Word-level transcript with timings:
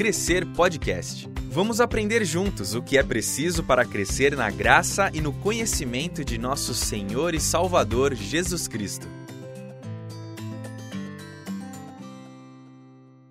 Crescer 0.00 0.46
Podcast. 0.46 1.28
Vamos 1.50 1.78
aprender 1.78 2.24
juntos 2.24 2.74
o 2.74 2.80
que 2.80 2.96
é 2.96 3.02
preciso 3.02 3.62
para 3.62 3.84
crescer 3.84 4.34
na 4.34 4.50
graça 4.50 5.10
e 5.12 5.20
no 5.20 5.30
conhecimento 5.30 6.24
de 6.24 6.38
nosso 6.38 6.72
Senhor 6.72 7.34
e 7.34 7.38
Salvador 7.38 8.14
Jesus 8.14 8.66
Cristo. 8.66 9.19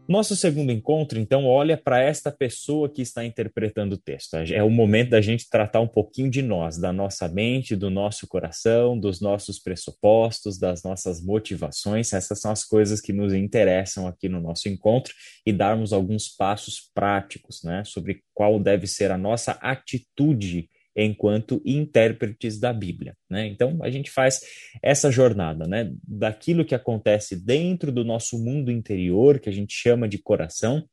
Nosso 0.10 0.36
segundo 0.36 0.72
encontro, 0.72 1.20
então, 1.20 1.46
olha 1.46 1.78
para 1.78 2.02
esta 2.02 2.32
pessoa 2.32 2.90
que 2.90 3.00
está 3.00 3.24
interpretando 3.24 3.94
o 3.94 3.98
texto. 3.98 4.38
É 4.38 4.64
o 4.64 4.70
momento 4.72 5.12
da 5.12 5.22
gente 5.22 5.48
tratar 5.48 5.82
um 5.82 5.88
pouquinho 5.88 6.32
de 6.32 6.42
nós, 6.42 6.80
da 6.80 6.92
nossa 6.92 7.28
mente, 7.28 7.76
do 7.76 7.92
nosso 7.92 8.28
coração, 8.28 9.00
dos 9.00 9.22
nossos 9.22 9.60
pressupostos, 9.60 10.58
das 10.58 10.82
nossas 10.82 11.24
motivações. 11.24 12.12
Essas 12.12 12.42
são 12.42 12.50
as 12.50 12.66
coisas 12.66 13.00
que 13.00 13.14
nos 13.14 13.36
interessam 13.36 14.08
aqui 14.08 14.28
no 14.28 14.42
nosso 14.42 14.68
encontro 14.68 15.14
e 15.46 15.54
darmos 15.54 15.94
alguns 15.94 16.28
passos 16.28 16.90
práticos, 16.92 17.62
né, 17.64 17.84
sobre 17.86 18.24
qual 18.34 18.60
deve 18.60 18.88
ser 18.88 19.12
a 19.12 19.18
nossa 19.18 19.52
atitude 19.62 20.68
enquanto 21.06 21.62
intérpretes 21.66 22.60
da 22.60 22.74
Bíblia. 22.74 23.16
Né? 23.30 23.48
Então, 23.48 23.80
a 23.82 23.90
gente 23.90 24.10
faz 24.10 24.42
essa 24.82 25.12
jornada 25.12 25.68
né? 25.68 25.92
daquilo 26.04 26.66
que 26.66 26.76
acontece 26.76 27.36
dentro 27.36 27.92
do 27.92 28.04
nosso 28.04 28.38
mundo 28.38 28.72
interior, 28.72 29.40
que 29.40 29.50
a 29.50 29.54
gente 29.54 29.74
chama 29.74 30.08
de 30.08 30.18
coração, 30.18 30.84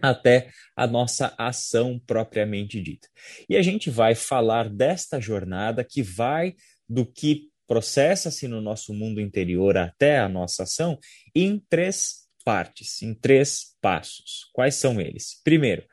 até 0.00 0.50
a 0.76 0.86
nossa 0.86 1.34
ação 1.36 2.00
propriamente 2.06 2.80
dita. 2.80 3.08
E 3.48 3.56
a 3.56 3.62
gente 3.62 3.90
vai 3.90 4.14
falar 4.14 4.68
desta 4.68 5.20
jornada 5.20 5.84
que 5.84 6.02
vai 6.02 6.54
do 6.88 7.04
que 7.04 7.48
processa-se 7.66 8.48
no 8.48 8.60
nosso 8.60 8.94
mundo 8.94 9.20
interior 9.20 9.76
até 9.76 10.18
a 10.18 10.28
nossa 10.28 10.62
ação 10.62 10.98
em 11.34 11.62
três 11.68 12.28
partes, 12.44 13.02
em 13.02 13.12
três 13.12 13.76
passos. 13.80 14.48
Quais 14.54 14.76
são 14.76 15.00
eles? 15.00 15.40
Primeiro, 15.44 15.84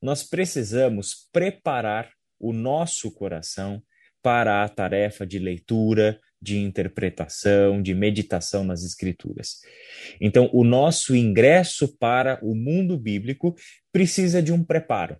nós 0.00 0.22
precisamos 0.22 1.28
preparar 1.32 2.13
o 2.38 2.52
nosso 2.52 3.10
coração 3.10 3.82
para 4.22 4.64
a 4.64 4.68
tarefa 4.68 5.26
de 5.26 5.38
leitura, 5.38 6.18
de 6.40 6.58
interpretação, 6.58 7.80
de 7.80 7.94
meditação 7.94 8.64
nas 8.64 8.82
Escrituras. 8.84 9.60
Então, 10.20 10.50
o 10.52 10.62
nosso 10.62 11.16
ingresso 11.16 11.96
para 11.96 12.38
o 12.42 12.54
mundo 12.54 12.98
bíblico 12.98 13.54
precisa 13.90 14.42
de 14.42 14.52
um 14.52 14.62
preparo. 14.62 15.16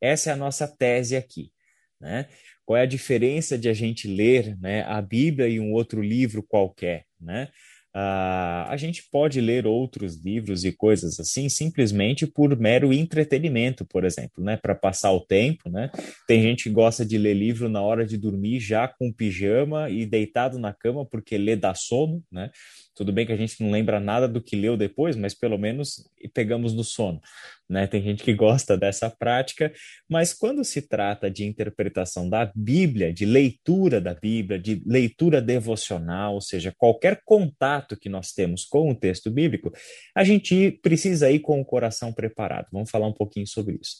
Essa 0.00 0.30
é 0.30 0.32
a 0.34 0.36
nossa 0.36 0.68
tese 0.68 1.16
aqui. 1.16 1.50
Né? 1.98 2.28
Qual 2.66 2.76
é 2.76 2.82
a 2.82 2.86
diferença 2.86 3.56
de 3.56 3.68
a 3.68 3.72
gente 3.72 4.06
ler 4.06 4.58
né, 4.58 4.82
a 4.82 5.00
Bíblia 5.00 5.48
e 5.48 5.58
um 5.58 5.72
outro 5.72 6.02
livro 6.02 6.42
qualquer? 6.42 7.06
Né? 7.18 7.48
Uh, 7.96 8.66
a 8.68 8.76
gente 8.76 9.04
pode 9.08 9.40
ler 9.40 9.68
outros 9.68 10.16
livros 10.16 10.64
e 10.64 10.72
coisas 10.72 11.20
assim 11.20 11.48
simplesmente 11.48 12.26
por 12.26 12.58
mero 12.58 12.92
entretenimento, 12.92 13.84
por 13.84 14.04
exemplo, 14.04 14.42
né? 14.42 14.56
Para 14.56 14.74
passar 14.74 15.12
o 15.12 15.20
tempo, 15.20 15.70
né? 15.70 15.90
Tem 16.26 16.42
gente 16.42 16.64
que 16.64 16.70
gosta 16.70 17.06
de 17.06 17.16
ler 17.16 17.34
livro 17.34 17.68
na 17.68 17.80
hora 17.80 18.04
de 18.04 18.18
dormir 18.18 18.58
já 18.58 18.88
com 18.88 19.12
pijama 19.12 19.90
e 19.90 20.04
deitado 20.04 20.58
na 20.58 20.72
cama 20.72 21.06
porque 21.06 21.38
lê 21.38 21.54
dá 21.54 21.72
sono, 21.72 22.20
né? 22.32 22.50
Tudo 22.94 23.12
bem 23.12 23.26
que 23.26 23.32
a 23.32 23.36
gente 23.36 23.62
não 23.62 23.70
lembra 23.70 23.98
nada 23.98 24.28
do 24.28 24.40
que 24.40 24.54
leu 24.54 24.76
depois, 24.76 25.16
mas 25.16 25.34
pelo 25.34 25.58
menos 25.58 26.08
pegamos 26.32 26.72
no 26.72 26.84
sono. 26.84 27.20
Né? 27.68 27.86
Tem 27.86 28.02
gente 28.02 28.22
que 28.22 28.34
gosta 28.34 28.76
dessa 28.76 29.10
prática, 29.10 29.72
mas 30.08 30.34
quando 30.34 30.62
se 30.62 30.82
trata 30.82 31.30
de 31.30 31.44
interpretação 31.44 32.28
da 32.28 32.50
Bíblia, 32.54 33.12
de 33.12 33.24
leitura 33.24 34.00
da 34.00 34.14
Bíblia, 34.14 34.58
de 34.58 34.82
leitura 34.86 35.40
devocional, 35.40 36.34
ou 36.34 36.40
seja, 36.40 36.74
qualquer 36.76 37.22
contato 37.24 37.96
que 37.96 38.08
nós 38.08 38.32
temos 38.32 38.64
com 38.64 38.90
o 38.90 38.94
texto 38.94 39.30
bíblico, 39.30 39.72
a 40.14 40.22
gente 40.22 40.72
precisa 40.82 41.30
ir 41.30 41.40
com 41.40 41.60
o 41.60 41.64
coração 41.64 42.12
preparado. 42.12 42.68
Vamos 42.70 42.90
falar 42.90 43.08
um 43.08 43.14
pouquinho 43.14 43.46
sobre 43.46 43.78
isso. 43.80 43.96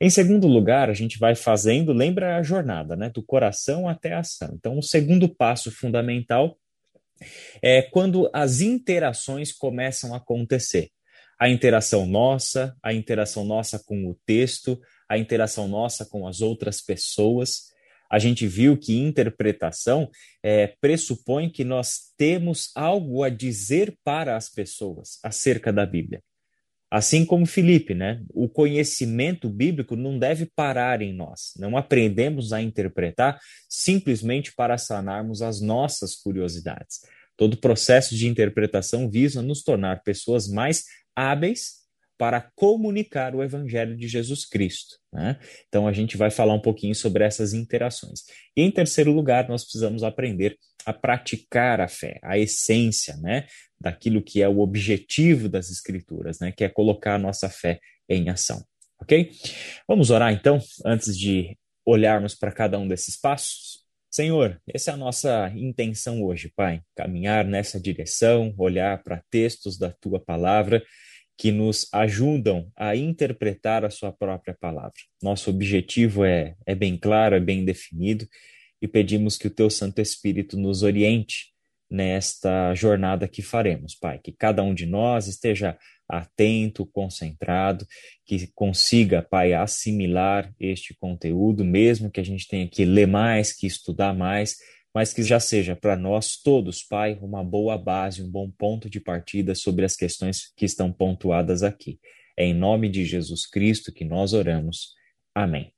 Em 0.00 0.08
segundo 0.08 0.46
lugar, 0.46 0.88
a 0.88 0.94
gente 0.94 1.18
vai 1.18 1.34
fazendo, 1.34 1.92
lembra 1.92 2.36
a 2.36 2.42
jornada, 2.42 2.96
né? 2.96 3.10
Do 3.10 3.22
coração 3.22 3.88
até 3.88 4.12
a 4.12 4.20
ação. 4.20 4.54
Então, 4.54 4.78
o 4.78 4.82
segundo 4.82 5.28
passo 5.28 5.70
fundamental 5.70 6.56
é 7.62 7.82
quando 7.82 8.30
as 8.32 8.60
interações 8.60 9.52
começam 9.52 10.14
a 10.14 10.18
acontecer. 10.18 10.90
A 11.38 11.48
interação 11.48 12.06
nossa, 12.06 12.76
a 12.82 12.92
interação 12.94 13.44
nossa 13.44 13.78
com 13.78 14.06
o 14.08 14.16
texto, 14.24 14.80
a 15.08 15.18
interação 15.18 15.66
nossa 15.66 16.04
com 16.06 16.26
as 16.26 16.40
outras 16.40 16.80
pessoas. 16.80 17.72
A 18.10 18.18
gente 18.18 18.46
viu 18.46 18.76
que 18.76 18.98
interpretação 18.98 20.08
é, 20.42 20.68
pressupõe 20.80 21.50
que 21.50 21.64
nós 21.64 22.12
temos 22.16 22.70
algo 22.74 23.22
a 23.22 23.28
dizer 23.28 23.96
para 24.04 24.36
as 24.36 24.48
pessoas 24.50 25.18
acerca 25.24 25.72
da 25.72 25.84
Bíblia. 25.84 26.22
Assim 26.94 27.24
como 27.24 27.46
Felipe, 27.46 27.94
né? 27.94 28.22
O 28.28 28.50
conhecimento 28.50 29.48
bíblico 29.48 29.96
não 29.96 30.18
deve 30.18 30.44
parar 30.44 31.00
em 31.00 31.10
nós. 31.10 31.54
Não 31.58 31.74
aprendemos 31.74 32.52
a 32.52 32.60
interpretar 32.60 33.40
simplesmente 33.66 34.52
para 34.54 34.76
sanarmos 34.76 35.40
as 35.40 35.62
nossas 35.62 36.14
curiosidades. 36.14 37.00
Todo 37.34 37.56
processo 37.56 38.14
de 38.14 38.28
interpretação 38.28 39.10
visa 39.10 39.40
nos 39.40 39.62
tornar 39.62 40.02
pessoas 40.02 40.46
mais 40.46 40.84
hábeis 41.16 41.81
para 42.22 42.52
comunicar 42.54 43.34
o 43.34 43.42
Evangelho 43.42 43.96
de 43.96 44.06
Jesus 44.06 44.44
Cristo. 44.44 44.96
Né? 45.12 45.40
Então, 45.66 45.88
a 45.88 45.92
gente 45.92 46.16
vai 46.16 46.30
falar 46.30 46.54
um 46.54 46.60
pouquinho 46.60 46.94
sobre 46.94 47.24
essas 47.24 47.52
interações. 47.52 48.20
E, 48.56 48.62
em 48.62 48.70
terceiro 48.70 49.10
lugar, 49.10 49.48
nós 49.48 49.64
precisamos 49.64 50.04
aprender 50.04 50.56
a 50.86 50.92
praticar 50.92 51.80
a 51.80 51.88
fé, 51.88 52.20
a 52.22 52.38
essência 52.38 53.16
né, 53.16 53.48
daquilo 53.80 54.22
que 54.22 54.40
é 54.40 54.48
o 54.48 54.60
objetivo 54.60 55.48
das 55.48 55.68
Escrituras, 55.68 56.38
né, 56.38 56.52
que 56.52 56.62
é 56.62 56.68
colocar 56.68 57.16
a 57.16 57.18
nossa 57.18 57.50
fé 57.50 57.80
em 58.08 58.28
ação. 58.28 58.64
Ok? 59.00 59.32
Vamos 59.88 60.10
orar 60.10 60.32
então, 60.32 60.60
antes 60.86 61.18
de 61.18 61.58
olharmos 61.84 62.36
para 62.36 62.52
cada 62.52 62.78
um 62.78 62.86
desses 62.86 63.16
passos? 63.16 63.82
Senhor, 64.12 64.62
essa 64.72 64.92
é 64.92 64.94
a 64.94 64.96
nossa 64.96 65.52
intenção 65.56 66.22
hoje, 66.22 66.52
Pai, 66.54 66.82
caminhar 66.94 67.44
nessa 67.44 67.80
direção, 67.80 68.54
olhar 68.56 69.02
para 69.02 69.24
textos 69.28 69.76
da 69.76 69.90
tua 69.90 70.20
palavra 70.20 70.84
que 71.42 71.50
nos 71.50 71.88
ajudam 71.92 72.70
a 72.76 72.94
interpretar 72.94 73.84
a 73.84 73.90
sua 73.90 74.12
própria 74.12 74.54
palavra. 74.54 74.92
Nosso 75.20 75.50
objetivo 75.50 76.24
é, 76.24 76.54
é 76.64 76.72
bem 76.72 76.96
claro, 76.96 77.34
é 77.34 77.40
bem 77.40 77.64
definido 77.64 78.28
e 78.80 78.86
pedimos 78.86 79.36
que 79.36 79.48
o 79.48 79.50
teu 79.50 79.68
Santo 79.68 80.00
Espírito 80.00 80.56
nos 80.56 80.84
oriente 80.84 81.52
nesta 81.90 82.72
jornada 82.76 83.26
que 83.26 83.42
faremos, 83.42 83.96
Pai. 83.96 84.20
Que 84.22 84.30
cada 84.30 84.62
um 84.62 84.72
de 84.72 84.86
nós 84.86 85.26
esteja 85.26 85.76
atento, 86.08 86.86
concentrado, 86.86 87.84
que 88.24 88.46
consiga, 88.54 89.20
Pai, 89.20 89.52
assimilar 89.52 90.48
este 90.60 90.94
conteúdo, 90.94 91.64
mesmo 91.64 92.08
que 92.08 92.20
a 92.20 92.24
gente 92.24 92.46
tenha 92.46 92.68
que 92.68 92.84
ler 92.84 93.08
mais, 93.08 93.52
que 93.52 93.66
estudar 93.66 94.14
mais, 94.14 94.54
mas 94.94 95.12
que 95.12 95.22
já 95.22 95.40
seja 95.40 95.74
para 95.74 95.96
nós 95.96 96.36
todos, 96.36 96.82
Pai, 96.82 97.18
uma 97.22 97.42
boa 97.42 97.78
base, 97.78 98.22
um 98.22 98.30
bom 98.30 98.50
ponto 98.50 98.90
de 98.90 99.00
partida 99.00 99.54
sobre 99.54 99.84
as 99.84 99.96
questões 99.96 100.52
que 100.56 100.64
estão 100.64 100.92
pontuadas 100.92 101.62
aqui. 101.62 101.98
É 102.36 102.44
em 102.44 102.54
nome 102.54 102.88
de 102.88 103.04
Jesus 103.04 103.46
Cristo 103.46 103.92
que 103.92 104.04
nós 104.04 104.32
oramos. 104.32 104.94
Amém. 105.34 105.72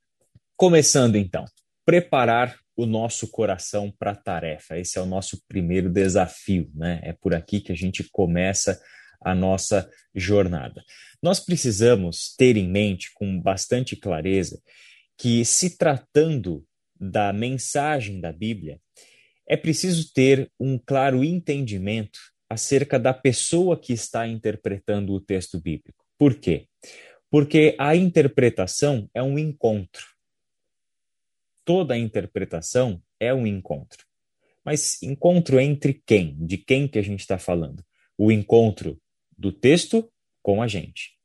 Começando 0.57 1.15
então, 1.15 1.45
preparar 1.85 2.57
o 2.75 2.85
nosso 2.85 3.29
coração 3.29 3.93
para 3.97 4.11
a 4.11 4.15
tarefa. 4.15 4.77
Esse 4.77 4.97
é 4.97 5.01
o 5.01 5.05
nosso 5.05 5.41
primeiro 5.47 5.89
desafio, 5.89 6.69
né? 6.73 6.99
É 7.03 7.13
por 7.13 7.33
aqui 7.33 7.61
que 7.61 7.71
a 7.71 7.75
gente 7.75 8.03
começa 8.11 8.81
a 9.21 9.33
nossa 9.33 9.89
jornada. 10.13 10.83
Nós 11.21 11.39
precisamos 11.39 12.35
ter 12.37 12.57
em 12.57 12.69
mente 12.69 13.11
com 13.15 13.39
bastante 13.39 13.95
clareza 13.95 14.61
que, 15.17 15.45
se 15.45 15.77
tratando 15.77 16.65
da 17.09 17.31
mensagem 17.33 18.19
da 18.19 18.31
Bíblia, 18.31 18.79
é 19.47 19.55
preciso 19.55 20.11
ter 20.13 20.51
um 20.59 20.77
claro 20.77 21.23
entendimento 21.23 22.19
acerca 22.49 22.99
da 22.99 23.13
pessoa 23.13 23.79
que 23.79 23.93
está 23.93 24.27
interpretando 24.27 25.13
o 25.13 25.19
texto 25.19 25.59
bíblico. 25.59 26.05
Por 26.17 26.35
quê? 26.35 26.67
Porque 27.29 27.75
a 27.77 27.95
interpretação 27.95 29.09
é 29.13 29.21
um 29.21 29.37
encontro 29.37 30.15
toda 31.65 31.97
interpretação 31.97 33.01
é 33.19 33.33
um 33.33 33.45
encontro. 33.45 34.05
Mas 34.63 35.01
encontro 35.01 35.59
entre 35.59 36.01
quem? 36.05 36.35
De 36.45 36.57
quem 36.57 36.87
que 36.87 36.99
a 36.99 37.01
gente 37.01 37.19
está 37.19 37.37
falando? 37.37 37.83
O 38.17 38.31
encontro 38.31 39.01
do 39.37 39.51
texto 39.51 40.09
com 40.41 40.61
a 40.61 40.67
gente. 40.67 41.15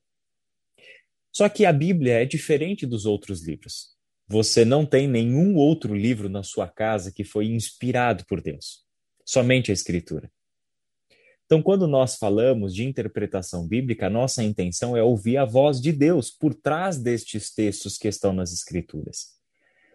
Só 1.33 1.49
que 1.49 1.65
a 1.65 1.73
Bíblia 1.73 2.23
é 2.23 2.25
diferente 2.25 2.87
dos 2.87 3.07
outros 3.07 3.47
livros. 3.47 3.95
Você 4.33 4.65
não 4.65 4.87
tem 4.87 5.09
nenhum 5.09 5.57
outro 5.57 5.93
livro 5.93 6.29
na 6.29 6.45
sua 6.45 6.69
casa 6.69 7.11
que 7.11 7.25
foi 7.25 7.47
inspirado 7.47 8.25
por 8.27 8.41
Deus. 8.41 8.85
Somente 9.25 9.73
a 9.73 9.75
Escritura. 9.75 10.31
Então, 11.45 11.61
quando 11.61 11.89
nós 11.89 12.15
falamos 12.15 12.73
de 12.73 12.85
interpretação 12.85 13.67
bíblica, 13.67 14.09
nossa 14.09 14.45
intenção 14.45 14.97
é 14.97 15.03
ouvir 15.03 15.37
a 15.37 15.45
voz 15.45 15.81
de 15.81 15.91
Deus 15.91 16.31
por 16.31 16.55
trás 16.55 16.97
destes 16.97 17.53
textos 17.53 17.99
que 17.99 18.07
estão 18.07 18.33
nas 18.33 18.53
Escrituras. 18.53 19.35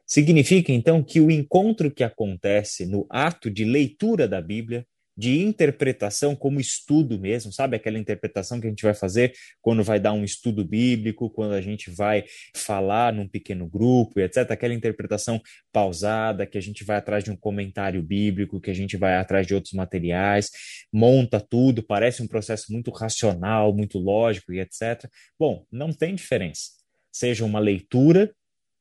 Significa 0.06 0.74
então 0.74 1.02
que 1.02 1.22
o 1.22 1.32
encontro 1.32 1.90
que 1.90 2.04
acontece 2.04 2.86
no 2.86 3.08
ato 3.10 3.50
de 3.50 3.64
leitura 3.64 4.28
da 4.28 4.42
Bíblia 4.42 4.86
de 5.17 5.39
interpretação 5.39 6.35
como 6.35 6.59
estudo 6.59 7.19
mesmo, 7.19 7.51
sabe? 7.51 7.75
Aquela 7.75 7.97
interpretação 7.97 8.59
que 8.59 8.67
a 8.67 8.69
gente 8.69 8.83
vai 8.83 8.94
fazer 8.94 9.33
quando 9.62 9.83
vai 9.83 10.00
dar 10.00 10.13
um 10.13 10.23
estudo 10.23 10.65
bíblico, 10.65 11.29
quando 11.29 11.53
a 11.53 11.62
gente 11.62 11.89
vai 11.89 12.25
falar 12.56 13.13
num 13.13 13.27
pequeno 13.27 13.67
grupo, 13.67 14.19
etc. 14.19 14.51
Aquela 14.51 14.73
interpretação 14.73 15.41
pausada, 15.71 16.45
que 16.45 16.57
a 16.57 16.62
gente 16.62 16.83
vai 16.83 16.97
atrás 16.97 17.23
de 17.23 17.31
um 17.31 17.38
comentário 17.38 18.01
bíblico, 18.03 18.59
que 18.59 18.71
a 18.71 18.75
gente 18.75 18.97
vai 18.97 19.15
atrás 19.15 19.47
de 19.47 19.56
outros 19.56 19.73
materiais, 19.73 20.50
monta 20.91 21.39
tudo, 21.39 21.83
parece 21.83 22.21
um 22.21 22.27
processo 22.27 22.71
muito 22.71 22.91
racional, 22.91 23.73
muito 23.73 23.97
lógico 23.97 24.53
e 24.53 24.59
etc. 24.59 25.09
Bom, 25.39 25.65
não 25.71 25.94
tem 25.94 26.15
diferença. 26.15 26.71
Seja 27.12 27.45
uma 27.45 27.59
leitura 27.59 28.33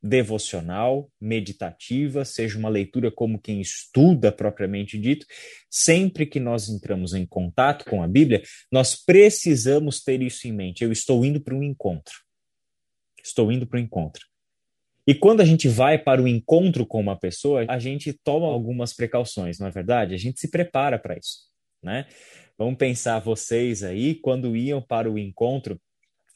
devocional, 0.07 1.11
meditativa, 1.19 2.27
seja 2.27 2.59
uma 2.59 2.69
leitura 2.69 3.11
como 3.11 3.41
quem 3.41 3.63
estuda 3.63 4.31
propriamente 4.31 4.99
dito, 4.99 5.25
sempre 5.71 6.27
que 6.27 6.39
nós 6.39 6.69
entramos 6.69 7.15
em 7.15 7.25
contato 7.25 7.87
com 7.87 8.03
a 8.03 8.07
Bíblia, 8.07 8.43
nós 8.71 8.95
precisamos 8.95 10.03
ter 10.03 10.21
isso 10.21 10.47
em 10.47 10.53
mente. 10.53 10.85
Eu 10.85 10.93
estou 10.93 11.25
indo 11.25 11.41
para 11.41 11.55
um 11.55 11.63
encontro. 11.63 12.13
Estou 13.25 13.51
indo 13.51 13.67
para 13.67 13.81
um 13.81 13.83
encontro. 13.83 14.27
E 15.07 15.15
quando 15.15 15.41
a 15.41 15.45
gente 15.45 15.69
vai 15.69 15.99
para 15.99 16.21
o 16.21 16.29
encontro 16.29 16.87
com 16.87 17.01
uma 17.01 17.19
pessoa, 17.19 17.65
a 17.67 17.79
gente 17.79 18.13
toma 18.13 18.47
algumas 18.47 18.93
precauções, 18.93 19.59
não 19.59 19.67
é 19.67 19.71
verdade? 19.71 20.15
A 20.15 20.19
gente 20.19 20.39
se 20.39 20.51
prepara 20.51 20.99
para 20.99 21.17
isso, 21.17 21.49
né? 21.83 22.07
Vamos 22.59 22.77
pensar 22.77 23.19
vocês 23.21 23.83
aí, 23.83 24.15
quando 24.15 24.55
iam 24.55 24.83
para 24.83 25.11
o 25.11 25.19
encontro, 25.19 25.81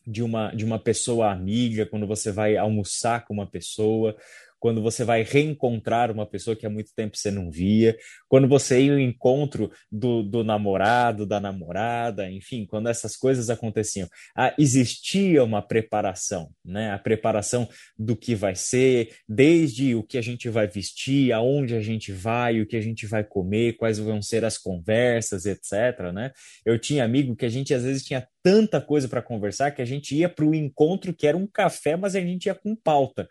de 0.08 0.22
uma, 0.22 0.50
de 0.54 0.64
uma 0.64 0.78
pessoa 0.78 1.30
amiga, 1.30 1.84
quando 1.84 2.06
você 2.06 2.32
vai 2.32 2.56
almoçar 2.56 3.26
com 3.26 3.34
uma 3.34 3.46
pessoa, 3.46 4.16
quando 4.58 4.82
você 4.82 5.04
vai 5.04 5.22
reencontrar 5.22 6.10
uma 6.10 6.26
pessoa 6.26 6.56
que 6.56 6.66
há 6.66 6.70
muito 6.70 6.92
tempo 6.94 7.16
você 7.16 7.30
não 7.30 7.50
via, 7.50 7.96
quando 8.28 8.48
você 8.48 8.80
ia 8.82 8.92
ao 8.92 8.98
encontro 8.98 9.70
do, 9.90 10.22
do 10.22 10.44
namorado, 10.44 11.26
da 11.26 11.40
namorada, 11.40 12.30
enfim, 12.30 12.66
quando 12.66 12.88
essas 12.88 13.16
coisas 13.16 13.50
aconteciam. 13.50 14.08
Ah, 14.36 14.54
existia 14.58 15.42
uma 15.44 15.62
preparação, 15.62 16.50
né? 16.64 16.90
A 16.90 16.98
preparação 16.98 17.68
do 17.98 18.16
que 18.16 18.34
vai 18.34 18.54
ser, 18.54 19.14
desde 19.28 19.94
o 19.94 20.02
que 20.02 20.18
a 20.18 20.22
gente 20.22 20.48
vai 20.48 20.66
vestir, 20.66 21.32
aonde 21.32 21.74
a 21.74 21.80
gente 21.80 22.12
vai, 22.12 22.60
o 22.60 22.66
que 22.66 22.76
a 22.76 22.80
gente 22.80 23.06
vai 23.06 23.24
comer, 23.24 23.76
quais 23.76 23.98
vão 23.98 24.20
ser 24.20 24.44
as 24.44 24.58
conversas, 24.58 25.46
etc. 25.46 26.12
Né? 26.12 26.32
Eu 26.64 26.78
tinha 26.78 27.04
amigo 27.04 27.36
que 27.36 27.46
a 27.46 27.48
gente 27.48 27.72
às 27.72 27.84
vezes 27.84 28.04
tinha 28.04 28.26
tanta 28.42 28.80
coisa 28.80 29.08
para 29.08 29.22
conversar 29.22 29.70
que 29.70 29.82
a 29.82 29.84
gente 29.84 30.14
ia 30.14 30.28
para 30.28 30.44
o 30.44 30.54
encontro 30.54 31.14
que 31.14 31.26
era 31.26 31.36
um 31.36 31.46
café, 31.46 31.96
mas 31.96 32.14
a 32.14 32.20
gente 32.20 32.46
ia 32.46 32.54
com 32.54 32.74
pauta 32.74 33.28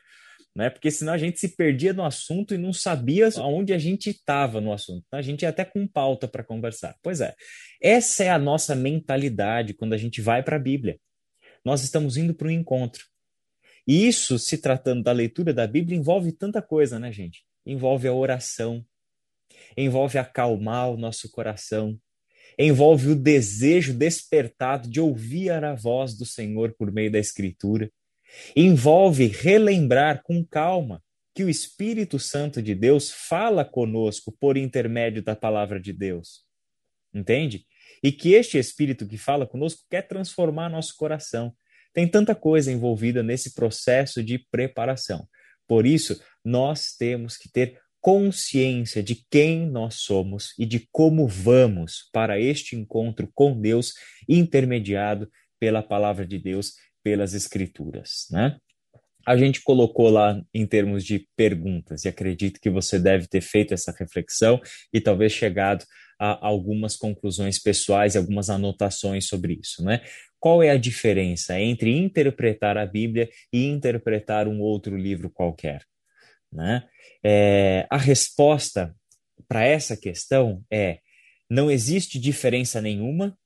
né? 0.58 0.72
Porque 0.72 0.90
senão 0.90 1.14
a 1.14 1.20
gente 1.20 1.40
se 1.40 1.50
perdia 1.56 1.94
no 1.94 2.04
assunto 2.04 2.56
e 2.56 2.58
não 2.58 2.74
sabia 2.74 3.30
aonde 3.38 3.74
a 3.74 3.78
gente 3.78 4.10
estava 4.10 4.60
no 4.60 4.74
assunto. 4.74 5.06
A 5.12 5.22
gente 5.22 5.44
ia 5.44 5.50
até 5.50 5.64
com 5.64 5.88
pauta 5.88 6.28
para 6.28 6.44
conversar. 6.44 6.98
Pois 7.04 7.22
é, 7.22 7.36
essa 7.80 8.24
é 8.24 8.32
a 8.32 8.40
nossa 8.40 8.76
mentalidade 8.76 9.76
quando 9.76 9.94
a 9.94 9.98
gente 9.98 10.20
vai 10.20 10.42
para 10.42 10.56
a 10.56 10.60
Bíblia. 10.60 11.00
Nós 11.64 11.84
estamos 11.84 12.18
indo 12.18 12.34
para 12.34 12.48
um 12.48 12.52
encontro. 12.52 13.06
E 13.88 14.08
isso, 14.08 14.40
se 14.40 14.58
tratando 14.58 15.04
da 15.04 15.12
leitura 15.12 15.54
da 15.54 15.68
Bíblia, 15.68 15.96
envolve 15.96 16.32
tanta 16.32 16.60
coisa, 16.60 16.98
né, 16.98 17.12
gente? 17.12 17.46
Envolve 17.64 18.08
a 18.08 18.14
oração, 18.14 18.84
envolve 19.78 20.18
acalmar 20.18 20.90
o 20.90 20.98
nosso 20.98 21.30
coração, 21.30 22.00
envolve 22.58 23.10
o 23.10 23.16
desejo 23.16 23.94
despertado 23.94 24.90
de 24.90 25.00
ouvir 25.00 25.52
a 25.52 25.76
voz 25.76 26.18
do 26.18 26.26
Senhor 26.26 26.74
por 26.76 26.92
meio 26.92 27.12
da 27.12 27.20
Escritura 27.20 27.92
Envolve 28.56 29.28
relembrar 29.28 30.22
com 30.24 30.44
calma 30.46 31.04
que 31.34 31.44
o 31.44 31.50
Espírito 31.50 32.18
Santo 32.18 32.62
de 32.62 32.74
Deus 32.74 33.12
fala 33.12 33.64
conosco 33.64 34.32
por 34.40 34.58
intermédio 34.58 35.22
da 35.22 35.36
palavra 35.36 35.80
de 35.80 35.94
Deus. 35.94 36.44
Entende? 37.14 37.66
E 38.04 38.12
que 38.12 38.34
este 38.34 38.58
Espírito 38.58 39.08
que 39.08 39.18
fala 39.18 39.46
conosco 39.46 39.86
quer 39.90 40.08
transformar 40.08 40.70
nosso 40.70 40.96
coração. 40.98 41.56
Tem 41.94 42.08
tanta 42.08 42.36
coisa 42.36 42.72
envolvida 42.72 43.24
nesse 43.24 43.54
processo 43.54 44.24
de 44.24 44.40
preparação. 44.52 45.28
Por 45.68 45.86
isso, 45.86 46.20
nós 46.44 46.96
temos 46.98 47.38
que 47.38 47.52
ter 47.52 47.80
consciência 48.00 49.04
de 49.04 49.26
quem 49.30 49.70
nós 49.70 49.96
somos 49.96 50.54
e 50.58 50.66
de 50.66 50.88
como 50.92 51.28
vamos 51.28 52.10
para 52.14 52.40
este 52.40 52.76
encontro 52.76 53.30
com 53.34 53.60
Deus, 53.60 53.94
intermediado 54.30 55.30
pela 55.60 55.84
palavra 55.84 56.26
de 56.26 56.38
Deus 56.38 56.74
pelas 57.08 57.34
Escrituras, 57.34 58.28
né? 58.30 58.58
A 59.26 59.38
gente 59.38 59.62
colocou 59.62 60.10
lá 60.10 60.42
em 60.54 60.66
termos 60.68 61.06
de 61.06 61.26
perguntas, 61.38 62.04
e 62.04 62.10
acredito 62.10 62.60
que 62.60 62.70
você 62.70 63.00
deve 63.00 63.28
ter 63.28 63.40
feito 63.40 63.74
essa 63.74 63.96
reflexão 63.98 64.60
e 64.94 65.00
talvez 65.00 65.32
chegado 65.32 65.86
a 66.20 66.46
algumas 66.46 66.98
conclusões 66.98 67.60
pessoais 67.60 68.16
e 68.16 68.18
algumas 68.18 68.50
anotações 68.50 69.26
sobre 69.26 69.58
isso, 69.64 69.82
né? 69.86 70.02
Qual 70.38 70.62
é 70.62 70.70
a 70.70 70.78
diferença 70.78 71.58
entre 71.58 71.98
interpretar 71.98 72.78
a 72.78 72.86
Bíblia 72.86 73.30
e 73.54 73.68
interpretar 73.68 74.46
um 74.46 74.60
outro 74.60 74.98
livro 74.98 75.30
qualquer? 75.30 75.86
Né? 76.52 76.86
É, 77.24 77.88
a 77.90 77.98
resposta 77.98 78.94
para 79.48 79.64
essa 79.64 79.96
questão 79.96 80.62
é: 80.70 81.00
não 81.50 81.72
existe 81.72 82.20
diferença 82.20 82.82
nenhuma, 82.82 83.38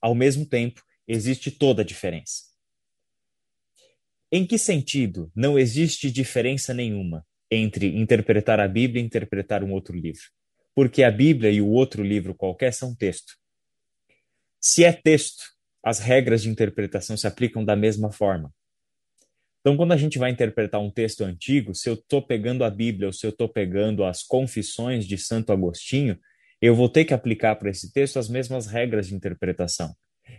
ao 0.00 0.14
mesmo 0.14 0.46
tempo, 0.46 0.80
existe 1.08 1.50
toda 1.50 1.82
a 1.82 1.84
diferença. 1.84 2.49
Em 4.32 4.46
que 4.46 4.58
sentido 4.58 5.30
não 5.34 5.58
existe 5.58 6.10
diferença 6.10 6.72
nenhuma 6.72 7.26
entre 7.50 7.96
interpretar 7.96 8.60
a 8.60 8.68
Bíblia 8.68 9.02
e 9.02 9.06
interpretar 9.06 9.64
um 9.64 9.72
outro 9.72 9.96
livro? 9.96 10.22
Porque 10.72 11.02
a 11.02 11.10
Bíblia 11.10 11.50
e 11.50 11.60
o 11.60 11.68
outro 11.68 12.04
livro 12.04 12.32
qualquer 12.32 12.72
são 12.72 12.94
texto. 12.94 13.34
Se 14.60 14.84
é 14.84 14.92
texto, 14.92 15.42
as 15.84 15.98
regras 15.98 16.42
de 16.42 16.48
interpretação 16.48 17.16
se 17.16 17.26
aplicam 17.26 17.64
da 17.64 17.74
mesma 17.74 18.12
forma. 18.12 18.54
Então, 19.60 19.76
quando 19.76 19.92
a 19.92 19.96
gente 19.96 20.18
vai 20.18 20.30
interpretar 20.30 20.80
um 20.80 20.90
texto 20.90 21.22
antigo, 21.22 21.74
se 21.74 21.88
eu 21.88 21.94
estou 21.94 22.22
pegando 22.22 22.62
a 22.62 22.70
Bíblia 22.70 23.08
ou 23.08 23.12
se 23.12 23.26
eu 23.26 23.30
estou 23.30 23.48
pegando 23.48 24.04
as 24.04 24.22
Confissões 24.22 25.06
de 25.06 25.18
Santo 25.18 25.52
Agostinho, 25.52 26.18
eu 26.62 26.74
vou 26.74 26.88
ter 26.88 27.04
que 27.04 27.12
aplicar 27.12 27.56
para 27.56 27.70
esse 27.70 27.92
texto 27.92 28.18
as 28.18 28.28
mesmas 28.28 28.66
regras 28.66 29.08
de 29.08 29.14
interpretação. 29.14 29.94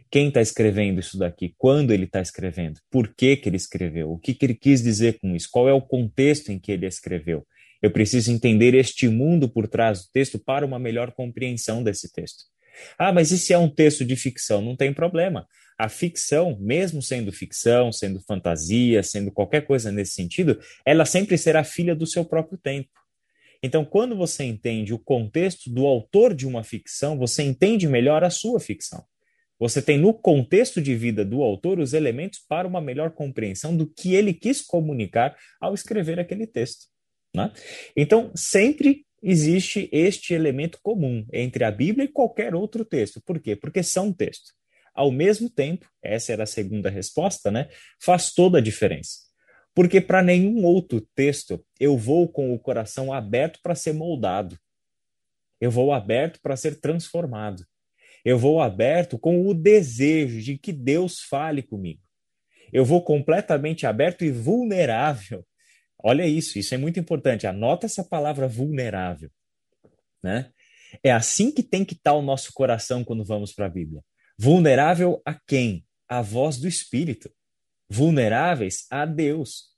Quem 0.09 0.27
está 0.27 0.41
escrevendo 0.41 0.99
isso 0.99 1.17
daqui? 1.17 1.53
Quando 1.57 1.91
ele 1.91 2.05
está 2.05 2.21
escrevendo? 2.21 2.79
Por 2.89 3.13
que, 3.15 3.37
que 3.37 3.47
ele 3.47 3.57
escreveu? 3.57 4.11
O 4.11 4.17
que, 4.17 4.33
que 4.33 4.45
ele 4.45 4.55
quis 4.55 4.81
dizer 4.81 5.19
com 5.19 5.35
isso? 5.35 5.47
Qual 5.51 5.69
é 5.69 5.73
o 5.73 5.81
contexto 5.81 6.51
em 6.51 6.59
que 6.59 6.71
ele 6.71 6.85
escreveu? 6.85 7.45
Eu 7.81 7.91
preciso 7.91 8.31
entender 8.31 8.73
este 8.73 9.07
mundo 9.07 9.49
por 9.49 9.67
trás 9.67 10.01
do 10.01 10.11
texto 10.13 10.37
para 10.37 10.65
uma 10.65 10.77
melhor 10.77 11.11
compreensão 11.11 11.83
desse 11.83 12.11
texto. 12.11 12.43
Ah, 12.97 13.11
mas 13.11 13.31
e 13.31 13.37
se 13.37 13.53
é 13.53 13.57
um 13.57 13.69
texto 13.69 14.05
de 14.05 14.15
ficção? 14.15 14.61
Não 14.61 14.75
tem 14.75 14.93
problema. 14.93 15.47
A 15.77 15.89
ficção, 15.89 16.57
mesmo 16.59 17.01
sendo 17.01 17.31
ficção, 17.31 17.91
sendo 17.91 18.21
fantasia, 18.21 19.01
sendo 19.01 19.31
qualquer 19.31 19.65
coisa 19.65 19.91
nesse 19.91 20.13
sentido, 20.13 20.59
ela 20.85 21.05
sempre 21.05 21.37
será 21.37 21.63
filha 21.63 21.95
do 21.95 22.05
seu 22.05 22.23
próprio 22.23 22.57
tempo. 22.57 22.89
Então, 23.63 23.85
quando 23.85 24.15
você 24.15 24.43
entende 24.43 24.93
o 24.93 24.99
contexto 24.99 25.69
do 25.69 25.85
autor 25.85 26.33
de 26.33 26.47
uma 26.47 26.63
ficção, 26.63 27.17
você 27.17 27.43
entende 27.43 27.87
melhor 27.87 28.23
a 28.23 28.29
sua 28.29 28.59
ficção. 28.59 29.03
Você 29.61 29.79
tem 29.79 29.95
no 29.95 30.11
contexto 30.11 30.81
de 30.81 30.95
vida 30.95 31.23
do 31.23 31.43
autor 31.43 31.79
os 31.79 31.93
elementos 31.93 32.39
para 32.39 32.67
uma 32.67 32.81
melhor 32.81 33.11
compreensão 33.11 33.77
do 33.77 33.85
que 33.85 34.15
ele 34.15 34.33
quis 34.33 34.59
comunicar 34.59 35.37
ao 35.59 35.75
escrever 35.75 36.19
aquele 36.19 36.47
texto. 36.47 36.87
Né? 37.31 37.53
Então, 37.95 38.31
sempre 38.33 39.05
existe 39.21 39.87
este 39.91 40.33
elemento 40.33 40.79
comum 40.81 41.23
entre 41.31 41.63
a 41.63 41.69
Bíblia 41.69 42.05
e 42.05 42.11
qualquer 42.11 42.55
outro 42.55 42.83
texto. 42.83 43.21
Por 43.23 43.39
quê? 43.39 43.55
Porque 43.55 43.83
são 43.83 44.11
textos. 44.11 44.51
Ao 44.95 45.11
mesmo 45.11 45.47
tempo, 45.47 45.87
essa 46.01 46.33
era 46.33 46.41
a 46.41 46.47
segunda 46.47 46.89
resposta, 46.89 47.51
né? 47.51 47.69
Faz 48.03 48.33
toda 48.33 48.57
a 48.57 48.61
diferença. 48.61 49.19
Porque 49.75 50.01
para 50.01 50.23
nenhum 50.23 50.65
outro 50.65 51.07
texto 51.13 51.63
eu 51.79 51.95
vou 51.95 52.27
com 52.27 52.51
o 52.51 52.57
coração 52.57 53.13
aberto 53.13 53.59
para 53.61 53.75
ser 53.75 53.93
moldado. 53.93 54.57
Eu 55.61 55.69
vou 55.69 55.93
aberto 55.93 56.39
para 56.41 56.57
ser 56.57 56.81
transformado. 56.81 57.63
Eu 58.23 58.37
vou 58.37 58.61
aberto 58.61 59.17
com 59.17 59.47
o 59.47 59.53
desejo 59.53 60.41
de 60.41 60.57
que 60.57 60.71
Deus 60.71 61.21
fale 61.21 61.61
comigo. 61.61 62.01
Eu 62.71 62.85
vou 62.85 63.03
completamente 63.03 63.85
aberto 63.85 64.23
e 64.23 64.31
vulnerável. 64.31 65.45
Olha 66.03 66.25
isso, 66.25 66.57
isso 66.57 66.73
é 66.73 66.77
muito 66.77 66.99
importante. 66.99 67.45
Anota 67.45 67.85
essa 67.85 68.03
palavra 68.03 68.47
vulnerável, 68.47 69.29
né? 70.23 70.51
É 71.03 71.11
assim 71.11 71.51
que 71.51 71.63
tem 71.63 71.85
que 71.85 71.93
estar 71.93 72.13
o 72.13 72.21
nosso 72.21 72.51
coração 72.53 73.03
quando 73.03 73.23
vamos 73.23 73.53
para 73.53 73.65
a 73.65 73.69
Bíblia. 73.69 74.03
Vulnerável 74.37 75.21
a 75.25 75.33
quem? 75.33 75.85
A 76.07 76.21
voz 76.21 76.57
do 76.57 76.67
Espírito. 76.67 77.31
Vulneráveis 77.89 78.85
a 78.89 79.05
Deus, 79.05 79.71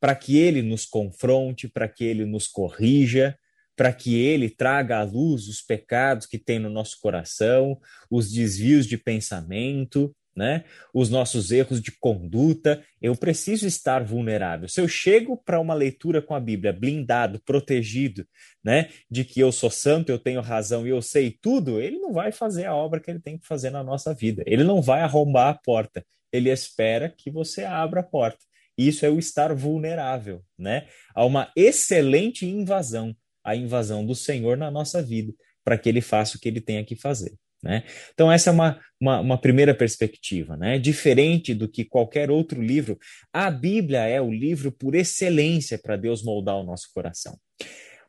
para 0.00 0.14
que 0.14 0.38
ele 0.38 0.62
nos 0.62 0.84
confronte, 0.84 1.68
para 1.68 1.88
que 1.88 2.04
ele 2.04 2.24
nos 2.24 2.46
corrija, 2.46 3.36
para 3.76 3.92
que 3.92 4.20
ele 4.20 4.50
traga 4.50 4.98
à 4.98 5.02
luz 5.02 5.48
os 5.48 5.62
pecados 5.62 6.26
que 6.26 6.38
tem 6.38 6.58
no 6.58 6.70
nosso 6.70 6.98
coração, 7.00 7.78
os 8.10 8.30
desvios 8.30 8.86
de 8.86 8.98
pensamento, 8.98 10.14
né? 10.34 10.64
Os 10.94 11.10
nossos 11.10 11.50
erros 11.50 11.80
de 11.80 11.92
conduta, 11.92 12.82
eu 13.00 13.14
preciso 13.14 13.66
estar 13.66 14.02
vulnerável. 14.02 14.68
Se 14.68 14.80
eu 14.80 14.88
chego 14.88 15.36
para 15.36 15.60
uma 15.60 15.74
leitura 15.74 16.22
com 16.22 16.34
a 16.34 16.40
Bíblia 16.40 16.72
blindado, 16.72 17.40
protegido, 17.44 18.26
né, 18.64 18.88
de 19.10 19.24
que 19.24 19.40
eu 19.40 19.52
sou 19.52 19.70
santo, 19.70 20.10
eu 20.10 20.18
tenho 20.18 20.40
razão 20.40 20.86
e 20.86 20.90
eu 20.90 21.02
sei 21.02 21.30
tudo, 21.30 21.80
ele 21.80 21.98
não 21.98 22.12
vai 22.12 22.32
fazer 22.32 22.64
a 22.64 22.74
obra 22.74 23.00
que 23.00 23.10
ele 23.10 23.20
tem 23.20 23.38
que 23.38 23.46
fazer 23.46 23.70
na 23.70 23.82
nossa 23.82 24.14
vida. 24.14 24.42
Ele 24.46 24.64
não 24.64 24.80
vai 24.80 25.02
arrombar 25.02 25.48
a 25.48 25.54
porta. 25.54 26.04
Ele 26.32 26.50
espera 26.50 27.10
que 27.10 27.30
você 27.30 27.64
abra 27.64 28.00
a 28.00 28.04
porta. 28.04 28.38
Isso 28.76 29.04
é 29.04 29.10
o 29.10 29.18
estar 29.18 29.54
vulnerável, 29.54 30.42
né? 30.58 30.86
Há 31.14 31.26
uma 31.26 31.52
excelente 31.54 32.46
invasão, 32.46 33.14
a 33.44 33.56
invasão 33.56 34.04
do 34.04 34.14
Senhor 34.14 34.56
na 34.56 34.70
nossa 34.70 35.02
vida, 35.02 35.32
para 35.64 35.78
que 35.78 35.88
ele 35.88 36.00
faça 36.00 36.36
o 36.36 36.40
que 36.40 36.48
ele 36.48 36.60
tenha 36.60 36.84
que 36.84 36.96
fazer. 36.96 37.34
Né? 37.62 37.84
Então, 38.12 38.30
essa 38.30 38.50
é 38.50 38.52
uma, 38.52 38.80
uma, 39.00 39.20
uma, 39.20 39.38
primeira 39.40 39.72
perspectiva. 39.72 40.56
Né? 40.56 40.78
Diferente 40.78 41.54
do 41.54 41.68
que 41.68 41.84
qualquer 41.84 42.30
outro 42.30 42.60
livro, 42.60 42.98
a 43.32 43.50
Bíblia 43.50 44.00
é 44.00 44.20
o 44.20 44.32
livro 44.32 44.72
por 44.72 44.94
excelência 44.94 45.78
para 45.78 45.96
Deus 45.96 46.24
moldar 46.24 46.56
o 46.56 46.64
nosso 46.64 46.88
coração. 46.92 47.38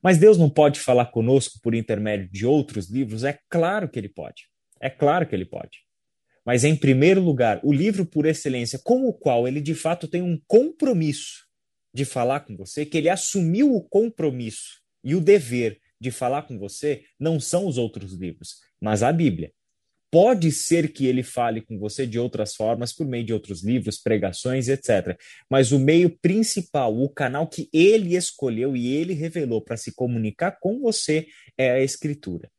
Mas 0.01 0.17
Deus 0.17 0.37
não 0.37 0.49
pode 0.49 0.79
falar 0.79 1.05
conosco 1.05 1.59
por 1.61 1.75
intermédio 1.75 2.29
de 2.31 2.45
outros 2.45 2.89
livros? 2.89 3.23
É 3.23 3.37
claro 3.47 3.87
que 3.87 3.99
ele 3.99 4.09
pode. 4.09 4.47
É 4.81 4.89
claro 4.89 5.27
que 5.27 5.35
ele 5.35 5.45
pode. 5.45 5.79
Mas, 6.45 6.65
em 6.65 6.75
primeiro 6.75 7.21
lugar, 7.21 7.61
o 7.63 7.71
livro 7.71 8.05
por 8.05 8.25
excelência, 8.25 8.79
com 8.83 9.07
o 9.07 9.13
qual 9.13 9.47
ele 9.47 9.61
de 9.61 9.73
fato 9.73 10.09
tem 10.09 10.21
um 10.21 10.37
compromisso 10.45 11.45
de 11.93 12.03
falar 12.03 12.41
com 12.41 12.57
você, 12.57 12.85
que 12.85 12.97
ele 12.97 13.07
assumiu 13.07 13.73
o 13.73 13.81
compromisso 13.81 14.82
e 15.03 15.15
o 15.15 15.21
dever 15.21 15.79
de 15.99 16.11
falar 16.11 16.43
com 16.43 16.59
você, 16.59 17.03
não 17.19 17.39
são 17.39 17.65
os 17.65 17.77
outros 17.77 18.13
livros, 18.13 18.57
mas 18.79 19.01
a 19.03 19.11
Bíblia. 19.11 19.51
Pode 20.11 20.51
ser 20.51 20.93
que 20.93 21.07
ele 21.07 21.23
fale 21.23 21.59
com 21.61 21.79
você 21.79 22.05
de 22.05 22.19
outras 22.19 22.53
formas, 22.55 22.93
por 22.93 23.07
meio 23.07 23.23
de 23.23 23.33
outros 23.33 23.63
livros, 23.63 23.97
pregações, 23.97 24.67
etc. 24.67 25.17
Mas 25.49 25.71
o 25.71 25.79
meio 25.79 26.09
principal, 26.19 26.95
o 26.95 27.09
canal 27.09 27.47
que 27.47 27.67
ele 27.73 28.15
escolheu 28.15 28.77
e 28.77 28.93
ele 28.93 29.13
revelou 29.13 29.59
para 29.59 29.75
se 29.75 29.95
comunicar 29.95 30.59
com 30.59 30.79
você 30.79 31.25
é 31.57 31.71
a 31.71 31.81
Escritura. 31.81 32.51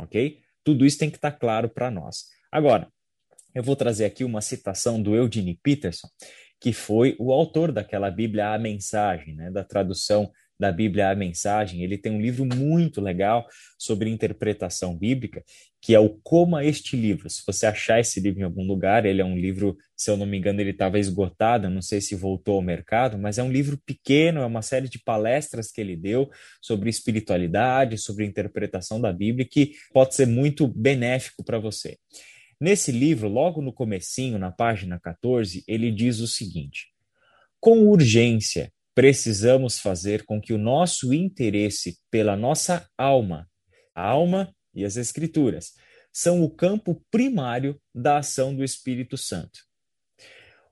Ok? 0.00 0.40
Tudo 0.64 0.84
isso 0.84 0.98
tem 0.98 1.08
que 1.08 1.18
estar 1.18 1.30
tá 1.30 1.38
claro 1.38 1.68
para 1.68 1.88
nós. 1.88 2.24
Agora, 2.50 2.88
eu 3.54 3.62
vou 3.62 3.76
trazer 3.76 4.04
aqui 4.04 4.24
uma 4.24 4.40
citação 4.40 5.00
do 5.00 5.14
Eugene 5.14 5.58
Peterson, 5.62 6.08
que 6.60 6.72
foi 6.72 7.14
o 7.18 7.32
autor 7.32 7.70
daquela 7.70 8.10
Bíblia 8.10 8.52
A 8.52 8.58
Mensagem, 8.58 9.34
né, 9.34 9.50
da 9.50 9.62
tradução 9.62 10.30
da 10.58 10.72
Bíblia 10.72 11.10
a 11.10 11.14
Mensagem. 11.14 11.82
Ele 11.82 11.96
tem 11.96 12.10
um 12.10 12.20
livro 12.20 12.44
muito 12.44 13.00
legal 13.00 13.46
sobre 13.78 14.10
interpretação 14.10 14.96
bíblica, 14.96 15.44
que 15.80 15.94
é 15.94 16.00
o 16.00 16.10
Coma 16.22 16.64
Este 16.64 16.96
Livro. 16.96 17.30
Se 17.30 17.42
você 17.46 17.66
achar 17.66 18.00
esse 18.00 18.18
livro 18.20 18.40
em 18.40 18.44
algum 18.44 18.66
lugar, 18.66 19.06
ele 19.06 19.20
é 19.20 19.24
um 19.24 19.36
livro, 19.36 19.76
se 19.96 20.10
eu 20.10 20.16
não 20.16 20.26
me 20.26 20.36
engano, 20.36 20.60
ele 20.60 20.70
estava 20.70 20.98
esgotado, 20.98 21.70
não 21.70 21.80
sei 21.80 22.00
se 22.00 22.16
voltou 22.16 22.56
ao 22.56 22.62
mercado, 22.62 23.16
mas 23.16 23.38
é 23.38 23.42
um 23.42 23.52
livro 23.52 23.78
pequeno, 23.86 24.40
é 24.40 24.46
uma 24.46 24.62
série 24.62 24.88
de 24.88 24.98
palestras 24.98 25.70
que 25.70 25.80
ele 25.80 25.96
deu 25.96 26.28
sobre 26.60 26.90
espiritualidade, 26.90 27.96
sobre 27.96 28.24
interpretação 28.24 29.00
da 29.00 29.12
Bíblia, 29.12 29.46
que 29.48 29.72
pode 29.92 30.14
ser 30.14 30.26
muito 30.26 30.66
benéfico 30.66 31.44
para 31.44 31.58
você. 31.58 31.96
Nesse 32.60 32.90
livro, 32.90 33.28
logo 33.28 33.62
no 33.62 33.72
comecinho, 33.72 34.36
na 34.36 34.50
página 34.50 34.98
14, 34.98 35.62
ele 35.68 35.92
diz 35.92 36.18
o 36.18 36.26
seguinte: 36.26 36.88
Com 37.60 37.86
urgência, 37.86 38.72
precisamos 38.98 39.78
fazer 39.78 40.24
com 40.24 40.40
que 40.40 40.52
o 40.52 40.58
nosso 40.58 41.14
interesse 41.14 41.98
pela 42.10 42.36
nossa 42.36 42.84
alma, 42.98 43.48
a 43.94 44.04
alma 44.04 44.52
e 44.74 44.84
as 44.84 44.96
Escrituras, 44.96 45.74
são 46.12 46.42
o 46.42 46.50
campo 46.50 47.00
primário 47.08 47.80
da 47.94 48.18
ação 48.18 48.52
do 48.52 48.64
Espírito 48.64 49.16
Santo. 49.16 49.60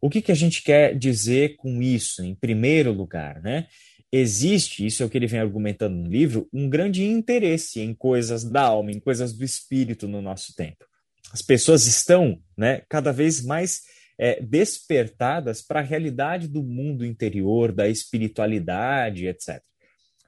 O 0.01 0.11
que, 0.11 0.21
que 0.21 0.33
a 0.33 0.35
gente 0.35 0.61
quer 0.65 0.99
dizer 0.99 1.55
com 1.55 1.81
isso, 1.81 2.21
em 2.25 2.35
primeiro 2.35 2.91
lugar, 2.93 3.41
né? 3.41 3.69
Existe, 4.11 4.85
isso 4.85 5.05
é 5.05 5.07
o 5.07 5.09
que 5.09 5.17
ele 5.17 5.29
vem 5.29 5.39
argumentando 5.39 5.95
no 5.95 6.11
livro, 6.11 6.49
um 6.53 6.69
grande 6.69 7.05
interesse 7.05 7.79
em 7.79 7.95
coisas 7.95 8.43
da 8.43 8.63
alma, 8.63 8.91
em 8.91 8.99
coisas 8.99 9.33
do 9.35 9.45
espírito 9.45 10.09
no 10.09 10.21
nosso 10.21 10.53
tempo. 10.53 10.85
As 11.33 11.43
pessoas 11.43 11.87
estão 11.87 12.43
né, 12.59 12.83
cada 12.89 13.13
vez 13.13 13.41
mais 13.41 13.83
é, 14.19 14.41
despertadas 14.41 15.63
para 15.63 15.81
a 15.81 15.83
realidade 15.83 16.49
do 16.49 16.63
mundo 16.63 17.05
interior, 17.05 17.73
da 17.73 17.89
espiritualidade, 17.89 19.27
etc. 19.27 19.63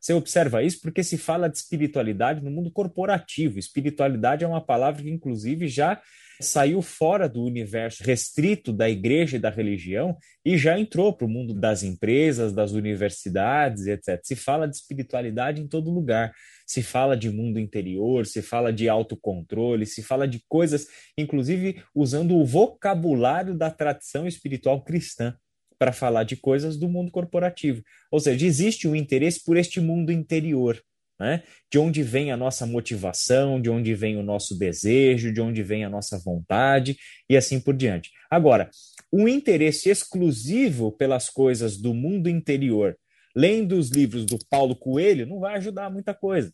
Você 0.00 0.12
observa 0.12 0.62
isso 0.62 0.80
porque 0.80 1.02
se 1.02 1.18
fala 1.18 1.48
de 1.48 1.58
espiritualidade 1.58 2.42
no 2.42 2.50
mundo 2.50 2.70
corporativo. 2.70 3.58
Espiritualidade 3.58 4.44
é 4.44 4.48
uma 4.48 4.64
palavra 4.64 5.02
que, 5.02 5.10
inclusive, 5.10 5.68
já 5.68 6.00
saiu 6.40 6.80
fora 6.82 7.28
do 7.28 7.42
universo 7.42 8.02
restrito 8.02 8.72
da 8.72 8.88
igreja 8.88 9.36
e 9.36 9.40
da 9.40 9.50
religião 9.50 10.16
e 10.44 10.56
já 10.56 10.78
entrou 10.78 11.12
para 11.12 11.26
o 11.26 11.30
mundo 11.30 11.52
das 11.52 11.82
empresas, 11.82 12.52
das 12.52 12.72
universidades, 12.72 13.86
etc. 13.86 14.20
Se 14.22 14.36
fala 14.36 14.66
de 14.66 14.76
espiritualidade 14.76 15.60
em 15.60 15.66
todo 15.66 15.90
lugar. 15.90 16.32
Se 16.66 16.82
fala 16.82 17.16
de 17.16 17.30
mundo 17.30 17.58
interior, 17.58 18.26
se 18.26 18.42
fala 18.42 18.70
de 18.70 18.88
autocontrole, 18.88 19.86
se 19.86 20.02
fala 20.02 20.28
de 20.28 20.42
coisas, 20.46 20.86
inclusive 21.16 21.82
usando 21.94 22.36
o 22.36 22.44
vocabulário 22.44 23.54
da 23.54 23.70
tradição 23.70 24.26
espiritual 24.26 24.84
cristã 24.84 25.34
para 25.78 25.92
falar 25.92 26.24
de 26.24 26.36
coisas 26.36 26.76
do 26.76 26.88
mundo 26.88 27.10
corporativo. 27.10 27.82
Ou 28.10 28.20
seja, 28.20 28.44
existe 28.44 28.88
um 28.88 28.96
interesse 28.96 29.42
por 29.42 29.56
este 29.56 29.80
mundo 29.80 30.10
interior. 30.12 30.78
Né? 31.18 31.42
De 31.70 31.78
onde 31.78 32.02
vem 32.02 32.30
a 32.30 32.36
nossa 32.36 32.64
motivação, 32.64 33.60
de 33.60 33.68
onde 33.68 33.92
vem 33.94 34.16
o 34.16 34.22
nosso 34.22 34.56
desejo, 34.56 35.32
de 35.32 35.40
onde 35.40 35.62
vem 35.62 35.84
a 35.84 35.90
nossa 35.90 36.18
vontade 36.18 36.96
e 37.28 37.36
assim 37.36 37.58
por 37.58 37.74
diante. 37.74 38.12
Agora, 38.30 38.70
um 39.12 39.26
interesse 39.26 39.88
exclusivo 39.88 40.92
pelas 40.92 41.28
coisas 41.28 41.76
do 41.76 41.92
mundo 41.92 42.28
interior, 42.28 42.96
lendo 43.34 43.76
os 43.76 43.90
livros 43.90 44.24
do 44.24 44.38
Paulo 44.48 44.76
Coelho, 44.76 45.26
não 45.26 45.40
vai 45.40 45.56
ajudar 45.56 45.90
muita 45.90 46.14
coisa. 46.14 46.52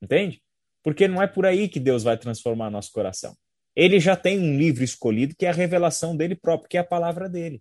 Entende? 0.00 0.40
Porque 0.82 1.08
não 1.08 1.20
é 1.20 1.26
por 1.26 1.44
aí 1.44 1.68
que 1.68 1.80
Deus 1.80 2.04
vai 2.04 2.16
transformar 2.16 2.70
nosso 2.70 2.92
coração. 2.92 3.36
Ele 3.74 3.98
já 3.98 4.14
tem 4.14 4.38
um 4.38 4.56
livro 4.56 4.84
escolhido 4.84 5.34
que 5.36 5.44
é 5.44 5.50
a 5.50 5.52
revelação 5.52 6.16
dele 6.16 6.34
próprio, 6.34 6.68
que 6.68 6.76
é 6.76 6.80
a 6.80 6.84
palavra 6.84 7.28
dele. 7.28 7.60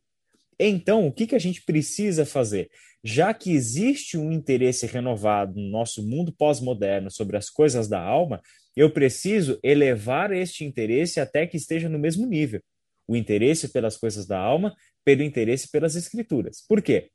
Então, 0.59 1.07
o 1.07 1.11
que, 1.11 1.27
que 1.27 1.35
a 1.35 1.39
gente 1.39 1.61
precisa 1.63 2.25
fazer? 2.25 2.69
Já 3.03 3.33
que 3.33 3.51
existe 3.51 4.17
um 4.17 4.31
interesse 4.31 4.85
renovado 4.85 5.59
no 5.59 5.69
nosso 5.69 6.01
mundo 6.01 6.31
pós-moderno 6.31 7.11
sobre 7.11 7.37
as 7.37 7.49
coisas 7.49 7.87
da 7.87 8.01
alma, 8.01 8.41
eu 8.75 8.89
preciso 8.89 9.59
elevar 9.63 10.31
este 10.31 10.65
interesse 10.65 11.19
até 11.19 11.45
que 11.45 11.57
esteja 11.57 11.87
no 11.87 11.99
mesmo 11.99 12.25
nível. 12.25 12.61
O 13.07 13.15
interesse 13.15 13.69
pelas 13.69 13.95
coisas 13.95 14.25
da 14.25 14.39
alma, 14.39 14.75
pelo 15.03 15.21
interesse 15.21 15.69
pelas 15.69 15.95
escrituras. 15.95 16.65
Por 16.67 16.81
quê? 16.81 17.09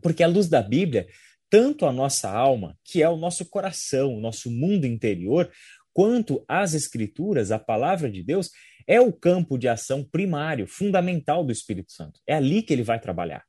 Porque 0.00 0.22
a 0.22 0.28
luz 0.28 0.48
da 0.48 0.62
Bíblia, 0.62 1.06
tanto 1.50 1.86
a 1.86 1.92
nossa 1.92 2.30
alma, 2.30 2.78
que 2.84 3.02
é 3.02 3.08
o 3.08 3.16
nosso 3.16 3.44
coração, 3.46 4.14
o 4.14 4.20
nosso 4.20 4.50
mundo 4.50 4.86
interior, 4.86 5.50
quanto 5.92 6.44
as 6.46 6.74
escrituras, 6.74 7.50
a 7.50 7.58
palavra 7.58 8.10
de 8.10 8.22
Deus, 8.22 8.50
é 8.86 9.00
o 9.00 9.12
campo 9.12 9.58
de 9.58 9.66
ação 9.66 10.04
primário, 10.04 10.66
fundamental 10.66 11.44
do 11.44 11.50
Espírito 11.50 11.92
Santo. 11.92 12.20
É 12.26 12.34
ali 12.34 12.62
que 12.62 12.72
ele 12.72 12.84
vai 12.84 13.00
trabalhar. 13.00 13.44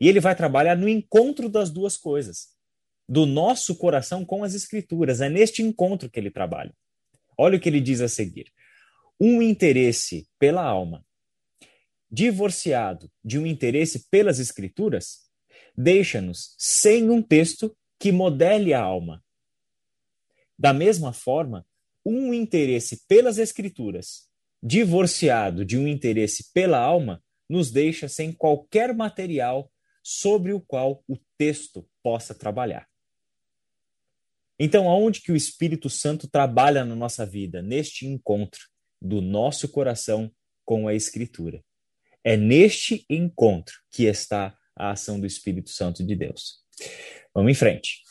E 0.00 0.08
ele 0.08 0.20
vai 0.20 0.34
trabalhar 0.34 0.76
no 0.76 0.88
encontro 0.88 1.48
das 1.48 1.70
duas 1.70 1.96
coisas, 1.96 2.48
do 3.08 3.26
nosso 3.26 3.76
coração 3.76 4.24
com 4.24 4.42
as 4.42 4.54
Escrituras. 4.54 5.20
É 5.20 5.28
neste 5.28 5.62
encontro 5.62 6.10
que 6.10 6.18
ele 6.18 6.30
trabalha. 6.30 6.74
Olha 7.38 7.56
o 7.56 7.60
que 7.60 7.68
ele 7.68 7.80
diz 7.80 8.00
a 8.00 8.08
seguir: 8.08 8.52
um 9.20 9.40
interesse 9.40 10.28
pela 10.38 10.64
alma, 10.64 11.04
divorciado 12.10 13.10
de 13.24 13.38
um 13.38 13.46
interesse 13.46 14.08
pelas 14.10 14.38
Escrituras, 14.38 15.30
deixa-nos 15.76 16.54
sem 16.58 17.08
um 17.08 17.22
texto 17.22 17.76
que 17.98 18.10
modele 18.10 18.74
a 18.74 18.80
alma. 18.80 19.22
Da 20.58 20.72
mesma 20.72 21.12
forma, 21.12 21.66
um 22.04 22.34
interesse 22.34 23.04
pelas 23.06 23.38
Escrituras 23.38 24.31
divorciado 24.62 25.64
de 25.64 25.76
um 25.76 25.88
interesse 25.88 26.52
pela 26.52 26.78
alma, 26.78 27.22
nos 27.48 27.70
deixa 27.70 28.08
sem 28.08 28.32
qualquer 28.32 28.94
material 28.94 29.70
sobre 30.02 30.52
o 30.52 30.60
qual 30.60 31.02
o 31.08 31.16
texto 31.36 31.88
possa 32.02 32.34
trabalhar. 32.34 32.88
Então, 34.58 34.88
aonde 34.88 35.20
que 35.20 35.32
o 35.32 35.36
Espírito 35.36 35.90
Santo 35.90 36.28
trabalha 36.28 36.84
na 36.84 36.94
nossa 36.94 37.26
vida? 37.26 37.60
Neste 37.60 38.06
encontro 38.06 38.60
do 39.00 39.20
nosso 39.20 39.68
coração 39.68 40.32
com 40.64 40.86
a 40.86 40.94
Escritura. 40.94 41.62
É 42.22 42.36
neste 42.36 43.04
encontro 43.10 43.74
que 43.90 44.04
está 44.04 44.56
a 44.76 44.92
ação 44.92 45.18
do 45.18 45.26
Espírito 45.26 45.70
Santo 45.70 46.04
de 46.06 46.14
Deus. 46.14 46.60
Vamos 47.34 47.50
em 47.50 47.54
frente. 47.54 48.02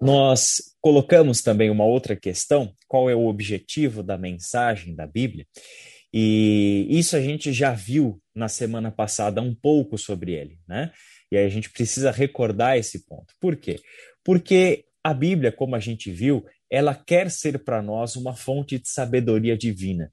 Nós 0.00 0.73
colocamos 0.84 1.40
também 1.40 1.70
uma 1.70 1.86
outra 1.86 2.14
questão: 2.14 2.74
qual 2.86 3.08
é 3.08 3.14
o 3.14 3.26
objetivo 3.26 4.02
da 4.02 4.18
mensagem 4.18 4.94
da 4.94 5.06
Bíblia? 5.06 5.46
E 6.12 6.86
isso 6.90 7.16
a 7.16 7.22
gente 7.22 7.54
já 7.54 7.72
viu 7.72 8.20
na 8.34 8.48
semana 8.48 8.90
passada 8.90 9.40
um 9.40 9.54
pouco 9.54 9.96
sobre 9.96 10.32
ele, 10.32 10.58
né? 10.68 10.92
E 11.32 11.38
aí 11.38 11.46
a 11.46 11.48
gente 11.48 11.70
precisa 11.70 12.10
recordar 12.10 12.76
esse 12.76 13.06
ponto. 13.06 13.34
Por 13.40 13.56
quê? 13.56 13.80
Porque 14.22 14.84
a 15.02 15.14
Bíblia, 15.14 15.50
como 15.50 15.74
a 15.74 15.80
gente 15.80 16.12
viu, 16.12 16.44
ela 16.70 16.94
quer 16.94 17.30
ser 17.30 17.64
para 17.64 17.82
nós 17.82 18.14
uma 18.14 18.36
fonte 18.36 18.78
de 18.78 18.88
sabedoria 18.88 19.56
divina, 19.56 20.12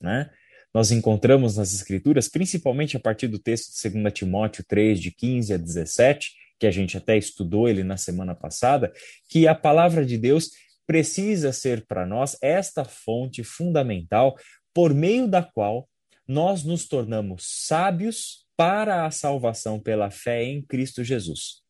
né? 0.00 0.30
nós 0.74 0.90
encontramos 0.90 1.56
nas 1.56 1.72
Escrituras, 1.72 2.28
principalmente 2.28 2.96
a 2.96 3.00
partir 3.00 3.28
do 3.28 3.38
texto 3.38 3.72
de 3.72 4.00
2 4.00 4.12
Timóteo 4.12 4.64
3, 4.66 4.98
de 5.00 5.12
15 5.12 5.54
a 5.54 5.56
17, 5.56 6.32
que 6.58 6.66
a 6.66 6.70
gente 6.70 6.96
até 6.96 7.16
estudou 7.16 7.68
ele 7.68 7.82
na 7.82 7.96
semana 7.96 8.34
passada, 8.34 8.92
que 9.28 9.46
a 9.46 9.54
palavra 9.54 10.04
de 10.04 10.16
Deus 10.16 10.50
precisa 10.86 11.52
ser 11.52 11.86
para 11.86 12.06
nós 12.06 12.36
esta 12.42 12.84
fonte 12.84 13.42
fundamental 13.42 14.36
por 14.72 14.92
meio 14.92 15.26
da 15.26 15.42
qual 15.42 15.88
nós 16.26 16.64
nos 16.64 16.86
tornamos 16.86 17.44
sábios 17.46 18.46
para 18.56 19.06
a 19.06 19.10
salvação 19.10 19.80
pela 19.80 20.10
fé 20.10 20.44
em 20.44 20.62
Cristo 20.62 21.02
Jesus. 21.02 21.62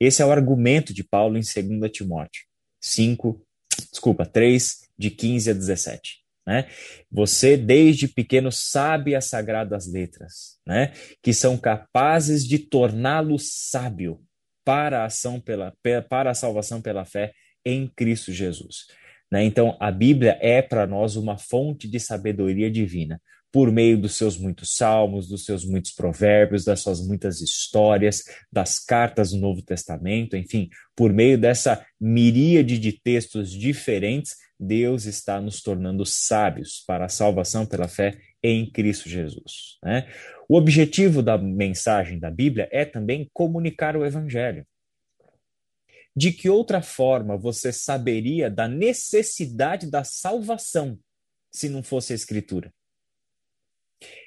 Esse 0.00 0.22
é 0.22 0.26
o 0.26 0.30
argumento 0.30 0.94
de 0.94 1.02
Paulo 1.04 1.36
em 1.36 1.40
2 1.40 1.90
Timóteo 1.90 2.44
5, 2.80 3.44
desculpa, 3.90 4.24
3, 4.24 4.88
de 4.96 5.10
15 5.10 5.50
a 5.50 5.54
17. 5.54 6.27
Né? 6.48 6.66
Você, 7.12 7.58
desde 7.58 8.08
pequeno, 8.08 8.50
sabe 8.50 9.14
as 9.14 9.26
sagradas 9.26 9.86
letras, 9.86 10.58
né? 10.66 10.94
que 11.22 11.34
são 11.34 11.58
capazes 11.58 12.42
de 12.42 12.58
torná-lo 12.58 13.38
sábio 13.38 14.18
para 14.64 15.02
a, 15.02 15.04
ação 15.04 15.38
pela, 15.38 15.74
para 16.08 16.30
a 16.30 16.34
salvação 16.34 16.80
pela 16.80 17.04
fé 17.04 17.34
em 17.62 17.86
Cristo 17.94 18.32
Jesus. 18.32 18.86
Né? 19.30 19.44
Então, 19.44 19.76
a 19.78 19.92
Bíblia 19.92 20.38
é 20.40 20.62
para 20.62 20.86
nós 20.86 21.16
uma 21.16 21.36
fonte 21.36 21.86
de 21.86 22.00
sabedoria 22.00 22.70
divina, 22.70 23.20
por 23.52 23.70
meio 23.70 23.98
dos 24.00 24.16
seus 24.16 24.38
muitos 24.38 24.74
salmos, 24.74 25.28
dos 25.28 25.44
seus 25.44 25.66
muitos 25.66 25.90
provérbios, 25.90 26.64
das 26.64 26.80
suas 26.80 27.06
muitas 27.06 27.42
histórias, 27.42 28.22
das 28.50 28.78
cartas 28.78 29.32
do 29.32 29.36
Novo 29.36 29.60
Testamento, 29.60 30.34
enfim, 30.34 30.70
por 30.96 31.12
meio 31.12 31.36
dessa 31.36 31.84
miríade 32.00 32.78
de 32.78 32.92
textos 32.92 33.50
diferentes, 33.50 34.47
Deus 34.58 35.04
está 35.04 35.40
nos 35.40 35.62
tornando 35.62 36.04
sábios 36.04 36.82
para 36.86 37.04
a 37.04 37.08
salvação 37.08 37.64
pela 37.64 37.86
fé 37.86 38.18
em 38.42 38.68
Cristo 38.70 39.08
Jesus. 39.08 39.78
Né? 39.82 40.10
O 40.48 40.56
objetivo 40.56 41.22
da 41.22 41.38
mensagem 41.38 42.18
da 42.18 42.30
Bíblia 42.30 42.68
é 42.72 42.84
também 42.84 43.30
comunicar 43.32 43.96
o 43.96 44.04
Evangelho. 44.04 44.66
De 46.16 46.32
que 46.32 46.48
outra 46.48 46.82
forma 46.82 47.36
você 47.36 47.72
saberia 47.72 48.50
da 48.50 48.66
necessidade 48.66 49.88
da 49.88 50.02
salvação 50.02 50.98
se 51.52 51.68
não 51.68 51.82
fosse 51.82 52.12
a 52.12 52.16
Escritura? 52.16 52.72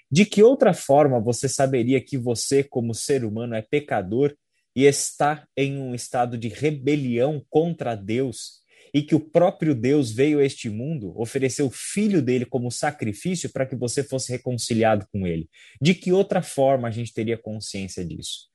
De 0.10 0.26
que 0.26 0.42
outra 0.42 0.74
forma 0.74 1.20
você 1.20 1.50
saberia 1.50 2.02
que 2.02 2.18
você, 2.18 2.64
como 2.64 2.94
ser 2.94 3.26
humano, 3.26 3.56
é 3.56 3.62
pecador 3.62 4.36
e 4.74 4.86
está 4.86 5.46
em 5.56 5.78
um 5.78 5.94
estado 5.94 6.38
de 6.38 6.48
rebelião 6.48 7.46
contra 7.50 7.96
Deus 7.96 8.61
e 8.94 9.02
que 9.02 9.16
o 9.16 9.20
próprio 9.20 9.74
Deus 9.74 10.12
veio 10.12 10.40
a 10.40 10.46
este 10.46 10.70
mundo, 10.70 11.14
ofereceu 11.20 11.68
o 11.68 11.72
filho 11.72 12.22
dele 12.22 12.46
como 12.46 12.72
sacrifício 12.72 13.50
para 13.50 13.66
que 13.66 13.76
você 13.76 14.04
fosse 14.04 14.32
reconciliado 14.32 15.08
com 15.12 15.26
ele? 15.26 15.50
De 15.82 15.94
que 15.94 16.12
outra 16.12 16.42
forma 16.42 16.88
a 16.88 16.92
gente 16.92 17.14
teria 17.14 17.38
consciência 17.38 18.04
disso? 18.04 18.50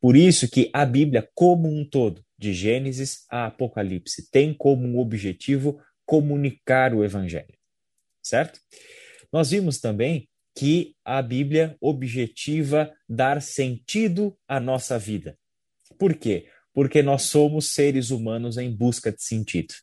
Por 0.00 0.16
isso 0.16 0.50
que 0.50 0.70
a 0.72 0.84
Bíblia, 0.84 1.28
como 1.34 1.68
um 1.68 1.84
todo, 1.84 2.24
de 2.38 2.52
Gênesis 2.52 3.24
a 3.30 3.46
Apocalipse, 3.46 4.30
tem 4.30 4.54
como 4.54 4.98
objetivo 4.98 5.80
comunicar 6.06 6.94
o 6.94 7.04
Evangelho, 7.04 7.54
certo? 8.22 8.58
Nós 9.32 9.50
vimos 9.50 9.78
também 9.78 10.28
que 10.56 10.94
a 11.04 11.22
Bíblia 11.22 11.76
objetiva 11.80 12.92
dar 13.08 13.40
sentido 13.40 14.36
à 14.48 14.58
nossa 14.58 14.98
vida. 14.98 15.38
Por 15.98 16.14
quê? 16.14 16.46
Porque 16.72 17.02
nós 17.02 17.22
somos 17.22 17.72
seres 17.72 18.10
humanos 18.10 18.56
em 18.56 18.70
busca 18.70 19.10
de 19.10 19.22
sentido. 19.22 19.74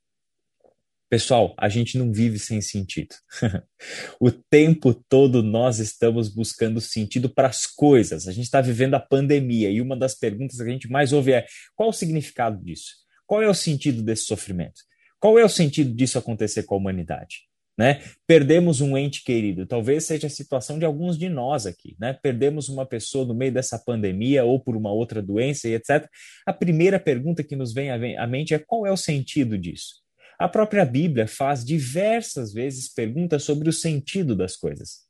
Pessoal, 1.09 1.55
a 1.57 1.69
gente 1.69 1.97
não 1.97 2.11
vive 2.11 2.37
sem 2.37 2.59
sentido. 2.61 3.15
o 4.19 4.29
tempo 4.29 4.93
todo 4.93 5.41
nós 5.41 5.79
estamos 5.79 6.27
buscando 6.27 6.81
sentido 6.81 7.29
para 7.29 7.47
as 7.47 7.65
coisas. 7.65 8.27
A 8.27 8.31
gente 8.33 8.43
está 8.43 8.59
vivendo 8.59 8.95
a 8.95 8.99
pandemia 8.99 9.69
e 9.69 9.79
uma 9.79 9.95
das 9.95 10.15
perguntas 10.15 10.57
que 10.57 10.63
a 10.63 10.69
gente 10.69 10.89
mais 10.89 11.13
ouve 11.13 11.31
é: 11.31 11.45
qual 11.75 11.89
o 11.89 11.93
significado 11.93 12.61
disso? 12.61 12.91
Qual 13.25 13.41
é 13.41 13.47
o 13.47 13.53
sentido 13.53 14.01
desse 14.01 14.25
sofrimento? 14.25 14.81
Qual 15.19 15.39
é 15.39 15.45
o 15.45 15.49
sentido 15.49 15.93
disso 15.93 16.17
acontecer 16.17 16.63
com 16.63 16.75
a 16.75 16.77
humanidade? 16.77 17.47
Né? 17.77 18.01
Perdemos 18.25 18.81
um 18.81 18.97
ente 18.97 19.23
querido, 19.23 19.67
talvez 19.67 20.05
seja 20.05 20.25
a 20.25 20.31
situação 20.31 20.79
de 20.79 20.85
alguns 20.85 21.15
de 21.15 21.29
nós 21.29 21.67
aqui, 21.67 21.95
né? 21.99 22.11
Perdemos 22.11 22.69
uma 22.69 22.87
pessoa 22.87 23.23
no 23.23 23.35
meio 23.35 23.51
dessa 23.51 23.77
pandemia 23.77 24.43
ou 24.43 24.59
por 24.59 24.75
uma 24.75 24.91
outra 24.91 25.21
doença 25.21 25.67
e 25.67 25.75
etc. 25.75 26.09
A 26.43 26.51
primeira 26.51 26.99
pergunta 26.99 27.43
que 27.43 27.55
nos 27.55 27.73
vem 27.73 27.91
à 27.91 28.25
mente 28.25 28.55
é 28.55 28.57
qual 28.57 28.87
é 28.87 28.91
o 28.91 28.97
sentido 28.97 29.55
disso? 29.59 30.01
A 30.39 30.47
própria 30.47 30.85
Bíblia 30.85 31.27
faz 31.27 31.63
diversas 31.63 32.51
vezes 32.51 32.91
perguntas 32.91 33.43
sobre 33.43 33.69
o 33.69 33.73
sentido 33.73 34.35
das 34.35 34.55
coisas. 34.55 35.07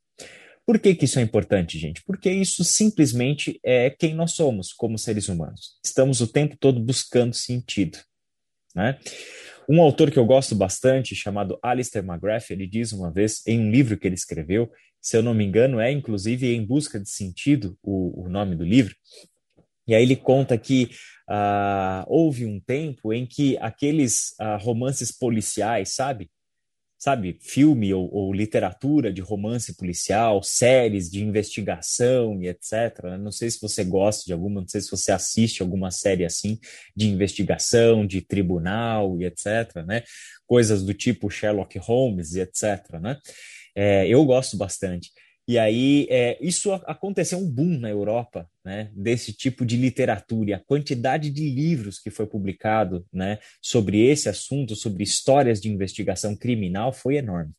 Por 0.66 0.80
que, 0.80 0.94
que 0.96 1.06
isso 1.06 1.20
é 1.20 1.22
importante, 1.22 1.80
gente? 1.80 2.04
Porque 2.04 2.30
isso 2.30 2.64
simplesmente 2.66 3.58
é 3.64 3.90
quem 3.90 4.14
nós 4.14 4.34
somos 4.34 4.74
como 4.74 4.98
seres 4.98 5.30
humanos. 5.30 5.80
Estamos 5.84 6.20
o 6.20 6.28
tempo 6.28 6.58
todo 6.60 6.80
buscando 6.82 7.34
sentido. 7.34 7.98
Né? 8.76 9.00
Um 9.70 9.82
autor 9.82 10.10
que 10.10 10.18
eu 10.18 10.26
gosto 10.26 10.56
bastante, 10.56 11.14
chamado 11.14 11.60
Alistair 11.62 12.06
McGrath, 12.06 12.50
ele 12.52 12.66
diz 12.66 12.94
uma 12.94 13.12
vez, 13.12 13.46
em 13.46 13.60
um 13.60 13.70
livro 13.70 13.98
que 13.98 14.08
ele 14.08 14.16
escreveu, 14.16 14.72
se 15.02 15.18
eu 15.18 15.22
não 15.22 15.34
me 15.34 15.46
engano, 15.46 15.80
é 15.80 15.92
inclusive 15.92 16.54
Em 16.54 16.66
Busca 16.66 17.00
de 17.00 17.10
Sentido, 17.10 17.78
o, 17.84 18.26
o 18.26 18.30
nome 18.30 18.56
do 18.56 18.64
livro, 18.64 18.96
e 19.88 19.96
aí 19.96 20.04
ele 20.04 20.16
conta 20.16 20.58
que 20.58 20.90
uh, 21.30 22.04
houve 22.08 22.46
um 22.46 22.60
tempo 22.60 23.14
em 23.14 23.26
que 23.26 23.58
aqueles 23.60 24.32
uh, 24.40 24.62
romances 24.62 25.12
policiais, 25.12 25.96
sabe? 25.96 26.30
Sabe, 27.00 27.38
filme 27.40 27.94
ou, 27.94 28.12
ou, 28.12 28.34
literatura 28.34 29.14
de 29.14 29.22
romance 29.22 29.76
policial, 29.76 30.42
séries 30.42 31.12
de 31.12 31.24
investigação 31.24 32.42
e 32.42 32.48
etc. 32.48 33.04
Né? 33.04 33.18
Não 33.18 33.32
sei 33.32 33.52
se 33.52 33.62
você 33.62 33.84
gosta 33.84 34.26
de 34.26 34.34
alguma, 34.34 34.62
não 34.62 34.68
sei 34.68 34.82
se 34.82 34.90
você 34.90 35.12
assiste 35.12 35.62
alguma 35.62 35.92
série 35.92 36.26
assim 36.26 36.60
de 36.96 37.08
investigação, 37.08 38.06
de 38.06 38.22
tribunal 38.22 39.22
e 39.22 39.26
etc. 39.26 39.86
Né? 39.86 40.04
Coisas 40.48 40.82
do 40.82 40.94
tipo 40.94 41.30
Sherlock 41.30 41.78
Holmes 41.78 42.34
e 42.34 42.40
etc. 42.40 43.00
Né? 43.00 43.18
É, 43.76 44.08
eu 44.08 44.26
gosto 44.26 44.58
bastante. 44.58 45.12
E 45.48 45.58
aí, 45.58 46.08
é, 46.10 46.38
isso 46.42 46.74
aconteceu 46.74 47.40
um 47.40 47.50
boom 47.50 47.80
na 47.80 47.90
Europa, 47.90 48.50
né, 48.66 48.92
desse 48.94 49.32
tipo 49.32 49.66
de 49.66 49.78
literatura, 49.78 50.50
e 50.50 50.54
a 50.54 50.60
quantidade 50.60 51.30
de 51.30 51.50
livros 51.50 52.00
que 52.00 52.10
foi 52.10 52.28
publicado, 52.28 53.06
né, 53.14 53.40
sobre 53.62 54.06
esse 54.06 54.28
assunto, 54.28 54.76
sobre 54.76 55.04
histórias 55.04 55.62
de 55.62 55.70
investigação 55.70 56.36
criminal, 56.36 56.92
foi 56.92 57.16
enorme. 57.16 57.54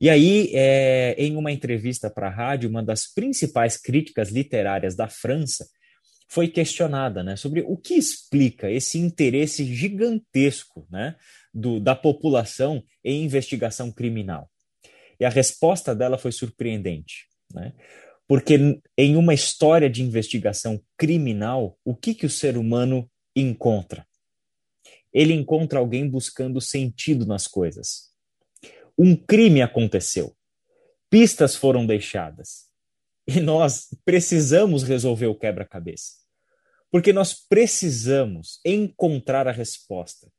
E 0.00 0.08
aí, 0.08 0.52
é, 0.54 1.16
em 1.18 1.34
uma 1.34 1.50
entrevista 1.50 2.08
para 2.08 2.28
a 2.28 2.30
rádio, 2.30 2.70
uma 2.70 2.82
das 2.82 3.12
principais 3.12 3.76
críticas 3.76 4.30
literárias 4.30 4.94
da 4.94 5.08
França 5.08 5.66
foi 6.28 6.46
questionada, 6.46 7.24
né, 7.24 7.34
sobre 7.34 7.62
o 7.62 7.76
que 7.76 7.94
explica 7.94 8.70
esse 8.70 8.98
interesse 8.98 9.64
gigantesco, 9.64 10.86
né, 10.88 11.16
do, 11.52 11.80
da 11.80 11.96
população 11.96 12.84
em 13.02 13.24
investigação 13.24 13.90
criminal. 13.90 14.48
E 15.18 15.24
a 15.24 15.28
resposta 15.28 15.94
dela 15.94 16.18
foi 16.18 16.32
surpreendente, 16.32 17.26
né? 17.52 17.72
Porque 18.28 18.80
em 18.98 19.16
uma 19.16 19.34
história 19.34 19.88
de 19.88 20.02
investigação 20.02 20.82
criminal, 20.96 21.78
o 21.84 21.94
que, 21.94 22.12
que 22.12 22.26
o 22.26 22.30
ser 22.30 22.56
humano 22.56 23.08
encontra? 23.34 24.06
Ele 25.12 25.32
encontra 25.32 25.78
alguém 25.78 26.08
buscando 26.08 26.60
sentido 26.60 27.24
nas 27.24 27.46
coisas. 27.46 28.10
Um 28.98 29.14
crime 29.14 29.62
aconteceu. 29.62 30.36
Pistas 31.08 31.54
foram 31.54 31.86
deixadas. 31.86 32.66
E 33.28 33.40
nós 33.40 33.88
precisamos 34.04 34.82
resolver 34.82 35.26
o 35.26 35.34
quebra-cabeça. 35.34 36.12
Porque 36.90 37.12
nós 37.12 37.34
precisamos 37.34 38.60
encontrar 38.64 39.46
a 39.46 39.52
resposta. 39.52 40.30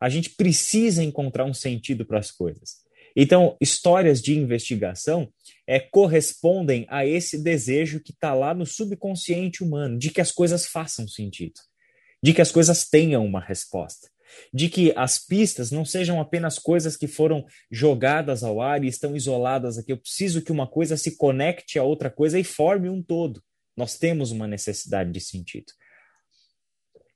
A 0.00 0.08
gente 0.08 0.30
precisa 0.30 1.02
encontrar 1.02 1.44
um 1.44 1.54
sentido 1.54 2.04
para 2.04 2.18
as 2.18 2.30
coisas. 2.30 2.83
Então, 3.16 3.56
histórias 3.60 4.20
de 4.20 4.36
investigação 4.36 5.32
é, 5.66 5.78
correspondem 5.78 6.84
a 6.88 7.06
esse 7.06 7.42
desejo 7.42 8.00
que 8.00 8.12
está 8.12 8.34
lá 8.34 8.52
no 8.52 8.66
subconsciente 8.66 9.62
humano, 9.62 9.98
de 9.98 10.10
que 10.10 10.20
as 10.20 10.32
coisas 10.32 10.66
façam 10.66 11.06
sentido, 11.06 11.60
de 12.22 12.34
que 12.34 12.42
as 12.42 12.50
coisas 12.50 12.88
tenham 12.88 13.24
uma 13.24 13.40
resposta, 13.40 14.10
de 14.52 14.68
que 14.68 14.92
as 14.96 15.18
pistas 15.18 15.70
não 15.70 15.84
sejam 15.84 16.20
apenas 16.20 16.58
coisas 16.58 16.96
que 16.96 17.06
foram 17.06 17.46
jogadas 17.70 18.42
ao 18.42 18.60
ar 18.60 18.82
e 18.82 18.88
estão 18.88 19.14
isoladas 19.14 19.78
aqui. 19.78 19.92
Eu 19.92 19.98
preciso 19.98 20.42
que 20.42 20.50
uma 20.50 20.66
coisa 20.66 20.96
se 20.96 21.16
conecte 21.16 21.78
a 21.78 21.84
outra 21.84 22.10
coisa 22.10 22.38
e 22.38 22.44
forme 22.44 22.88
um 22.88 23.00
todo. 23.00 23.42
Nós 23.76 23.96
temos 23.96 24.32
uma 24.32 24.48
necessidade 24.48 25.12
de 25.12 25.20
sentido. 25.20 25.72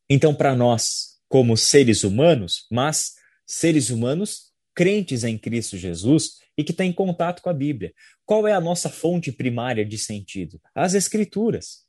Então, 0.08 0.34
para 0.34 0.54
nós, 0.54 1.18
como 1.28 1.56
seres 1.56 2.04
humanos, 2.04 2.66
mas 2.70 3.14
seres 3.46 3.90
humanos 3.90 4.47
crentes 4.78 5.24
em 5.24 5.36
Cristo 5.36 5.76
Jesus 5.76 6.36
e 6.56 6.62
que 6.62 6.72
têm 6.72 6.92
contato 6.92 7.42
com 7.42 7.50
a 7.50 7.52
Bíblia. 7.52 7.92
Qual 8.24 8.46
é 8.46 8.52
a 8.52 8.60
nossa 8.60 8.88
fonte 8.88 9.32
primária 9.32 9.84
de 9.84 9.98
sentido? 9.98 10.60
As 10.72 10.94
Escrituras. 10.94 11.84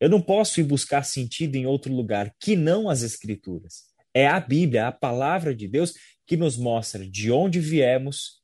Eu 0.00 0.08
não 0.08 0.22
posso 0.22 0.58
ir 0.58 0.64
buscar 0.64 1.04
sentido 1.04 1.56
em 1.56 1.66
outro 1.66 1.92
lugar 1.92 2.34
que 2.40 2.56
não 2.56 2.88
as 2.88 3.02
Escrituras. 3.02 3.82
É 4.14 4.26
a 4.26 4.40
Bíblia, 4.40 4.88
a 4.88 4.92
palavra 4.92 5.54
de 5.54 5.68
Deus, 5.68 5.92
que 6.26 6.34
nos 6.34 6.56
mostra 6.56 7.06
de 7.06 7.30
onde 7.30 7.60
viemos, 7.60 8.40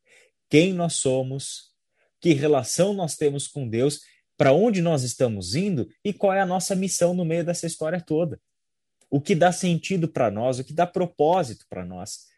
quem 0.50 0.74
nós 0.74 0.96
somos, 0.96 1.70
que 2.20 2.34
relação 2.34 2.92
nós 2.92 3.16
temos 3.16 3.48
com 3.48 3.66
Deus, 3.66 4.00
para 4.36 4.52
onde 4.52 4.82
nós 4.82 5.04
estamos 5.04 5.54
indo 5.54 5.88
e 6.04 6.12
qual 6.12 6.34
é 6.34 6.42
a 6.42 6.46
nossa 6.46 6.76
missão 6.76 7.14
no 7.14 7.24
meio 7.24 7.46
dessa 7.46 7.66
história 7.66 7.98
toda. 7.98 8.38
O 9.08 9.22
que 9.22 9.34
dá 9.34 9.50
sentido 9.50 10.06
para 10.06 10.30
nós, 10.30 10.58
o 10.58 10.64
que 10.64 10.74
dá 10.74 10.86
propósito 10.86 11.64
para 11.66 11.82
nós. 11.82 12.28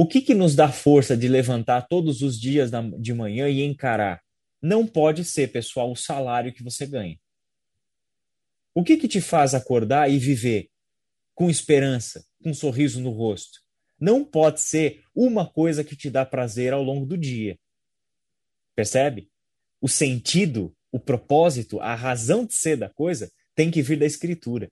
O 0.00 0.06
que, 0.06 0.20
que 0.20 0.32
nos 0.32 0.54
dá 0.54 0.70
força 0.70 1.16
de 1.16 1.26
levantar 1.26 1.88
todos 1.88 2.22
os 2.22 2.38
dias 2.38 2.70
de 3.00 3.12
manhã 3.12 3.48
e 3.48 3.64
encarar? 3.64 4.22
Não 4.62 4.86
pode 4.86 5.24
ser, 5.24 5.50
pessoal, 5.50 5.90
o 5.90 5.96
salário 5.96 6.54
que 6.54 6.62
você 6.62 6.86
ganha. 6.86 7.18
O 8.72 8.84
que, 8.84 8.96
que 8.96 9.08
te 9.08 9.20
faz 9.20 9.54
acordar 9.54 10.08
e 10.08 10.16
viver 10.16 10.68
com 11.34 11.50
esperança, 11.50 12.24
com 12.40 12.50
um 12.50 12.54
sorriso 12.54 13.00
no 13.00 13.10
rosto? 13.10 13.58
Não 14.00 14.24
pode 14.24 14.60
ser 14.60 15.02
uma 15.12 15.44
coisa 15.44 15.82
que 15.82 15.96
te 15.96 16.08
dá 16.08 16.24
prazer 16.24 16.72
ao 16.72 16.84
longo 16.84 17.04
do 17.04 17.18
dia. 17.18 17.58
Percebe? 18.76 19.28
O 19.80 19.88
sentido, 19.88 20.72
o 20.92 21.00
propósito, 21.00 21.80
a 21.80 21.96
razão 21.96 22.46
de 22.46 22.54
ser 22.54 22.76
da 22.76 22.88
coisa 22.88 23.28
tem 23.52 23.68
que 23.68 23.82
vir 23.82 23.98
da 23.98 24.06
escritura. 24.06 24.70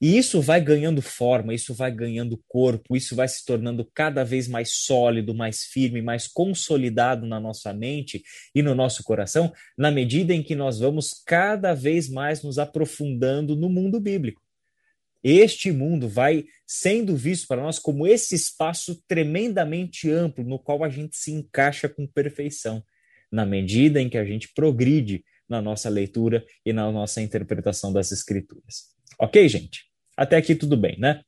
E 0.00 0.16
isso 0.16 0.40
vai 0.40 0.60
ganhando 0.60 1.02
forma, 1.02 1.54
isso 1.54 1.74
vai 1.74 1.90
ganhando 1.90 2.40
corpo, 2.46 2.96
isso 2.96 3.16
vai 3.16 3.26
se 3.28 3.44
tornando 3.44 3.84
cada 3.94 4.24
vez 4.24 4.46
mais 4.46 4.72
sólido, 4.72 5.34
mais 5.34 5.64
firme, 5.64 6.00
mais 6.00 6.26
consolidado 6.26 7.26
na 7.26 7.40
nossa 7.40 7.72
mente 7.72 8.22
e 8.54 8.62
no 8.62 8.74
nosso 8.74 9.02
coração, 9.02 9.52
na 9.76 9.90
medida 9.90 10.34
em 10.34 10.42
que 10.42 10.54
nós 10.54 10.78
vamos 10.78 11.22
cada 11.26 11.74
vez 11.74 12.08
mais 12.08 12.42
nos 12.42 12.58
aprofundando 12.58 13.56
no 13.56 13.68
mundo 13.68 14.00
bíblico. 14.00 14.42
Este 15.22 15.72
mundo 15.72 16.08
vai 16.08 16.44
sendo 16.66 17.16
visto 17.16 17.48
para 17.48 17.62
nós 17.62 17.78
como 17.78 18.06
esse 18.06 18.34
espaço 18.34 19.02
tremendamente 19.08 20.10
amplo 20.10 20.44
no 20.44 20.58
qual 20.58 20.84
a 20.84 20.88
gente 20.88 21.16
se 21.16 21.32
encaixa 21.32 21.88
com 21.88 22.06
perfeição, 22.06 22.82
na 23.30 23.44
medida 23.44 24.00
em 24.00 24.08
que 24.08 24.16
a 24.16 24.24
gente 24.24 24.52
progride 24.54 25.24
na 25.48 25.60
nossa 25.60 25.88
leitura 25.88 26.44
e 26.64 26.72
na 26.72 26.92
nossa 26.92 27.20
interpretação 27.20 27.92
das 27.92 28.12
escrituras. 28.12 28.97
Ok, 29.18 29.48
gente? 29.48 29.84
Até 30.16 30.36
aqui 30.36 30.54
tudo 30.54 30.76
bem, 30.76 30.98
né? 30.98 31.22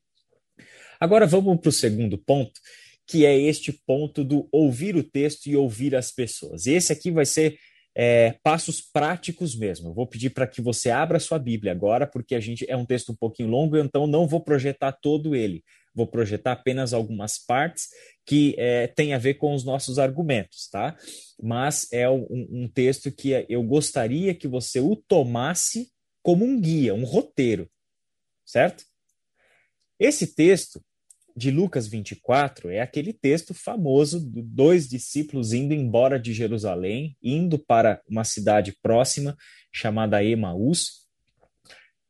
Agora 0.98 1.26
vamos 1.26 1.60
para 1.60 1.68
o 1.68 1.72
segundo 1.72 2.18
ponto, 2.18 2.60
que 3.06 3.24
é 3.24 3.38
este 3.38 3.72
ponto 3.86 4.22
do 4.22 4.48
ouvir 4.52 4.96
o 4.96 5.02
texto 5.02 5.46
e 5.46 5.56
ouvir 5.56 5.94
as 5.94 6.12
pessoas. 6.12 6.66
E 6.66 6.72
esse 6.72 6.92
aqui 6.92 7.10
vai 7.10 7.24
ser 7.24 7.56
é, 7.94 8.36
passos 8.42 8.80
práticos 8.80 9.56
mesmo. 9.56 9.88
Eu 9.88 9.94
vou 9.94 10.06
pedir 10.06 10.30
para 10.30 10.46
que 10.46 10.60
você 10.60 10.90
abra 10.90 11.18
sua 11.18 11.38
Bíblia 11.38 11.72
agora, 11.72 12.06
porque 12.06 12.34
a 12.34 12.40
gente 12.40 12.64
é 12.68 12.76
um 12.76 12.84
texto 12.84 13.12
um 13.12 13.16
pouquinho 13.16 13.48
longo, 13.48 13.76
então 13.76 14.06
não 14.06 14.28
vou 14.28 14.40
projetar 14.40 14.92
todo 14.92 15.34
ele. 15.34 15.64
Vou 15.94 16.06
projetar 16.06 16.52
apenas 16.52 16.92
algumas 16.92 17.38
partes 17.38 17.88
que 18.24 18.54
é, 18.58 18.86
têm 18.86 19.12
a 19.12 19.18
ver 19.18 19.34
com 19.34 19.54
os 19.54 19.64
nossos 19.64 19.98
argumentos, 19.98 20.68
tá? 20.70 20.96
Mas 21.42 21.88
é 21.92 22.08
um, 22.08 22.26
um 22.30 22.68
texto 22.68 23.10
que 23.10 23.44
eu 23.48 23.62
gostaria 23.62 24.34
que 24.34 24.46
você 24.46 24.78
o 24.78 24.94
tomasse 24.94 25.88
como 26.22 26.44
um 26.44 26.60
guia, 26.60 26.94
um 26.94 27.04
roteiro, 27.04 27.70
certo? 28.44 28.84
Esse 29.98 30.34
texto 30.34 30.82
de 31.36 31.50
Lucas 31.50 31.86
24 31.86 32.70
é 32.70 32.80
aquele 32.80 33.12
texto 33.12 33.54
famoso 33.54 34.20
de 34.30 34.42
dois 34.42 34.88
discípulos 34.88 35.52
indo 35.52 35.72
embora 35.72 36.18
de 36.18 36.32
Jerusalém, 36.32 37.16
indo 37.22 37.58
para 37.58 38.02
uma 38.08 38.24
cidade 38.24 38.76
próxima 38.82 39.36
chamada 39.72 40.22
Emaús. 40.22 41.06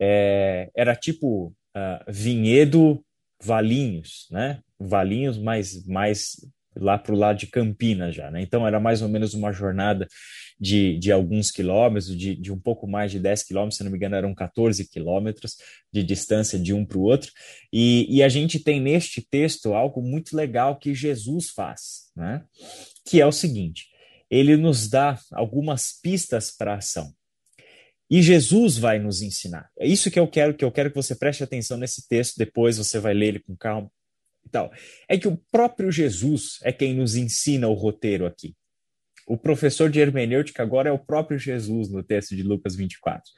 É, 0.00 0.70
era 0.74 0.96
tipo 0.96 1.48
uh, 1.76 2.04
Vinhedo 2.12 3.04
Valinhos, 3.42 4.26
né? 4.30 4.62
Valinhos 4.78 5.38
mais, 5.38 5.84
mais 5.86 6.36
lá 6.76 6.96
para 6.96 7.14
o 7.14 7.18
lado 7.18 7.38
de 7.38 7.46
Campinas 7.46 8.14
já, 8.14 8.30
né? 8.30 8.40
Então 8.42 8.66
era 8.66 8.78
mais 8.78 9.02
ou 9.02 9.08
menos 9.08 9.34
uma 9.34 9.52
jornada 9.52 10.06
de, 10.60 10.98
de 10.98 11.10
alguns 11.10 11.50
quilômetros, 11.50 12.16
de, 12.16 12.36
de 12.36 12.52
um 12.52 12.58
pouco 12.58 12.86
mais 12.86 13.10
de 13.10 13.18
10 13.18 13.44
quilômetros, 13.44 13.78
se 13.78 13.84
não 13.84 13.90
me 13.90 13.96
engano, 13.96 14.14
eram 14.14 14.34
14 14.34 14.88
quilômetros 14.88 15.56
de 15.92 16.02
distância 16.02 16.58
de 16.58 16.74
um 16.74 16.84
para 16.84 16.98
o 16.98 17.02
outro. 17.02 17.32
E, 17.72 18.06
e 18.14 18.22
a 18.22 18.28
gente 18.28 18.60
tem 18.60 18.80
neste 18.80 19.26
texto 19.26 19.72
algo 19.72 20.02
muito 20.02 20.36
legal 20.36 20.78
que 20.78 20.94
Jesus 20.94 21.50
faz, 21.50 22.10
né? 22.14 22.44
Que 23.06 23.20
é 23.20 23.26
o 23.26 23.32
seguinte: 23.32 23.86
ele 24.30 24.56
nos 24.56 24.88
dá 24.88 25.18
algumas 25.32 25.98
pistas 26.00 26.50
para 26.50 26.76
ação. 26.76 27.12
E 28.10 28.22
Jesus 28.22 28.76
vai 28.76 28.98
nos 28.98 29.22
ensinar. 29.22 29.70
É 29.78 29.86
isso 29.86 30.10
que 30.10 30.18
eu 30.18 30.26
quero 30.26 30.52
que 30.52 30.64
eu 30.64 30.72
quero 30.72 30.90
que 30.90 30.96
você 30.96 31.14
preste 31.14 31.44
atenção 31.44 31.76
nesse 31.76 32.08
texto. 32.08 32.36
Depois 32.36 32.76
você 32.76 32.98
vai 32.98 33.14
ler 33.14 33.28
ele 33.28 33.38
com 33.38 33.56
calma 33.56 33.90
tal. 34.50 34.70
É 35.08 35.16
que 35.16 35.28
o 35.28 35.36
próprio 35.50 35.90
Jesus 35.90 36.58
é 36.62 36.72
quem 36.72 36.94
nos 36.94 37.16
ensina 37.16 37.68
o 37.68 37.74
roteiro 37.74 38.26
aqui. 38.26 38.54
O 39.26 39.36
professor 39.36 39.88
de 39.88 40.00
hermenêutica 40.00 40.62
agora 40.62 40.88
é 40.88 40.92
o 40.92 40.98
próprio 40.98 41.38
Jesus 41.38 41.88
no 41.90 42.02
texto 42.02 42.34
de 42.34 42.42
Lucas 42.42 42.74
24. 42.74 43.30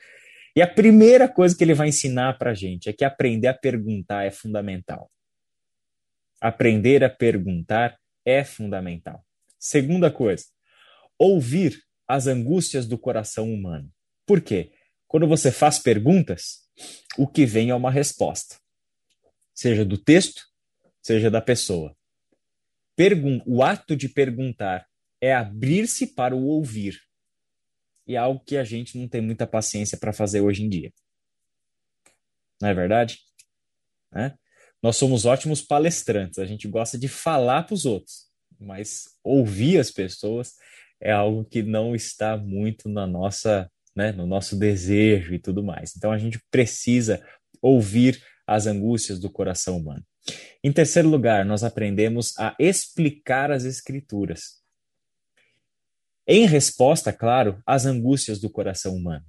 E 0.55 0.62
a 0.62 0.66
primeira 0.66 1.29
coisa 1.29 1.57
que 1.57 1.64
ele 1.64 1.75
vai 1.75 1.88
ensinar 1.88 2.38
para 2.38 2.51
a 2.51 2.55
gente 2.55 2.88
é 2.88 2.92
que 2.92 3.05
aprender 3.05 3.48
a 3.48 3.55
perguntar 3.55 4.25
é 4.25 4.31
fundamental. 4.31 5.11
Aprender 6.40 7.05
a 7.05 7.11
perguntar 7.11 7.98
é 8.25 8.44
fundamental. 8.44 9.25
Segunda 9.59 10.11
coisa, 10.11 10.44
ouvir 11.18 11.83
as 12.07 12.27
angústias 12.27 12.87
do 12.87 12.98
coração 12.98 13.53
humano. 13.53 13.90
Por 14.27 14.40
quê? 14.40 14.72
Quando 15.07 15.27
você 15.27 15.53
faz 15.53 15.79
perguntas, 15.79 16.62
o 17.16 17.27
que 17.27 17.46
vem 17.46 17.70
é 17.70 17.75
uma 17.75 17.90
resposta, 17.90 18.57
seja 19.55 19.85
do 19.85 19.96
texto, 19.96 20.42
seja 21.03 21.31
da 21.31 21.41
pessoa. 21.41 21.97
Pergun 22.97 23.43
o 23.47 23.62
ato 23.62 23.97
de 23.97 24.09
perguntar 24.09 24.87
é 25.21 25.35
abrir-se 25.35 26.07
para 26.09 26.35
o 26.35 26.47
ouvir. 26.47 27.01
E 28.07 28.15
é 28.15 28.19
algo 28.19 28.41
que 28.45 28.57
a 28.57 28.65
gente 28.65 28.99
não 28.99 29.09
tem 29.09 29.21
muita 29.21 29.47
paciência 29.47 29.99
para 29.99 30.12
fazer 30.12 30.41
hoje 30.41 30.65
em 30.65 30.69
dia. 30.69 30.93
Não 32.61 32.69
é 32.69 32.75
verdade? 32.75 33.19
Né? 34.12 34.37
Nós 34.83 34.97
somos 34.97 35.25
ótimos 35.25 35.62
palestrantes, 35.62 36.38
a 36.38 36.45
gente 36.45 36.67
gosta 36.67 36.99
de 36.99 37.09
falar 37.09 37.62
para 37.62 37.75
os 37.75 37.87
outros, 37.87 38.27
mas 38.59 39.05
ouvir 39.23 39.79
as 39.79 39.91
pessoas 39.91 40.55
é 41.01 41.12
algo 41.12 41.45
que 41.45 41.62
não 41.62 41.95
está 41.95 42.37
muito 42.37 42.88
na 42.88 43.07
nossa, 43.07 43.71
né, 43.95 44.12
no 44.12 44.27
nosso 44.27 44.57
desejo 44.57 45.35
e 45.35 45.38
tudo 45.38 45.62
mais. 45.62 45.95
Então 45.97 46.11
a 46.11 46.19
gente 46.19 46.41
precisa 46.51 47.25
ouvir 47.61 48.23
as 48.47 48.67
angústias 48.67 49.21
do 49.21 49.31
coração 49.31 49.77
humano. 49.77 50.05
Em 50.62 50.72
terceiro 50.72 51.08
lugar, 51.08 51.44
nós 51.44 51.64
aprendemos 51.64 52.38
a 52.38 52.54
explicar 52.58 53.50
as 53.50 53.64
escrituras 53.64 54.62
em 56.26 56.46
resposta, 56.46 57.12
claro, 57.12 57.61
às 57.66 57.85
angústias 57.85 58.40
do 58.40 58.48
coração 58.48 58.94
humano. 58.94 59.24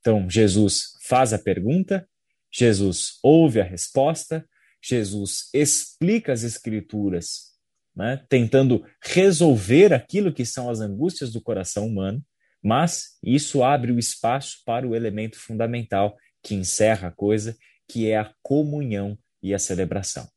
Então, 0.00 0.28
Jesus 0.28 0.94
faz 1.00 1.32
a 1.32 1.38
pergunta, 1.38 2.08
Jesus 2.50 3.18
ouve 3.22 3.60
a 3.60 3.64
resposta, 3.64 4.46
Jesus 4.82 5.48
explica 5.52 6.32
as 6.32 6.42
Escrituras, 6.44 7.52
né, 7.94 8.24
tentando 8.28 8.84
resolver 9.02 9.92
aquilo 9.92 10.32
que 10.32 10.44
são 10.44 10.70
as 10.70 10.80
angústias 10.80 11.32
do 11.32 11.40
coração 11.40 11.86
humano, 11.86 12.24
mas 12.62 13.18
isso 13.22 13.62
abre 13.62 13.92
o 13.92 13.98
espaço 13.98 14.58
para 14.64 14.86
o 14.86 14.94
elemento 14.94 15.38
fundamental 15.38 16.16
que 16.42 16.54
encerra 16.54 17.08
a 17.08 17.12
coisa, 17.12 17.56
que 17.88 18.08
é 18.08 18.18
a 18.18 18.32
comunhão 18.42 19.18
e 19.42 19.54
a 19.54 19.58
celebração. 19.58 20.28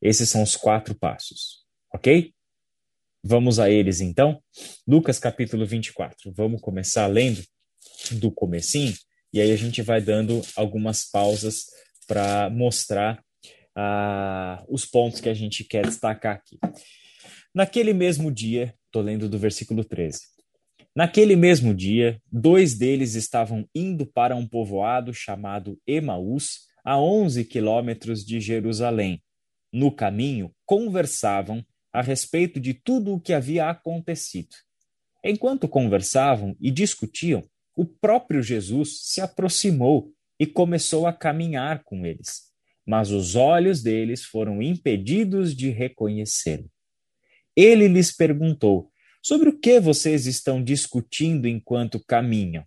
Esses 0.00 0.28
são 0.28 0.42
os 0.42 0.56
quatro 0.56 0.94
passos, 0.94 1.64
ok? 1.94 2.32
Vamos 3.24 3.60
a 3.60 3.70
eles 3.70 4.00
então. 4.00 4.42
Lucas 4.86 5.18
capítulo 5.18 5.64
24. 5.64 6.32
Vamos 6.32 6.60
começar 6.60 7.06
lendo 7.06 7.42
do 8.12 8.32
comecinho 8.32 8.94
e 9.32 9.40
aí 9.40 9.52
a 9.52 9.56
gente 9.56 9.80
vai 9.80 10.00
dando 10.00 10.42
algumas 10.56 11.08
pausas 11.08 11.66
para 12.06 12.50
mostrar 12.50 13.22
uh, 13.76 14.64
os 14.68 14.84
pontos 14.84 15.20
que 15.20 15.28
a 15.28 15.34
gente 15.34 15.64
quer 15.64 15.86
destacar 15.86 16.34
aqui. 16.36 16.58
Naquele 17.54 17.92
mesmo 17.92 18.32
dia, 18.32 18.74
estou 18.86 19.02
lendo 19.02 19.28
do 19.28 19.38
versículo 19.38 19.84
13. 19.84 20.20
Naquele 20.94 21.36
mesmo 21.36 21.74
dia, 21.74 22.20
dois 22.30 22.76
deles 22.76 23.14
estavam 23.14 23.66
indo 23.74 24.04
para 24.04 24.36
um 24.36 24.46
povoado 24.46 25.14
chamado 25.14 25.80
Emaús, 25.86 26.66
a 26.84 26.98
11 26.98 27.44
quilômetros 27.44 28.24
de 28.24 28.40
Jerusalém. 28.40 29.22
No 29.72 29.90
caminho, 29.90 30.54
conversavam 30.66 31.64
a 31.92 32.02
respeito 32.02 32.58
de 32.58 32.74
tudo 32.74 33.14
o 33.14 33.20
que 33.20 33.32
havia 33.32 33.68
acontecido. 33.68 34.54
Enquanto 35.24 35.68
conversavam 35.68 36.56
e 36.60 36.70
discutiam, 36.70 37.42
o 37.76 37.84
próprio 37.84 38.42
Jesus 38.42 39.00
se 39.02 39.20
aproximou 39.20 40.12
e 40.38 40.46
começou 40.46 41.06
a 41.06 41.12
caminhar 41.12 41.84
com 41.84 42.04
eles, 42.04 42.50
mas 42.84 43.10
os 43.10 43.36
olhos 43.36 43.82
deles 43.82 44.24
foram 44.24 44.60
impedidos 44.60 45.54
de 45.54 45.70
reconhecê-lo. 45.70 46.68
Ele 47.54 47.86
lhes 47.86 48.14
perguntou: 48.14 48.90
Sobre 49.22 49.48
o 49.48 49.58
que 49.58 49.78
vocês 49.78 50.26
estão 50.26 50.62
discutindo 50.62 51.46
enquanto 51.46 52.04
caminham? 52.04 52.66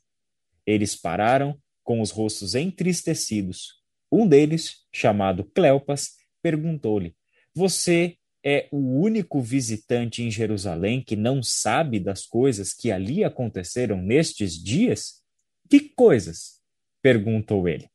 Eles 0.65 0.95
pararam, 0.95 1.60
com 1.84 2.01
os 2.01 2.10
rostos 2.10 2.56
entristecidos. 2.56 3.84
Um 4.11 4.27
deles, 4.27 4.85
chamado 4.93 5.43
Cleopas, 5.43 6.11
perguntou-lhe: 6.41 7.15
Você 7.53 8.17
é 8.43 8.67
o 8.71 8.77
único 8.77 9.41
visitante 9.41 10.21
em 10.21 10.29
Jerusalém 10.29 11.03
que 11.03 11.15
não 11.15 11.41
sabe 11.41 11.99
das 11.99 12.25
coisas 12.25 12.73
que 12.73 12.91
ali 12.91 13.23
aconteceram 13.23 14.01
nestes 14.01 14.53
dias? 14.53 15.23
Que 15.69 15.79
coisas? 15.79 16.61
perguntou 17.01 17.67
ele. 17.67 17.89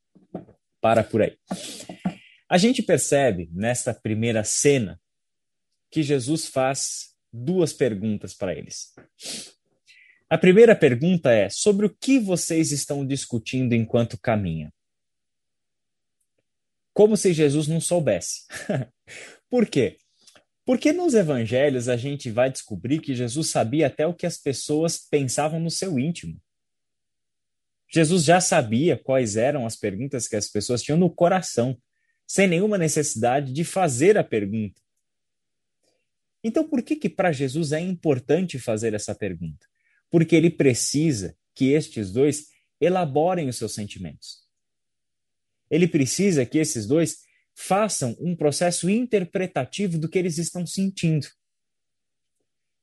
Para 0.80 1.02
por 1.02 1.22
aí. 1.22 1.36
A 2.48 2.58
gente 2.58 2.82
percebe 2.82 3.48
nesta 3.52 3.94
primeira 3.94 4.42
cena 4.44 5.00
que 5.90 6.02
Jesus 6.02 6.46
faz 6.46 7.10
duas 7.32 7.72
perguntas 7.72 8.34
para 8.34 8.54
eles. 8.54 8.92
A 10.28 10.38
primeira 10.38 10.74
pergunta 10.74 11.32
é: 11.32 11.48
sobre 11.48 11.86
o 11.86 11.90
que 11.90 12.18
vocês 12.18 12.72
estão 12.72 13.06
discutindo 13.06 13.74
enquanto 13.74 14.18
caminham? 14.20 14.72
Como 16.92 17.16
se 17.16 17.32
Jesus 17.32 17.66
não 17.68 17.80
soubesse. 17.80 18.46
Por 19.48 19.66
quê? 19.66 19.96
Porque 20.64 20.92
nos 20.92 21.14
evangelhos 21.14 21.88
a 21.88 21.96
gente 21.96 22.30
vai 22.30 22.50
descobrir 22.50 23.00
que 23.00 23.14
Jesus 23.14 23.50
sabia 23.50 23.86
até 23.88 24.06
o 24.06 24.14
que 24.14 24.26
as 24.26 24.38
pessoas 24.38 24.98
pensavam 24.98 25.58
no 25.58 25.70
seu 25.70 25.98
íntimo. 25.98 26.40
Jesus 27.92 28.24
já 28.24 28.40
sabia 28.40 28.96
quais 28.96 29.36
eram 29.36 29.66
as 29.66 29.74
perguntas 29.74 30.28
que 30.28 30.36
as 30.36 30.48
pessoas 30.48 30.80
tinham 30.80 30.96
no 30.96 31.10
coração, 31.10 31.76
sem 32.24 32.46
nenhuma 32.46 32.78
necessidade 32.78 33.52
de 33.52 33.64
fazer 33.64 34.16
a 34.16 34.22
pergunta. 34.22 34.80
Então, 36.42 36.66
por 36.66 36.82
que 36.82 36.94
que 36.94 37.08
para 37.08 37.32
Jesus 37.32 37.72
é 37.72 37.80
importante 37.80 38.58
fazer 38.58 38.94
essa 38.94 39.14
pergunta? 39.14 39.66
Porque 40.08 40.36
ele 40.36 40.50
precisa 40.50 41.36
que 41.54 41.72
estes 41.72 42.12
dois 42.12 42.46
elaborem 42.80 43.48
os 43.48 43.56
seus 43.56 43.74
sentimentos. 43.74 44.48
Ele 45.70 45.86
precisa 45.86 46.44
que 46.44 46.58
esses 46.58 46.86
dois 46.86 47.18
façam 47.54 48.16
um 48.20 48.34
processo 48.34 48.88
interpretativo 48.88 49.98
do 49.98 50.08
que 50.08 50.18
eles 50.18 50.38
estão 50.38 50.66
sentindo. 50.66 51.28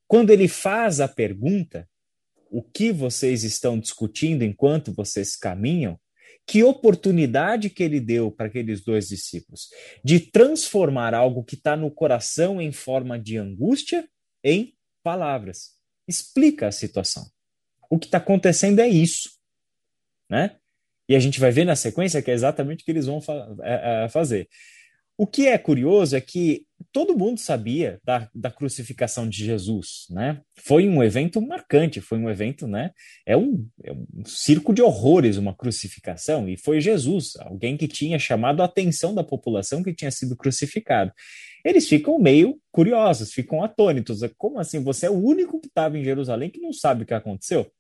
Quando 0.08 0.30
ele 0.30 0.48
faz 0.48 1.00
a 1.00 1.08
pergunta, 1.08 1.88
o 2.50 2.62
que 2.62 2.92
vocês 2.92 3.44
estão 3.44 3.78
discutindo 3.78 4.44
enquanto 4.44 4.94
vocês 4.94 5.36
caminham, 5.36 6.00
que 6.46 6.64
oportunidade 6.64 7.70
que 7.70 7.84
ele 7.84 8.00
deu 8.00 8.32
para 8.32 8.48
aqueles 8.48 8.82
dois 8.82 9.10
discípulos 9.10 9.68
de 10.02 10.20
transformar 10.20 11.14
algo 11.14 11.44
que 11.44 11.56
está 11.56 11.76
no 11.76 11.92
coração 11.92 12.62
em 12.62 12.72
forma 12.72 13.20
de 13.20 13.38
angústia 13.38 14.08
em 14.42 14.74
palavras. 15.04 15.74
Explica 16.08 16.68
a 16.68 16.72
situação. 16.72 17.30
O 17.90 18.00
que 18.00 18.06
está 18.06 18.18
acontecendo 18.18 18.80
é 18.80 18.88
isso, 18.88 19.32
né? 20.30 20.58
E 21.08 21.16
a 21.16 21.20
gente 21.20 21.40
vai 21.40 21.52
ver 21.52 21.66
na 21.66 21.76
sequência 21.76 22.22
que 22.22 22.32
é 22.32 22.34
exatamente 22.34 22.82
o 22.82 22.86
que 22.86 22.92
eles 22.92 23.06
vão 23.06 23.22
fa 23.22 23.56
é, 23.62 24.06
é, 24.06 24.10
fazer. 24.10 24.48
O 25.20 25.26
que 25.26 25.48
é 25.48 25.58
curioso 25.58 26.16
é 26.16 26.22
que 26.22 26.68
todo 26.92 27.18
mundo 27.18 27.40
sabia 27.40 28.00
da, 28.04 28.30
da 28.36 28.52
crucificação 28.52 29.28
de 29.28 29.44
Jesus, 29.44 30.06
né? 30.12 30.42
Foi 30.60 30.88
um 30.88 31.02
evento 31.02 31.42
marcante, 31.42 32.00
foi 32.00 32.20
um 32.20 32.30
evento, 32.30 32.68
né? 32.68 32.92
É 33.26 33.36
um, 33.36 33.68
é 33.84 33.92
um 33.92 34.24
circo 34.26 34.72
de 34.72 34.82
horrores 34.84 35.38
uma 35.38 35.56
crucificação, 35.56 36.48
e 36.48 36.56
foi 36.56 36.80
Jesus, 36.80 37.36
alguém 37.40 37.76
que 37.76 37.88
tinha 37.88 38.20
chamado 38.20 38.62
a 38.62 38.66
atenção 38.66 39.16
da 39.16 39.24
população 39.24 39.82
que 39.82 39.92
tinha 39.92 40.12
sido 40.12 40.36
crucificado. 40.36 41.12
Eles 41.66 41.88
ficam 41.88 42.20
meio 42.20 42.60
curiosos, 42.72 43.34
ficam 43.34 43.64
atônitos. 43.64 44.20
Como 44.38 44.60
assim? 44.60 44.84
Você 44.84 45.08
é 45.08 45.10
o 45.10 45.18
único 45.18 45.60
que 45.60 45.68
estava 45.68 45.98
em 45.98 46.04
Jerusalém 46.04 46.52
que 46.52 46.62
não 46.62 46.72
sabe 46.72 47.02
o 47.02 47.06
que 47.08 47.14
aconteceu? 47.14 47.72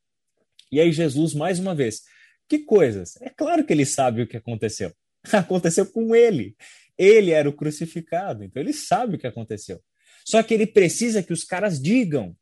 E 0.72 0.80
aí 0.82 0.92
Jesus, 0.92 1.36
mais 1.36 1.60
uma 1.60 1.76
vez, 1.76 2.02
que 2.48 2.60
coisas? 2.60 3.18
É 3.22 3.30
claro 3.30 3.66
que 3.66 3.74
ele 3.74 3.86
sabe 3.86 4.22
o 4.22 4.28
que 4.28 4.38
aconteceu. 4.38 4.94
Aconteceu 5.32 5.86
com 5.86 6.16
ele. 6.16 6.56
Ele 6.98 7.32
era 7.32 7.48
o 7.48 7.54
crucificado, 7.54 8.44
então 8.44 8.62
ele 8.62 8.74
sabe 8.74 9.16
o 9.16 9.20
que 9.20 9.28
aconteceu. 9.28 9.84
Só 10.26 10.42
que 10.42 10.54
ele 10.54 10.66
precisa 10.66 11.22
que 11.22 11.32
os 11.32 11.44
caras 11.44 11.80
digam. 11.80 12.36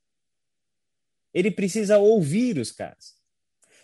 Ele 1.33 1.51
precisa 1.51 1.97
ouvir 1.97 2.57
os 2.57 2.71
caras. 2.71 3.15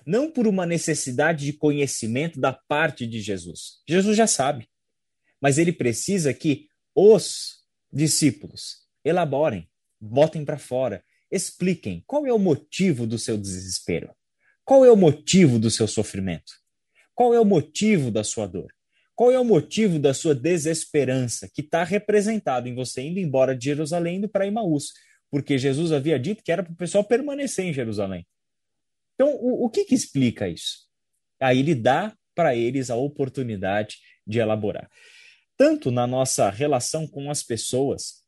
Não 0.05 0.31
por 0.31 0.47
uma 0.47 0.65
necessidade 0.65 1.45
de 1.45 1.53
conhecimento 1.53 2.39
da 2.39 2.53
parte 2.53 3.05
de 3.05 3.19
Jesus. 3.19 3.81
Jesus 3.87 4.15
já 4.15 4.25
sabe. 4.25 4.69
Mas 5.41 5.57
ele 5.57 5.73
precisa 5.73 6.33
que 6.33 6.69
os 6.95 7.65
discípulos 7.91 8.87
elaborem, 9.03 9.69
botem 9.99 10.45
para 10.45 10.57
fora, 10.57 11.03
expliquem 11.29 12.03
qual 12.07 12.25
é 12.25 12.33
o 12.33 12.39
motivo 12.39 13.05
do 13.05 13.19
seu 13.19 13.37
desespero. 13.37 14.15
Qual 14.71 14.85
é 14.85 14.89
o 14.89 14.95
motivo 14.95 15.59
do 15.59 15.69
seu 15.69 15.85
sofrimento? 15.85 16.53
Qual 17.13 17.33
é 17.33 17.39
o 17.41 17.43
motivo 17.43 18.09
da 18.09 18.23
sua 18.23 18.47
dor? 18.47 18.73
Qual 19.13 19.29
é 19.29 19.37
o 19.37 19.43
motivo 19.43 19.99
da 19.99 20.13
sua 20.13 20.33
desesperança, 20.33 21.51
que 21.53 21.59
está 21.59 21.83
representado 21.83 22.69
em 22.69 22.73
você 22.73 23.01
indo 23.01 23.19
embora 23.19 23.53
de 23.53 23.65
Jerusalém 23.65 24.15
indo 24.15 24.29
para 24.29 24.47
Imaús? 24.47 24.93
Porque 25.29 25.57
Jesus 25.57 25.91
havia 25.91 26.17
dito 26.17 26.41
que 26.41 26.53
era 26.53 26.63
para 26.63 26.71
o 26.71 26.75
pessoal 26.77 27.03
permanecer 27.03 27.65
em 27.65 27.73
Jerusalém. 27.73 28.25
Então, 29.15 29.35
o, 29.41 29.65
o 29.65 29.69
que, 29.69 29.83
que 29.83 29.93
explica 29.93 30.47
isso? 30.47 30.87
Aí 31.37 31.59
ele 31.59 31.75
dá 31.75 32.15
para 32.33 32.55
eles 32.55 32.89
a 32.89 32.95
oportunidade 32.95 33.97
de 34.25 34.39
elaborar. 34.39 34.89
Tanto 35.57 35.91
na 35.91 36.07
nossa 36.07 36.49
relação 36.49 37.05
com 37.05 37.29
as 37.29 37.43
pessoas, 37.43 38.23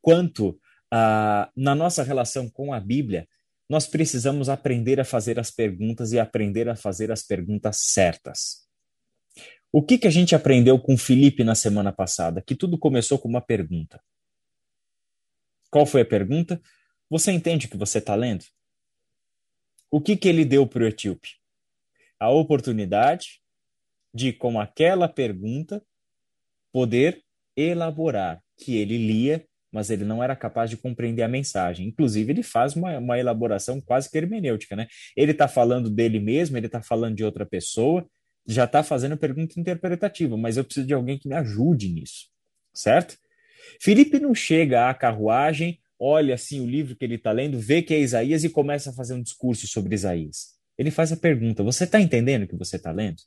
quanto 0.00 0.58
ah, 0.90 1.50
na 1.54 1.74
nossa 1.74 2.02
relação 2.02 2.48
com 2.48 2.72
a 2.72 2.80
Bíblia, 2.80 3.28
nós 3.68 3.86
precisamos 3.86 4.48
aprender 4.48 4.98
a 4.98 5.04
fazer 5.04 5.38
as 5.38 5.50
perguntas 5.50 6.12
e 6.12 6.18
aprender 6.18 6.68
a 6.68 6.76
fazer 6.76 7.12
as 7.12 7.22
perguntas 7.22 7.78
certas. 7.80 8.66
O 9.70 9.82
que, 9.82 9.98
que 9.98 10.06
a 10.06 10.10
gente 10.10 10.34
aprendeu 10.34 10.78
com 10.78 10.96
Felipe 10.96 11.44
na 11.44 11.54
semana 11.54 11.92
passada? 11.92 12.40
Que 12.40 12.54
tudo 12.54 12.78
começou 12.78 13.18
com 13.18 13.28
uma 13.28 13.42
pergunta. 13.42 14.02
Qual 15.70 15.84
foi 15.84 16.00
a 16.00 16.06
pergunta? 16.06 16.60
Você 17.10 17.30
entende 17.32 17.66
o 17.66 17.70
que 17.70 17.76
você 17.76 17.98
está 17.98 18.14
lendo? 18.14 18.44
O 19.90 20.00
que, 20.00 20.16
que 20.16 20.28
ele 20.28 20.44
deu 20.44 20.66
para 20.66 20.84
o 20.84 20.86
etíope? 20.86 21.36
A 22.18 22.30
oportunidade 22.30 23.42
de, 24.12 24.32
com 24.32 24.60
aquela 24.60 25.08
pergunta, 25.08 25.84
poder 26.72 27.22
elaborar 27.56 28.42
que 28.56 28.76
ele 28.76 28.98
lia, 28.98 29.47
mas 29.72 29.90
ele 29.90 30.04
não 30.04 30.22
era 30.22 30.34
capaz 30.34 30.70
de 30.70 30.76
compreender 30.76 31.22
a 31.22 31.28
mensagem. 31.28 31.86
Inclusive, 31.86 32.32
ele 32.32 32.42
faz 32.42 32.74
uma, 32.74 32.98
uma 32.98 33.18
elaboração 33.18 33.80
quase 33.80 34.10
que 34.10 34.16
hermenêutica, 34.16 34.74
né? 34.74 34.86
Ele 35.16 35.32
está 35.32 35.46
falando 35.46 35.90
dele 35.90 36.18
mesmo, 36.18 36.56
ele 36.56 36.66
está 36.66 36.82
falando 36.82 37.16
de 37.16 37.24
outra 37.24 37.44
pessoa, 37.44 38.06
já 38.46 38.64
está 38.64 38.82
fazendo 38.82 39.16
pergunta 39.16 39.60
interpretativa, 39.60 40.36
mas 40.36 40.56
eu 40.56 40.64
preciso 40.64 40.86
de 40.86 40.94
alguém 40.94 41.18
que 41.18 41.28
me 41.28 41.34
ajude 41.34 41.88
nisso, 41.90 42.28
certo? 42.72 43.16
Felipe 43.80 44.18
não 44.18 44.34
chega 44.34 44.88
à 44.88 44.94
carruagem, 44.94 45.78
olha 45.98 46.34
assim 46.34 46.60
o 46.60 46.66
livro 46.66 46.96
que 46.96 47.04
ele 47.04 47.16
está 47.16 47.30
lendo, 47.30 47.58
vê 47.58 47.82
que 47.82 47.92
é 47.92 48.00
Isaías 48.00 48.44
e 48.44 48.48
começa 48.48 48.90
a 48.90 48.92
fazer 48.94 49.14
um 49.14 49.22
discurso 49.22 49.66
sobre 49.66 49.94
Isaías. 49.94 50.58
Ele 50.78 50.90
faz 50.90 51.12
a 51.12 51.16
pergunta: 51.16 51.62
Você 51.62 51.84
está 51.84 52.00
entendendo 52.00 52.44
o 52.44 52.48
que 52.48 52.56
você 52.56 52.76
está 52.76 52.92
lendo? 52.92 53.20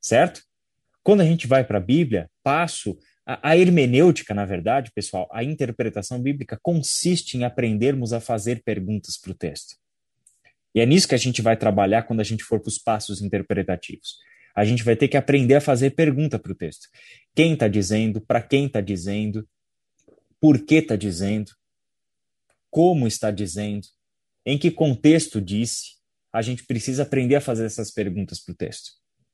Certo? 0.00 0.42
Quando 1.02 1.20
a 1.20 1.24
gente 1.24 1.46
vai 1.46 1.62
para 1.62 1.78
a 1.78 1.80
Bíblia, 1.80 2.30
passo. 2.42 2.98
A, 3.26 3.50
a 3.50 3.56
hermenêutica, 3.56 4.32
na 4.32 4.44
verdade, 4.44 4.92
pessoal, 4.94 5.28
a 5.32 5.42
interpretação 5.42 6.22
bíblica 6.22 6.58
consiste 6.62 7.36
em 7.36 7.44
aprendermos 7.44 8.12
a 8.12 8.20
fazer 8.20 8.62
perguntas 8.62 9.18
para 9.18 9.32
o 9.32 9.34
texto. 9.34 9.76
E 10.74 10.80
é 10.80 10.86
nisso 10.86 11.08
que 11.08 11.14
a 11.14 11.18
gente 11.18 11.42
vai 11.42 11.56
trabalhar 11.56 12.02
quando 12.02 12.20
a 12.20 12.24
gente 12.24 12.44
for 12.44 12.60
para 12.60 12.68
os 12.68 12.78
passos 12.78 13.20
interpretativos. 13.20 14.18
A 14.54 14.64
gente 14.64 14.84
vai 14.84 14.94
ter 14.94 15.08
que 15.08 15.16
aprender 15.16 15.54
a 15.54 15.60
fazer 15.60 15.90
pergunta 15.90 16.38
para 16.38 16.52
o 16.52 16.54
texto. 16.54 16.88
Quem 17.34 17.54
está 17.54 17.66
dizendo, 17.66 18.20
para 18.20 18.40
quem 18.40 18.66
está 18.66 18.80
dizendo, 18.80 19.46
por 20.40 20.64
que 20.64 20.76
está 20.76 20.96
dizendo, 20.96 21.50
como 22.70 23.06
está 23.06 23.30
dizendo, 23.30 23.86
em 24.44 24.58
que 24.58 24.70
contexto 24.70 25.40
disse. 25.40 25.96
A 26.32 26.42
gente 26.42 26.64
precisa 26.66 27.02
aprender 27.02 27.36
a 27.36 27.40
fazer 27.40 27.64
essas 27.64 27.90
perguntas 27.90 28.38
para 28.38 28.52
o 28.52 28.56
texto. 28.56 28.92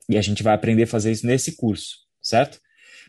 E 0.08 0.16
a 0.16 0.22
gente 0.22 0.42
vai 0.42 0.54
aprender 0.54 0.84
a 0.84 0.86
fazer 0.86 1.10
isso 1.10 1.26
nesse 1.26 1.56
curso, 1.56 2.06
certo? 2.22 2.60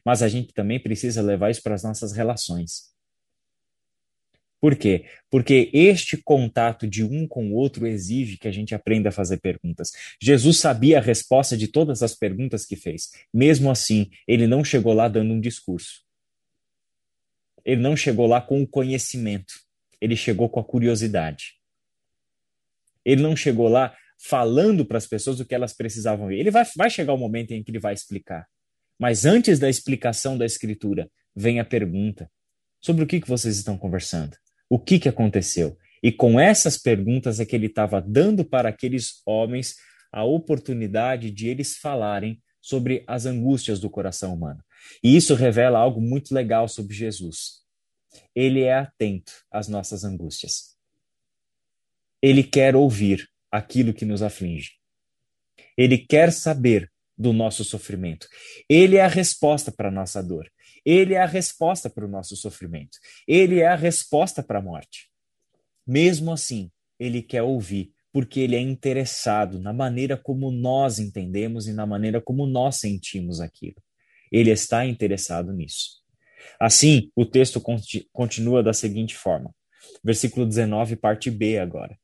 Mas 0.05 0.21
a 0.21 0.27
gente 0.27 0.53
também 0.53 0.79
precisa 0.79 1.21
levar 1.21 1.49
isso 1.49 1.61
para 1.61 1.75
as 1.75 1.83
nossas 1.83 2.11
relações. 2.11 2.93
Por 4.63 4.77
quê? 4.77 5.03
Porque 5.29 5.69
este 5.73 6.15
contato 6.15 6.87
de 6.87 7.03
um 7.03 7.27
com 7.27 7.51
o 7.51 7.53
outro 7.53 7.85
exige 7.85 8.37
que 8.37 8.47
a 8.47 8.51
gente 8.51 8.73
aprenda 8.73 9.09
a 9.09 9.11
fazer 9.11 9.41
perguntas. 9.41 9.91
Jesus 10.21 10.57
sabia 10.57 10.99
a 10.99 11.01
resposta 11.01 11.57
de 11.57 11.67
todas 11.67 12.01
as 12.01 12.15
perguntas 12.15 12.65
que 12.65 12.77
fez. 12.77 13.11
Mesmo 13.33 13.69
assim, 13.69 14.09
ele 14.25 14.47
não 14.47 14.63
chegou 14.63 14.93
lá 14.93 15.09
dando 15.09 15.33
um 15.33 15.41
discurso. 15.41 16.05
Ele 17.65 17.81
não 17.81 17.93
chegou 17.97 18.25
lá 18.25 18.39
com 18.39 18.61
o 18.61 18.67
conhecimento. 18.67 19.53
Ele 19.99 20.15
chegou 20.15 20.47
com 20.49 20.61
a 20.61 20.63
curiosidade. 20.63 21.55
Ele 23.03 23.21
não 23.21 23.35
chegou 23.35 23.67
lá 23.67 23.93
falando 24.17 24.85
para 24.85 24.97
as 24.97 25.05
pessoas 25.05 25.41
o 25.41 25.45
que 25.45 25.53
elas 25.53 25.73
precisavam 25.73 26.27
ver. 26.27 26.39
Ele 26.39 26.51
vai, 26.51 26.63
vai 26.77 26.89
chegar 26.89 27.11
o 27.11 27.17
momento 27.17 27.51
em 27.51 27.61
que 27.61 27.69
ele 27.69 27.79
vai 27.79 27.93
explicar. 27.93 28.47
Mas 28.99 29.25
antes 29.25 29.59
da 29.59 29.69
explicação 29.69 30.37
da 30.37 30.45
escritura, 30.45 31.09
vem 31.35 31.59
a 31.59 31.65
pergunta: 31.65 32.29
sobre 32.81 33.03
o 33.03 33.07
que, 33.07 33.19
que 33.19 33.27
vocês 33.27 33.57
estão 33.57 33.77
conversando? 33.77 34.37
o 34.73 34.79
que, 34.79 34.97
que 34.97 35.07
aconteceu. 35.07 35.77
E 36.01 36.11
com 36.11 36.39
essas 36.39 36.79
perguntas 36.79 37.39
é 37.39 37.45
que 37.45 37.55
ele 37.55 37.67
estava 37.67 38.01
dando 38.01 38.43
para 38.43 38.69
aqueles 38.69 39.21
homens 39.23 39.75
a 40.11 40.23
oportunidade 40.23 41.29
de 41.29 41.47
eles 41.47 41.77
falarem 41.77 42.41
sobre 42.59 43.03
as 43.05 43.27
angústias 43.27 43.79
do 43.79 43.87
coração 43.87 44.33
humano. 44.33 44.63
E 45.03 45.15
isso 45.15 45.35
revela 45.35 45.77
algo 45.77 46.01
muito 46.01 46.33
legal 46.33 46.67
sobre 46.67 46.95
Jesus. 46.95 47.61
Ele 48.33 48.61
é 48.61 48.73
atento 48.73 49.31
às 49.51 49.67
nossas 49.67 50.03
angústias. 50.03 50.75
Ele 52.19 52.41
quer 52.43 52.75
ouvir 52.75 53.29
aquilo 53.51 53.93
que 53.93 54.05
nos 54.05 54.23
aflige. 54.23 54.71
Ele 55.77 55.99
quer 55.99 56.31
saber 56.31 56.91
do 57.17 57.31
nosso 57.31 57.63
sofrimento. 57.63 58.27
Ele 58.67 58.97
é 58.97 59.01
a 59.01 59.07
resposta 59.07 59.71
para 59.71 59.89
a 59.89 59.91
nossa 59.91 60.21
dor. 60.21 60.51
Ele 60.85 61.13
é 61.13 61.21
a 61.21 61.25
resposta 61.25 61.89
para 61.89 62.05
o 62.05 62.09
nosso 62.09 62.35
sofrimento. 62.35 62.97
Ele 63.27 63.59
é 63.59 63.67
a 63.67 63.75
resposta 63.75 64.43
para 64.43 64.59
a 64.59 64.61
morte. 64.61 65.09
Mesmo 65.85 66.31
assim, 66.31 66.71
ele 66.99 67.21
quer 67.21 67.41
ouvir, 67.43 67.91
porque 68.11 68.39
ele 68.39 68.55
é 68.55 68.59
interessado 68.59 69.59
na 69.59 69.73
maneira 69.73 70.17
como 70.17 70.51
nós 70.51 70.99
entendemos 70.99 71.67
e 71.67 71.73
na 71.73 71.85
maneira 71.85 72.21
como 72.21 72.45
nós 72.45 72.77
sentimos 72.77 73.39
aquilo. 73.39 73.81
Ele 74.31 74.51
está 74.51 74.85
interessado 74.85 75.53
nisso. 75.53 76.01
Assim, 76.59 77.11
o 77.15 77.25
texto 77.25 77.61
continua 78.11 78.61
da 78.61 78.73
seguinte 78.73 79.15
forma. 79.15 79.53
Versículo 80.03 80.45
19, 80.45 80.95
parte 80.95 81.31
B 81.31 81.57
agora. 81.57 81.97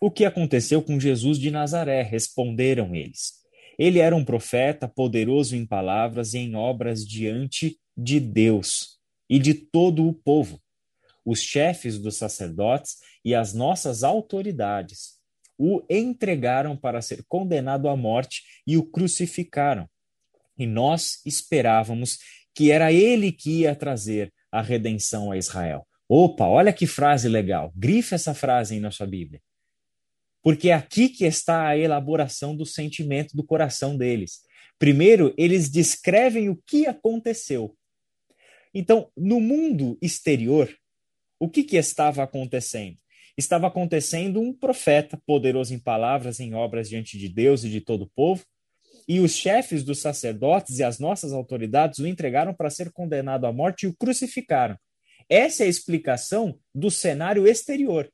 O 0.00 0.10
que 0.10 0.24
aconteceu 0.24 0.82
com 0.82 0.98
Jesus 0.98 1.38
de 1.38 1.50
Nazaré? 1.50 2.02
Responderam 2.02 2.94
eles. 2.94 3.39
Ele 3.78 3.98
era 3.98 4.14
um 4.14 4.24
profeta, 4.24 4.88
poderoso 4.88 5.56
em 5.56 5.66
palavras 5.66 6.34
e 6.34 6.38
em 6.38 6.54
obras 6.54 7.06
diante 7.06 7.78
de 7.96 8.20
Deus 8.20 8.98
e 9.28 9.38
de 9.38 9.54
todo 9.54 10.06
o 10.06 10.12
povo, 10.12 10.60
os 11.24 11.40
chefes 11.40 11.98
dos 11.98 12.16
sacerdotes 12.16 12.96
e 13.24 13.34
as 13.34 13.54
nossas 13.54 14.02
autoridades 14.02 15.20
o 15.56 15.82
entregaram 15.90 16.74
para 16.74 17.02
ser 17.02 17.22
condenado 17.28 17.88
à 17.88 17.94
morte 17.94 18.42
e 18.66 18.78
o 18.78 18.82
crucificaram. 18.82 19.86
E 20.58 20.66
nós 20.66 21.20
esperávamos 21.26 22.18
que 22.54 22.70
era 22.70 22.90
ele 22.90 23.30
que 23.30 23.60
ia 23.60 23.76
trazer 23.76 24.32
a 24.50 24.62
redenção 24.62 25.30
a 25.30 25.36
Israel. 25.36 25.86
Opa, 26.08 26.46
olha 26.46 26.72
que 26.72 26.86
frase 26.86 27.28
legal. 27.28 27.72
Grife 27.76 28.14
essa 28.14 28.34
frase 28.34 28.74
aí 28.74 28.80
na 28.80 28.90
sua 28.90 29.06
Bíblia. 29.06 29.40
Porque 30.42 30.70
é 30.70 30.74
aqui 30.74 31.08
que 31.08 31.24
está 31.24 31.68
a 31.68 31.76
elaboração 31.76 32.56
do 32.56 32.64
sentimento 32.64 33.36
do 33.36 33.44
coração 33.44 33.96
deles. 33.96 34.40
Primeiro, 34.78 35.34
eles 35.36 35.68
descrevem 35.68 36.48
o 36.48 36.56
que 36.66 36.86
aconteceu. 36.86 37.76
Então, 38.72 39.10
no 39.16 39.40
mundo 39.40 39.98
exterior, 40.00 40.74
o 41.38 41.48
que, 41.48 41.64
que 41.64 41.76
estava 41.76 42.22
acontecendo? 42.22 42.96
Estava 43.36 43.66
acontecendo 43.66 44.40
um 44.40 44.52
profeta 44.52 45.20
poderoso 45.26 45.74
em 45.74 45.78
palavras, 45.78 46.40
em 46.40 46.54
obras 46.54 46.88
diante 46.88 47.18
de 47.18 47.28
Deus 47.28 47.64
e 47.64 47.70
de 47.70 47.80
todo 47.80 48.02
o 48.02 48.10
povo, 48.14 48.44
e 49.08 49.18
os 49.18 49.34
chefes 49.34 49.82
dos 49.82 49.98
sacerdotes 49.98 50.78
e 50.78 50.84
as 50.84 50.98
nossas 50.98 51.32
autoridades 51.32 51.98
o 51.98 52.06
entregaram 52.06 52.54
para 52.54 52.70
ser 52.70 52.92
condenado 52.92 53.46
à 53.46 53.52
morte 53.52 53.82
e 53.82 53.86
o 53.88 53.96
crucificaram. 53.96 54.78
Essa 55.28 55.64
é 55.64 55.66
a 55.66 55.70
explicação 55.70 56.58
do 56.74 56.90
cenário 56.90 57.46
exterior. 57.46 58.10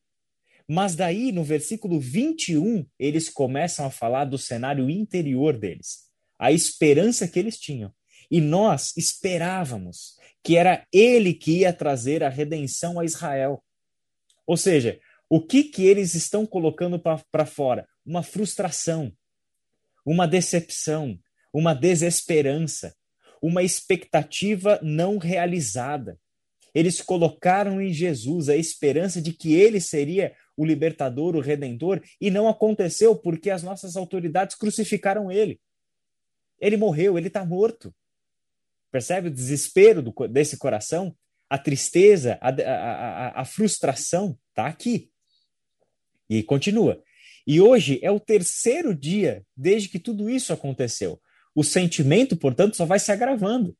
Mas 0.69 0.97
daí, 0.97 1.31
no 1.31 1.45
versículo 1.45 2.01
21, 2.01 2.85
eles 2.99 3.29
começam 3.29 3.87
a 3.87 3.91
falar 3.91 4.25
do 4.25 4.37
cenário 4.37 4.91
interior 4.91 5.57
deles, 5.57 6.07
a 6.39 6.51
esperança 6.51 7.29
que 7.29 7.39
eles 7.39 7.59
tinham. 7.59 7.93
E 8.31 8.41
nós 8.41 8.93
esperávamos 8.97 10.17
que 10.43 10.57
era 10.57 10.87
ele 10.93 11.35
que 11.35 11.59
ia 11.59 11.73
trazer 11.73 12.25
a 12.25 12.29
redenção 12.29 12.99
a 12.99 13.05
Israel. 13.05 13.63
Ou 14.47 14.57
seja, 14.57 14.99
o 15.29 15.41
que 15.41 15.65
que 15.65 15.85
eles 15.85 16.15
estão 16.15 16.47
colocando 16.47 16.99
para 16.99 17.47
fora? 17.47 17.89
Uma 18.05 18.23
frustração, 18.23 19.13
uma 20.05 20.27
decepção, 20.27 21.19
uma 21.53 21.75
desesperança, 21.75 22.95
uma 23.43 23.63
expectativa 23.63 24.79
não 24.83 25.19
realizada. 25.19 26.19
Eles 26.75 27.01
colocaram 27.01 27.81
em 27.81 27.93
Jesus 27.93 28.49
a 28.49 28.57
esperança 28.57 29.21
de 29.21 29.33
que 29.33 29.55
ele 29.55 29.81
seria 29.81 30.35
o 30.57 30.65
libertador, 30.65 31.37
o 31.37 31.41
redentor, 31.41 32.03
e 32.21 32.31
não 32.31 32.49
aconteceu 32.49 33.15
porque 33.15 33.51
as 33.51 33.63
nossas 33.63 33.97
autoridades 33.97 34.57
crucificaram 34.57 35.31
ele. 35.31 35.61
Ele 36.59 36.77
morreu, 36.77 37.19
ele 37.19 37.29
está 37.29 37.45
morto. 37.45 37.95
Percebe 38.91 39.29
o 39.29 39.31
desespero 39.31 40.01
do, 40.01 40.13
desse 40.29 40.57
coração? 40.57 41.15
A 41.49 41.59
tristeza, 41.59 42.39
a, 42.41 42.49
a, 42.49 43.27
a, 43.29 43.41
a 43.43 43.45
frustração 43.45 44.39
está 44.51 44.67
aqui. 44.67 45.11
E 46.29 46.43
continua. 46.43 47.03
E 47.47 47.61
hoje 47.61 48.01
é 48.03 48.11
o 48.11 48.19
terceiro 48.19 48.95
dia 48.95 49.45
desde 49.57 49.89
que 49.89 49.99
tudo 49.99 50.29
isso 50.29 50.53
aconteceu. 50.53 51.21
O 51.55 51.63
sentimento, 51.63 52.37
portanto, 52.37 52.77
só 52.77 52.85
vai 52.85 52.99
se 52.99 53.13
agravando. 53.13 53.77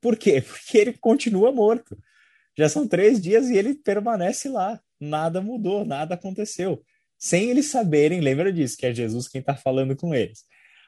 Por 0.00 0.16
quê? 0.16 0.40
Porque 0.46 0.78
ele 0.78 0.92
continua 0.94 1.52
morto. 1.52 1.98
Já 2.56 2.68
são 2.68 2.86
três 2.86 3.20
dias 3.20 3.48
e 3.48 3.56
ele 3.56 3.74
permanece 3.74 4.48
lá. 4.48 4.80
Nada 5.04 5.40
mudou, 5.40 5.84
nada 5.84 6.14
aconteceu. 6.14 6.80
Sem 7.18 7.50
eles 7.50 7.66
saberem, 7.66 8.20
lembra 8.20 8.52
disso, 8.52 8.76
que 8.76 8.86
é 8.86 8.94
Jesus 8.94 9.26
quem 9.26 9.40
está 9.40 9.56
falando 9.56 9.96
com 9.96 10.14
eles. 10.14 10.44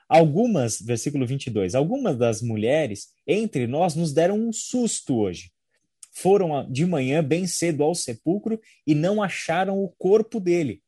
Algumas, 0.09 0.81
versículo 0.81 1.27
22, 1.27 1.75
algumas 1.75 2.17
das 2.17 2.41
mulheres 2.41 3.09
entre 3.27 3.67
nós 3.67 3.97
nos 3.97 4.13
deram 4.13 4.39
um 4.39 4.53
susto 4.53 5.17
hoje. 5.17 5.51
Foram 6.13 6.71
de 6.71 6.87
manhã 6.87 7.25
bem 7.25 7.45
cedo 7.45 7.83
ao 7.83 7.93
sepulcro 7.93 8.61
e 8.87 8.95
não 8.95 9.21
acharam 9.21 9.83
o 9.83 9.89
corpo 9.89 10.39
dele. 10.39 10.81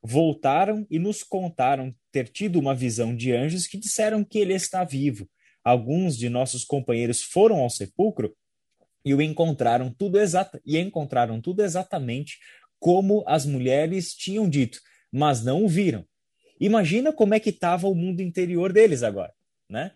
Voltaram 0.00 0.86
e 0.88 1.00
nos 1.00 1.24
contaram 1.24 1.92
ter 2.12 2.28
tido 2.28 2.60
uma 2.60 2.76
visão 2.76 3.16
de 3.16 3.32
anjos 3.32 3.66
que 3.66 3.76
disseram 3.76 4.22
que 4.22 4.38
ele 4.38 4.54
está 4.54 4.84
vivo. 4.84 5.28
Alguns 5.64 6.16
de 6.16 6.28
nossos 6.28 6.64
companheiros 6.64 7.22
foram 7.22 7.56
ao 7.56 7.68
sepulcro 7.68 8.32
e 9.06 9.14
o 9.14 9.22
encontraram 9.22 9.88
tudo 9.88 10.18
exata 10.18 10.60
e 10.66 10.76
encontraram 10.76 11.40
tudo 11.40 11.62
exatamente 11.62 12.40
como 12.80 13.22
as 13.24 13.46
mulheres 13.46 14.12
tinham 14.12 14.48
dito, 14.48 14.80
mas 15.12 15.44
não 15.44 15.64
o 15.64 15.68
viram. 15.68 16.04
Imagina 16.58 17.12
como 17.12 17.32
é 17.32 17.38
que 17.38 17.50
estava 17.50 17.86
o 17.86 17.94
mundo 17.94 18.20
interior 18.20 18.72
deles 18.72 19.04
agora, 19.04 19.32
né? 19.70 19.92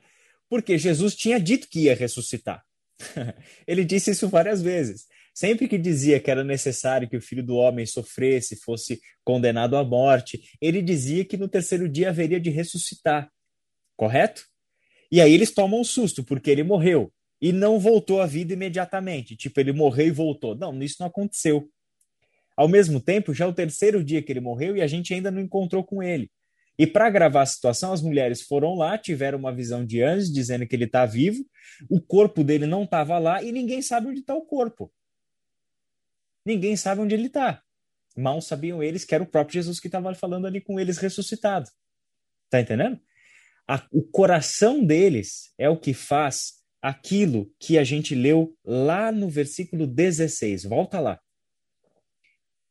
Porque 0.48 0.78
Jesus 0.78 1.16
tinha 1.16 1.40
dito 1.40 1.68
que 1.68 1.80
ia 1.80 1.94
ressuscitar. 1.94 2.64
Ele 3.66 3.84
disse 3.84 4.12
isso 4.12 4.28
várias 4.28 4.62
vezes. 4.62 5.06
Sempre 5.34 5.66
que 5.66 5.78
dizia 5.78 6.20
que 6.20 6.30
era 6.30 6.44
necessário 6.44 7.08
que 7.08 7.16
o 7.16 7.22
filho 7.22 7.42
do 7.42 7.56
homem 7.56 7.86
sofresse, 7.86 8.60
fosse 8.60 9.00
condenado 9.24 9.76
à 9.76 9.82
morte, 9.82 10.40
ele 10.60 10.82
dizia 10.82 11.24
que 11.24 11.36
no 11.36 11.48
terceiro 11.48 11.88
dia 11.88 12.10
haveria 12.10 12.40
de 12.40 12.50
ressuscitar. 12.50 13.30
Correto? 13.96 14.44
E 15.10 15.20
aí 15.20 15.32
eles 15.32 15.52
tomam 15.52 15.80
um 15.80 15.84
susto, 15.84 16.24
porque 16.24 16.50
ele 16.50 16.64
morreu 16.64 17.12
e 17.40 17.52
não 17.52 17.78
voltou 17.78 18.20
à 18.20 18.26
vida 18.26 18.52
imediatamente. 18.52 19.36
Tipo, 19.36 19.60
ele 19.60 19.72
morreu 19.72 20.08
e 20.08 20.10
voltou. 20.10 20.54
Não, 20.54 20.82
isso 20.82 20.96
não 21.00 21.06
aconteceu. 21.06 21.68
Ao 22.56 22.68
mesmo 22.68 23.00
tempo, 23.00 23.32
já 23.32 23.46
é 23.46 23.48
o 23.48 23.54
terceiro 23.54 24.04
dia 24.04 24.22
que 24.22 24.30
ele 24.30 24.40
morreu 24.40 24.76
e 24.76 24.82
a 24.82 24.86
gente 24.86 25.14
ainda 25.14 25.30
não 25.30 25.40
encontrou 25.40 25.82
com 25.82 26.02
ele. 26.02 26.30
E 26.78 26.86
para 26.86 27.06
agravar 27.06 27.42
a 27.42 27.46
situação, 27.46 27.92
as 27.92 28.02
mulheres 28.02 28.42
foram 28.42 28.74
lá, 28.74 28.96
tiveram 28.96 29.38
uma 29.38 29.54
visão 29.54 29.84
de 29.84 30.02
anjos 30.02 30.32
dizendo 30.32 30.66
que 30.66 30.74
ele 30.74 30.84
está 30.84 31.04
vivo, 31.04 31.44
o 31.88 32.00
corpo 32.00 32.42
dele 32.42 32.66
não 32.66 32.84
estava 32.84 33.18
lá 33.18 33.42
e 33.42 33.52
ninguém 33.52 33.82
sabe 33.82 34.08
onde 34.08 34.20
está 34.20 34.34
o 34.34 34.46
corpo. 34.46 34.92
Ninguém 36.44 36.76
sabe 36.76 37.02
onde 37.02 37.14
ele 37.14 37.26
está. 37.26 37.62
Mal 38.16 38.40
sabiam 38.40 38.82
eles 38.82 39.04
que 39.04 39.14
era 39.14 39.22
o 39.22 39.26
próprio 39.26 39.54
Jesus 39.54 39.78
que 39.78 39.88
estava 39.88 40.14
falando 40.14 40.46
ali 40.46 40.60
com 40.60 40.80
eles 40.80 40.98
ressuscitado. 40.98 41.68
Tá 42.48 42.60
entendendo? 42.60 42.98
A, 43.68 43.86
o 43.92 44.02
coração 44.02 44.84
deles 44.84 45.52
é 45.58 45.68
o 45.68 45.78
que 45.78 45.94
faz 45.94 46.59
aquilo 46.80 47.52
que 47.58 47.78
a 47.78 47.84
gente 47.84 48.14
leu 48.14 48.56
lá 48.64 49.12
no 49.12 49.28
versículo 49.28 49.86
16. 49.86 50.64
Volta 50.64 51.00
lá. 51.00 51.20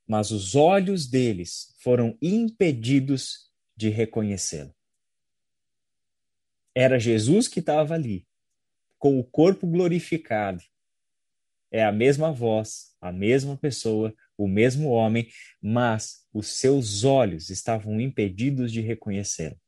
Mas 0.08 0.32
os 0.32 0.56
olhos 0.56 1.08
deles 1.08 1.76
foram 1.84 2.18
impedidos 2.22 3.52
de 3.76 3.90
reconhecê-lo. 3.90 4.74
Era 6.74 7.00
Jesus 7.00 7.48
que 7.48 7.60
estava 7.60 7.94
ali, 7.94 8.28
com 8.98 9.20
o 9.20 9.24
corpo 9.24 9.68
glorificado. 9.68 10.64
É 11.72 11.84
a 11.84 11.92
mesma 11.92 12.32
voz, 12.32 12.96
a 13.00 13.12
mesma 13.12 13.56
pessoa, 13.56 14.14
o 14.38 14.48
mesmo 14.48 14.90
homem, 14.90 15.30
mas 15.62 16.26
os 16.34 16.48
seus 16.48 17.04
olhos 17.04 17.50
estavam 17.50 18.00
impedidos 18.02 18.72
de 18.72 18.82
reconhecê-lo. 18.82 19.60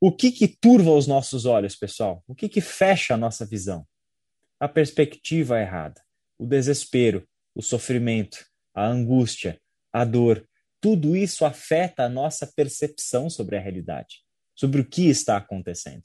O 0.00 0.12
que 0.12 0.30
que 0.30 0.46
turva 0.46 0.90
os 0.92 1.06
nossos 1.06 1.44
olhos, 1.44 1.74
pessoal? 1.74 2.22
O 2.26 2.34
que 2.34 2.48
que 2.48 2.60
fecha 2.60 3.14
a 3.14 3.16
nossa 3.16 3.44
visão? 3.44 3.86
A 4.60 4.68
perspectiva 4.68 5.60
errada, 5.60 6.00
o 6.38 6.46
desespero, 6.46 7.26
o 7.54 7.62
sofrimento, 7.62 8.46
a 8.74 8.86
angústia, 8.86 9.60
a 9.92 10.04
dor, 10.04 10.46
tudo 10.80 11.16
isso 11.16 11.44
afeta 11.44 12.04
a 12.04 12.08
nossa 12.08 12.46
percepção 12.46 13.28
sobre 13.28 13.56
a 13.56 13.60
realidade, 13.60 14.22
sobre 14.54 14.80
o 14.80 14.84
que 14.84 15.08
está 15.08 15.36
acontecendo. 15.36 16.02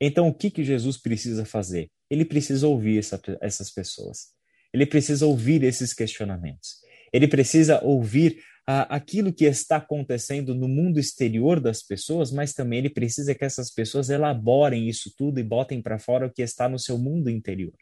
Então, 0.00 0.28
o 0.28 0.34
que, 0.34 0.50
que 0.50 0.64
Jesus 0.64 0.96
precisa 0.96 1.44
fazer? 1.44 1.90
Ele 2.08 2.24
precisa 2.24 2.66
ouvir 2.66 2.98
essa, 2.98 3.20
essas 3.40 3.70
pessoas. 3.70 4.32
Ele 4.72 4.86
precisa 4.86 5.26
ouvir 5.26 5.62
esses 5.62 5.92
questionamentos. 5.92 6.80
Ele 7.12 7.28
precisa 7.28 7.84
ouvir 7.84 8.42
aquilo 8.72 9.32
que 9.32 9.44
está 9.44 9.76
acontecendo 9.76 10.54
no 10.54 10.68
mundo 10.68 11.00
exterior 11.00 11.60
das 11.60 11.82
pessoas, 11.82 12.30
mas 12.30 12.52
também 12.52 12.80
ele 12.80 12.90
precisa 12.90 13.34
que 13.34 13.44
essas 13.44 13.70
pessoas 13.70 14.10
elaborem 14.10 14.88
isso 14.88 15.12
tudo 15.16 15.40
e 15.40 15.42
botem 15.42 15.80
para 15.80 15.98
fora 15.98 16.26
o 16.26 16.30
que 16.30 16.42
está 16.42 16.68
no 16.68 16.78
seu 16.78 16.98
mundo 16.98 17.30
interior. 17.30 17.76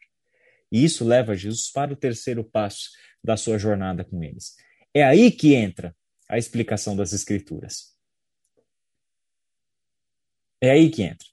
E 0.71 0.83
isso 0.83 1.03
leva 1.03 1.35
Jesus 1.35 1.69
para 1.71 1.91
o 1.91 1.97
terceiro 1.97 2.43
passo 2.43 2.91
da 3.23 3.35
sua 3.35 3.57
jornada 3.57 4.03
com 4.03 4.23
eles. 4.23 4.55
É 4.93 5.03
aí 5.03 5.31
que 5.31 5.53
entra 5.53 5.95
a 6.29 6.37
explicação 6.37 6.95
das 6.95 7.11
Escrituras. 7.11 7.93
É 10.61 10.71
aí 10.71 10.89
que 10.89 11.01
entra. 11.01 11.27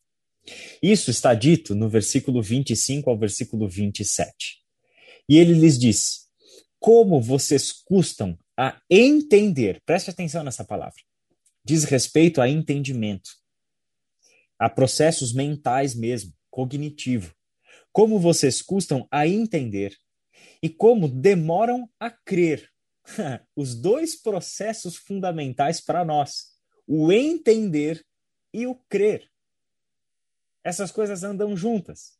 Isso 0.83 1.11
está 1.11 1.35
dito 1.35 1.75
no 1.75 1.89
versículo 1.89 2.43
25 2.43 3.11
ao 3.11 3.19
versículo 3.19 3.69
27. 3.69 4.59
E 5.29 5.39
ele 5.39 5.55
lhes 5.55 5.79
diz: 5.79 6.29
Como 6.79 7.21
vocês 7.21 7.73
custam 7.73 8.39
a 8.57 8.81
entender, 8.91 9.83
preste 9.85 10.11
atenção 10.11 10.43
nessa 10.43 10.65
palavra, 10.65 11.03
diz 11.65 11.85
respeito 11.85 12.41
a 12.41 12.49
entendimento, 12.49 13.31
a 14.59 14.71
processos 14.71 15.33
mentais 15.33 15.95
mesmo, 15.95 16.33
cognitivo. 16.51 17.35
Como 17.93 18.19
vocês 18.19 18.63
custam 18.63 19.07
a 19.11 19.27
entender 19.27 19.97
e 20.63 20.69
como 20.69 21.09
demoram 21.09 21.89
a 22.01 22.11
crer. 22.11 22.71
Os 23.55 23.75
dois 23.75 24.17
processos 24.21 24.97
fundamentais 24.97 25.81
para 25.81 26.05
nós, 26.05 26.53
o 26.87 27.13
entender 27.13 28.05
e 28.53 28.67
o 28.67 28.75
crer. 28.89 29.31
Essas 30.65 30.91
coisas 30.91 31.23
andam 31.23 31.57
juntas. 31.57 32.17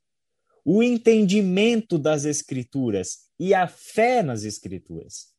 O 0.65 0.83
entendimento 0.83 1.99
das 1.99 2.25
Escrituras 2.25 3.29
e 3.39 3.55
a 3.55 3.67
fé 3.67 4.23
nas 4.23 4.45
Escrituras. 4.45 5.36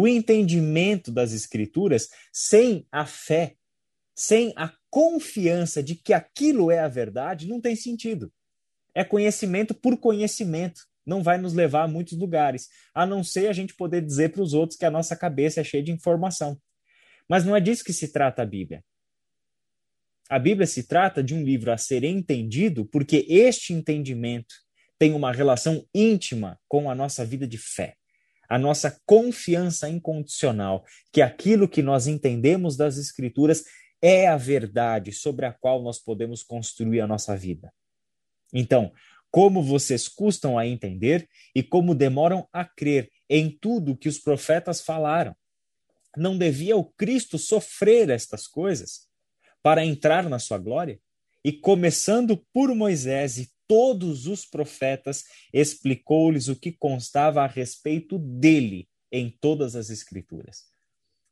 O 0.00 0.08
entendimento 0.08 1.12
das 1.12 1.34
Escrituras 1.34 2.08
sem 2.32 2.86
a 2.90 3.04
fé, 3.04 3.56
sem 4.14 4.50
a 4.56 4.72
confiança 4.88 5.82
de 5.82 5.94
que 5.94 6.14
aquilo 6.14 6.70
é 6.70 6.78
a 6.78 6.88
verdade, 6.88 7.46
não 7.46 7.60
tem 7.60 7.76
sentido. 7.76 8.32
É 8.94 9.04
conhecimento 9.04 9.74
por 9.74 9.98
conhecimento. 9.98 10.86
Não 11.04 11.22
vai 11.22 11.36
nos 11.36 11.52
levar 11.52 11.82
a 11.82 11.86
muitos 11.86 12.16
lugares, 12.16 12.70
a 12.94 13.04
não 13.04 13.22
ser 13.22 13.48
a 13.48 13.52
gente 13.52 13.74
poder 13.74 14.00
dizer 14.00 14.32
para 14.32 14.40
os 14.40 14.54
outros 14.54 14.78
que 14.78 14.86
a 14.86 14.90
nossa 14.90 15.14
cabeça 15.14 15.60
é 15.60 15.64
cheia 15.64 15.82
de 15.82 15.92
informação. 15.92 16.58
Mas 17.28 17.44
não 17.44 17.54
é 17.54 17.60
disso 17.60 17.84
que 17.84 17.92
se 17.92 18.08
trata 18.08 18.40
a 18.40 18.46
Bíblia. 18.46 18.82
A 20.30 20.38
Bíblia 20.38 20.66
se 20.66 20.84
trata 20.84 21.22
de 21.22 21.34
um 21.34 21.44
livro 21.44 21.70
a 21.70 21.76
ser 21.76 22.04
entendido 22.04 22.86
porque 22.86 23.26
este 23.28 23.74
entendimento 23.74 24.54
tem 24.98 25.12
uma 25.12 25.30
relação 25.30 25.86
íntima 25.94 26.58
com 26.66 26.90
a 26.90 26.94
nossa 26.94 27.22
vida 27.22 27.46
de 27.46 27.58
fé, 27.58 27.98
a 28.50 28.58
nossa 28.58 29.00
confiança 29.06 29.88
incondicional 29.88 30.84
que 31.12 31.22
aquilo 31.22 31.68
que 31.68 31.82
nós 31.82 32.08
entendemos 32.08 32.76
das 32.76 32.98
Escrituras 32.98 33.64
é 34.02 34.26
a 34.26 34.36
verdade 34.36 35.12
sobre 35.12 35.46
a 35.46 35.52
qual 35.52 35.80
nós 35.80 36.00
podemos 36.00 36.42
construir 36.42 37.00
a 37.00 37.06
nossa 37.06 37.36
vida. 37.36 37.72
Então, 38.52 38.92
como 39.30 39.62
vocês 39.62 40.08
custam 40.08 40.58
a 40.58 40.66
entender 40.66 41.28
e 41.54 41.62
como 41.62 41.94
demoram 41.94 42.48
a 42.52 42.64
crer 42.64 43.08
em 43.28 43.48
tudo 43.48 43.96
que 43.96 44.08
os 44.08 44.18
profetas 44.18 44.80
falaram. 44.80 45.36
Não 46.16 46.36
devia 46.36 46.76
o 46.76 46.84
Cristo 46.84 47.38
sofrer 47.38 48.10
estas 48.10 48.48
coisas 48.48 49.08
para 49.62 49.84
entrar 49.84 50.28
na 50.28 50.40
sua 50.40 50.58
glória? 50.58 50.98
E 51.44 51.52
começando 51.52 52.36
por 52.52 52.74
Moisés 52.74 53.38
e 53.38 53.48
todos 53.70 54.26
os 54.26 54.44
profetas, 54.44 55.26
explicou-lhes 55.52 56.48
o 56.48 56.56
que 56.56 56.72
constava 56.72 57.44
a 57.44 57.46
respeito 57.46 58.18
dele 58.18 58.88
em 59.12 59.30
todas 59.30 59.76
as 59.76 59.90
Escrituras. 59.90 60.64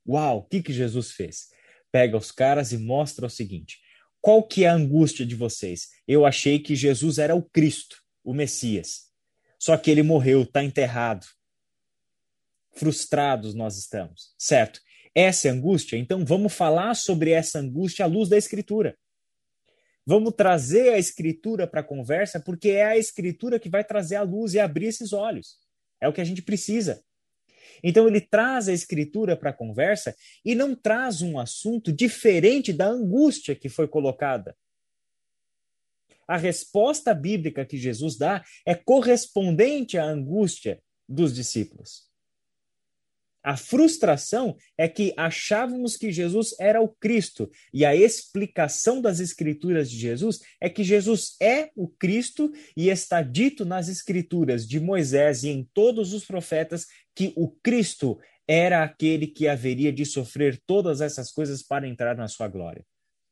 Uau, 0.06 0.38
o 0.38 0.42
que, 0.44 0.62
que 0.62 0.72
Jesus 0.72 1.10
fez? 1.10 1.48
Pega 1.90 2.16
os 2.16 2.30
caras 2.30 2.70
e 2.70 2.78
mostra 2.78 3.26
o 3.26 3.30
seguinte: 3.30 3.80
qual 4.20 4.40
que 4.40 4.62
é 4.62 4.68
a 4.68 4.74
angústia 4.74 5.26
de 5.26 5.34
vocês? 5.34 5.88
Eu 6.06 6.24
achei 6.24 6.60
que 6.60 6.76
Jesus 6.76 7.18
era 7.18 7.34
o 7.34 7.42
Cristo, 7.42 7.96
o 8.22 8.32
Messias. 8.32 9.08
Só 9.58 9.76
que 9.76 9.90
ele 9.90 10.04
morreu, 10.04 10.42
está 10.42 10.62
enterrado. 10.62 11.26
Frustrados 12.70 13.52
nós 13.52 13.76
estamos, 13.76 14.32
certo? 14.38 14.80
Essa 15.12 15.48
é 15.48 15.50
angústia, 15.50 15.96
então 15.96 16.24
vamos 16.24 16.54
falar 16.54 16.94
sobre 16.94 17.32
essa 17.32 17.58
angústia 17.58 18.04
à 18.04 18.08
luz 18.08 18.28
da 18.28 18.38
Escritura. 18.38 18.96
Vamos 20.08 20.32
trazer 20.34 20.94
a 20.94 20.98
Escritura 20.98 21.66
para 21.66 21.80
a 21.80 21.84
conversa, 21.84 22.40
porque 22.40 22.70
é 22.70 22.82
a 22.82 22.96
Escritura 22.96 23.60
que 23.60 23.68
vai 23.68 23.84
trazer 23.84 24.16
a 24.16 24.22
luz 24.22 24.54
e 24.54 24.58
abrir 24.58 24.86
esses 24.86 25.12
olhos. 25.12 25.58
É 26.00 26.08
o 26.08 26.14
que 26.14 26.20
a 26.22 26.24
gente 26.24 26.40
precisa. 26.40 27.04
Então 27.84 28.08
ele 28.08 28.22
traz 28.22 28.70
a 28.70 28.72
escritura 28.72 29.36
para 29.36 29.50
a 29.50 29.52
conversa 29.52 30.16
e 30.42 30.54
não 30.54 30.74
traz 30.74 31.20
um 31.20 31.38
assunto 31.38 31.92
diferente 31.92 32.72
da 32.72 32.86
angústia 32.86 33.54
que 33.54 33.68
foi 33.68 33.86
colocada. 33.86 34.56
A 36.26 36.38
resposta 36.38 37.12
bíblica 37.12 37.66
que 37.66 37.76
Jesus 37.76 38.16
dá 38.16 38.42
é 38.64 38.74
correspondente 38.74 39.98
à 39.98 40.04
angústia 40.04 40.82
dos 41.06 41.34
discípulos. 41.34 42.07
A 43.48 43.56
frustração 43.56 44.58
é 44.76 44.86
que 44.86 45.14
achávamos 45.16 45.96
que 45.96 46.12
Jesus 46.12 46.54
era 46.60 46.82
o 46.82 46.88
Cristo, 46.88 47.50
e 47.72 47.82
a 47.82 47.96
explicação 47.96 49.00
das 49.00 49.20
Escrituras 49.20 49.90
de 49.90 49.96
Jesus 49.96 50.40
é 50.60 50.68
que 50.68 50.84
Jesus 50.84 51.34
é 51.40 51.70
o 51.74 51.88
Cristo 51.88 52.52
e 52.76 52.90
está 52.90 53.22
dito 53.22 53.64
nas 53.64 53.88
Escrituras 53.88 54.68
de 54.68 54.78
Moisés 54.78 55.44
e 55.44 55.48
em 55.48 55.66
todos 55.72 56.12
os 56.12 56.26
profetas 56.26 56.88
que 57.14 57.32
o 57.36 57.48
Cristo 57.62 58.18
era 58.46 58.84
aquele 58.84 59.26
que 59.26 59.48
haveria 59.48 59.90
de 59.90 60.04
sofrer 60.04 60.60
todas 60.66 61.00
essas 61.00 61.32
coisas 61.32 61.62
para 61.62 61.88
entrar 61.88 62.14
na 62.14 62.28
sua 62.28 62.48
glória. 62.48 62.84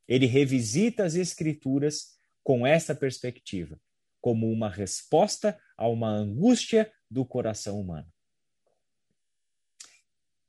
Ele 0.09 0.25
revisita 0.25 1.05
as 1.05 1.15
Escrituras 1.15 2.17
com 2.43 2.67
essa 2.67 2.95
perspectiva, 2.95 3.79
como 4.19 4.51
uma 4.51 4.71
resposta 4.71 5.59
a 5.77 5.87
uma 5.87 6.09
angústia 6.09 6.91
do 7.11 7.23
coração 7.23 7.79
humano. 7.79 8.16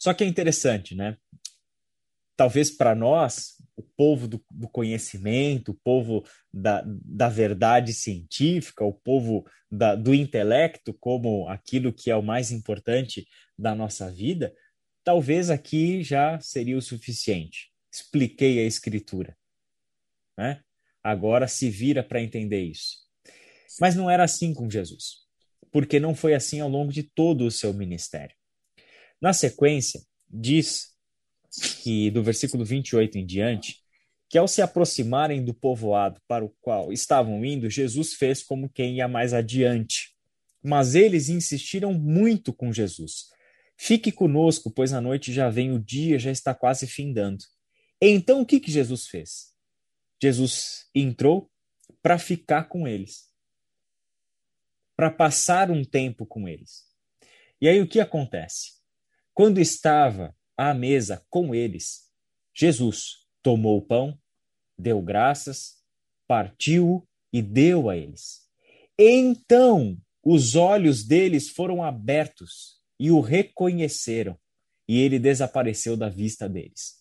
Só 0.08 0.14
que 0.14 0.24
é 0.24 0.28
interessante, 0.28 0.96
né? 0.96 1.18
Talvez 2.38 2.72
para 2.72 2.96
nós, 2.96 3.62
o 3.76 3.84
povo 3.84 4.26
do, 4.26 4.42
do, 4.50 4.70
conhecimento, 4.70 5.72
o 5.72 5.80
povo 5.84 6.24
da, 6.54 6.82
da 6.88 7.28
verdade 7.28 7.94
científica, 7.94 8.86
o 8.86 8.94
povo 8.94 9.46
da, 9.70 9.96
do 9.96 10.16
intelecto 10.16 10.94
como 10.94 11.46
aquilo 11.50 11.92
que 11.92 12.10
é 12.10 12.16
o 12.16 12.24
mais 12.24 12.54
importante 12.54 13.28
da 13.60 13.76
nossa 13.76 14.10
vida, 14.10 14.56
talvez 15.04 15.50
aqui 15.50 16.02
já 16.02 16.40
seria 16.40 16.78
o 16.78 16.82
suficiente. 16.82 17.70
Expliquei 17.92 18.60
a 18.60 18.64
escritura. 18.66 19.38
Né? 20.38 20.62
Agora 21.04 21.50
se 21.50 21.70
vira 21.70 22.02
para 22.02 22.24
entender 22.24 22.64
isso. 22.64 22.96
Mas 23.82 23.94
não 23.94 24.10
era 24.10 24.24
assim 24.24 24.54
com 24.54 24.70
Jesus, 24.70 25.26
porque 25.70 26.00
não 26.00 26.16
foi 26.16 26.34
assim 26.34 26.62
ao 26.62 26.70
longo 26.70 26.94
de 26.94 27.04
todo 27.04 27.46
o 27.46 27.52
seu 27.52 27.74
ministério. 27.74 28.37
Na 29.22 29.34
sequência, 29.34 30.02
diz 30.30 30.96
que 31.82 32.12
do 32.12 32.24
versículo 32.24 32.64
28 32.64 33.18
em 33.18 33.26
diante, 33.26 33.82
que 34.30 34.38
ao 34.38 34.48
se 34.48 34.62
aproximarem 34.62 35.44
do 35.44 35.54
povoado 35.54 36.22
para 36.28 36.44
o 36.44 36.54
qual 36.62 36.92
estavam 36.92 37.44
indo, 37.46 37.70
Jesus 37.70 38.14
fez 38.14 38.44
como 38.44 38.70
quem 38.70 38.98
ia 38.98 39.08
mais 39.08 39.34
adiante. 39.34 40.16
Mas 40.62 40.96
eles 40.96 41.30
insistiram 41.30 41.94
muito 41.94 42.52
com 42.52 42.74
Jesus. 42.74 43.30
Fique 43.78 44.12
conosco, 44.12 44.70
pois 44.70 44.92
a 44.92 45.00
noite 45.00 45.32
já 45.32 45.50
vem, 45.50 45.72
o 45.72 45.80
dia 45.80 46.20
já 46.20 46.32
está 46.32 46.54
quase 46.54 46.88
findando. 46.88 47.44
Então 48.02 48.42
o 48.42 48.46
que, 48.46 48.60
que 48.60 48.72
Jesus 48.72 49.08
fez? 49.08 49.54
Jesus 50.22 50.88
entrou 50.94 51.50
para 52.02 52.18
ficar 52.18 52.66
com 52.66 52.88
eles, 52.88 53.30
para 54.96 55.12
passar 55.12 55.72
um 55.72 55.84
tempo 55.84 56.26
com 56.26 56.48
eles. 56.48 56.86
E 57.62 57.68
aí 57.68 57.82
o 57.82 57.88
que 57.88 58.00
acontece? 58.00 58.77
Quando 59.38 59.60
estava 59.60 60.36
à 60.58 60.74
mesa 60.74 61.24
com 61.30 61.54
eles, 61.54 62.10
Jesus 62.56 63.28
tomou 63.44 63.78
o 63.78 63.82
pão, 63.84 64.18
deu 64.76 65.00
graças, 65.00 65.76
partiu 66.28 67.08
e 67.32 67.40
deu 67.40 67.88
a 67.88 67.96
eles. 67.96 68.50
Então 68.98 69.96
os 70.24 70.56
olhos 70.56 71.04
deles 71.04 71.50
foram 71.50 71.84
abertos 71.84 72.82
e 73.00 73.12
o 73.12 73.20
reconheceram, 73.20 74.36
e 74.88 75.00
ele 75.00 75.20
desapareceu 75.20 75.96
da 75.96 76.10
vista 76.10 76.50
deles. 76.50 76.96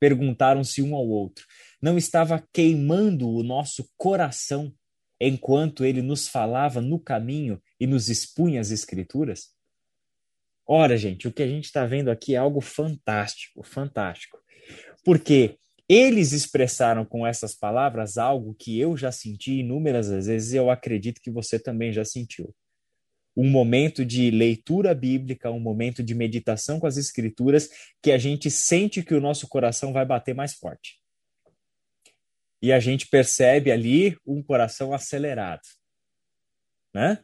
Perguntaram-se 0.00 0.80
um 0.80 0.94
ao 0.94 1.06
outro: 1.06 1.44
não 1.78 1.98
estava 1.98 2.42
queimando 2.54 3.28
o 3.28 3.42
nosso 3.42 3.86
coração 3.98 4.74
enquanto 5.20 5.84
ele 5.84 6.00
nos 6.00 6.26
falava 6.26 6.80
no 6.80 6.98
caminho 6.98 7.62
e 7.78 7.86
nos 7.86 8.08
expunha 8.08 8.62
as 8.62 8.70
Escrituras? 8.70 9.54
Ora, 10.66 10.96
gente, 10.96 11.28
o 11.28 11.32
que 11.32 11.42
a 11.42 11.48
gente 11.48 11.64
está 11.64 11.86
vendo 11.86 12.10
aqui 12.10 12.34
é 12.34 12.38
algo 12.38 12.60
fantástico, 12.60 13.62
fantástico. 13.62 14.38
Porque 15.04 15.56
eles 15.88 16.32
expressaram 16.32 17.04
com 17.04 17.24
essas 17.24 17.54
palavras 17.54 18.18
algo 18.18 18.54
que 18.54 18.78
eu 18.78 18.96
já 18.96 19.12
senti 19.12 19.60
inúmeras 19.60 20.08
vezes 20.08 20.52
e 20.52 20.56
eu 20.56 20.68
acredito 20.70 21.20
que 21.20 21.30
você 21.30 21.58
também 21.58 21.92
já 21.92 22.04
sentiu. 22.04 22.52
um 23.36 23.50
momento 23.50 24.04
de 24.04 24.30
leitura 24.30 24.94
bíblica, 24.94 25.50
um 25.50 25.60
momento 25.60 26.02
de 26.02 26.14
meditação 26.14 26.80
com 26.80 26.86
as 26.86 26.96
escrituras, 26.96 27.68
que 28.02 28.10
a 28.10 28.18
gente 28.18 28.50
sente 28.50 29.02
que 29.02 29.14
o 29.14 29.20
nosso 29.20 29.46
coração 29.46 29.92
vai 29.92 30.06
bater 30.06 30.34
mais 30.34 30.54
forte. 30.54 30.98
E 32.62 32.72
a 32.72 32.80
gente 32.80 33.06
percebe 33.08 33.70
ali 33.70 34.16
um 34.26 34.42
coração 34.42 34.94
acelerado, 34.94 35.60
né? 36.94 37.22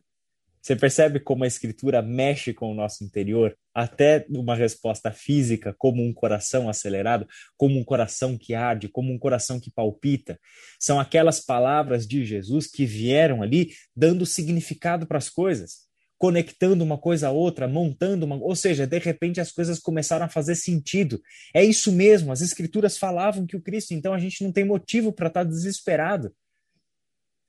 Você 0.62 0.76
percebe 0.76 1.18
como 1.18 1.42
a 1.42 1.46
escritura 1.48 2.00
mexe 2.00 2.54
com 2.54 2.70
o 2.70 2.74
nosso 2.74 3.02
interior, 3.02 3.58
até 3.74 4.24
uma 4.30 4.54
resposta 4.54 5.10
física, 5.10 5.74
como 5.76 6.00
um 6.00 6.14
coração 6.14 6.68
acelerado, 6.68 7.26
como 7.56 7.76
um 7.80 7.82
coração 7.84 8.38
que 8.38 8.54
arde, 8.54 8.88
como 8.88 9.12
um 9.12 9.18
coração 9.18 9.58
que 9.58 9.72
palpita. 9.72 10.38
São 10.78 11.00
aquelas 11.00 11.40
palavras 11.40 12.06
de 12.06 12.24
Jesus 12.24 12.68
que 12.68 12.86
vieram 12.86 13.42
ali 13.42 13.72
dando 13.94 14.24
significado 14.24 15.04
para 15.04 15.18
as 15.18 15.28
coisas, 15.28 15.88
conectando 16.16 16.84
uma 16.84 16.96
coisa 16.96 17.26
a 17.26 17.32
outra, 17.32 17.66
montando 17.66 18.24
uma, 18.24 18.36
ou 18.36 18.54
seja, 18.54 18.86
de 18.86 18.98
repente 19.00 19.40
as 19.40 19.50
coisas 19.50 19.80
começaram 19.80 20.26
a 20.26 20.28
fazer 20.28 20.54
sentido. 20.54 21.20
É 21.52 21.64
isso 21.64 21.90
mesmo, 21.90 22.30
as 22.30 22.40
escrituras 22.40 22.96
falavam 22.96 23.44
que 23.44 23.56
o 23.56 23.60
Cristo, 23.60 23.94
então 23.94 24.14
a 24.14 24.18
gente 24.20 24.44
não 24.44 24.52
tem 24.52 24.64
motivo 24.64 25.12
para 25.12 25.26
estar 25.26 25.42
desesperado. 25.42 26.32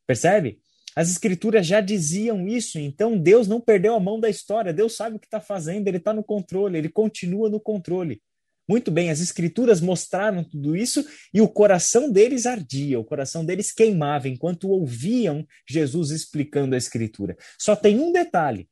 Percebe? 0.08 0.60
As 0.96 1.10
escrituras 1.10 1.66
já 1.66 1.82
diziam 1.82 2.48
isso, 2.48 2.78
então 2.78 3.18
Deus 3.18 3.48
não 3.48 3.60
perdeu 3.60 3.96
a 3.96 4.00
mão 4.00 4.20
da 4.20 4.30
história, 4.30 4.74
Deus 4.74 4.96
sabe 4.96 5.16
o 5.16 5.20
que 5.20 5.26
está 5.26 5.42
fazendo, 5.42 5.88
ele 5.88 5.98
está 5.98 6.14
no 6.14 6.24
controle, 6.24 6.78
ele 6.78 6.90
continua 6.90 7.50
no 7.50 7.60
controle. 7.60 8.22
Muito 8.68 8.92
bem, 8.92 9.10
as 9.10 9.20
escrituras 9.20 9.82
mostraram 9.82 10.44
tudo 10.44 10.76
isso 10.76 11.06
e 11.34 11.42
o 11.42 11.50
coração 11.50 12.10
deles 12.10 12.46
ardia, 12.46 13.00
o 13.00 13.04
coração 13.04 13.44
deles 13.44 13.74
queimava 13.74 14.30
enquanto 14.30 14.70
ouviam 14.70 15.46
Jesus 15.68 16.12
explicando 16.12 16.76
a 16.76 16.78
escritura. 16.78 17.36
Só 17.60 17.76
tem 17.76 18.00
um 18.00 18.12
detalhe: 18.12 18.70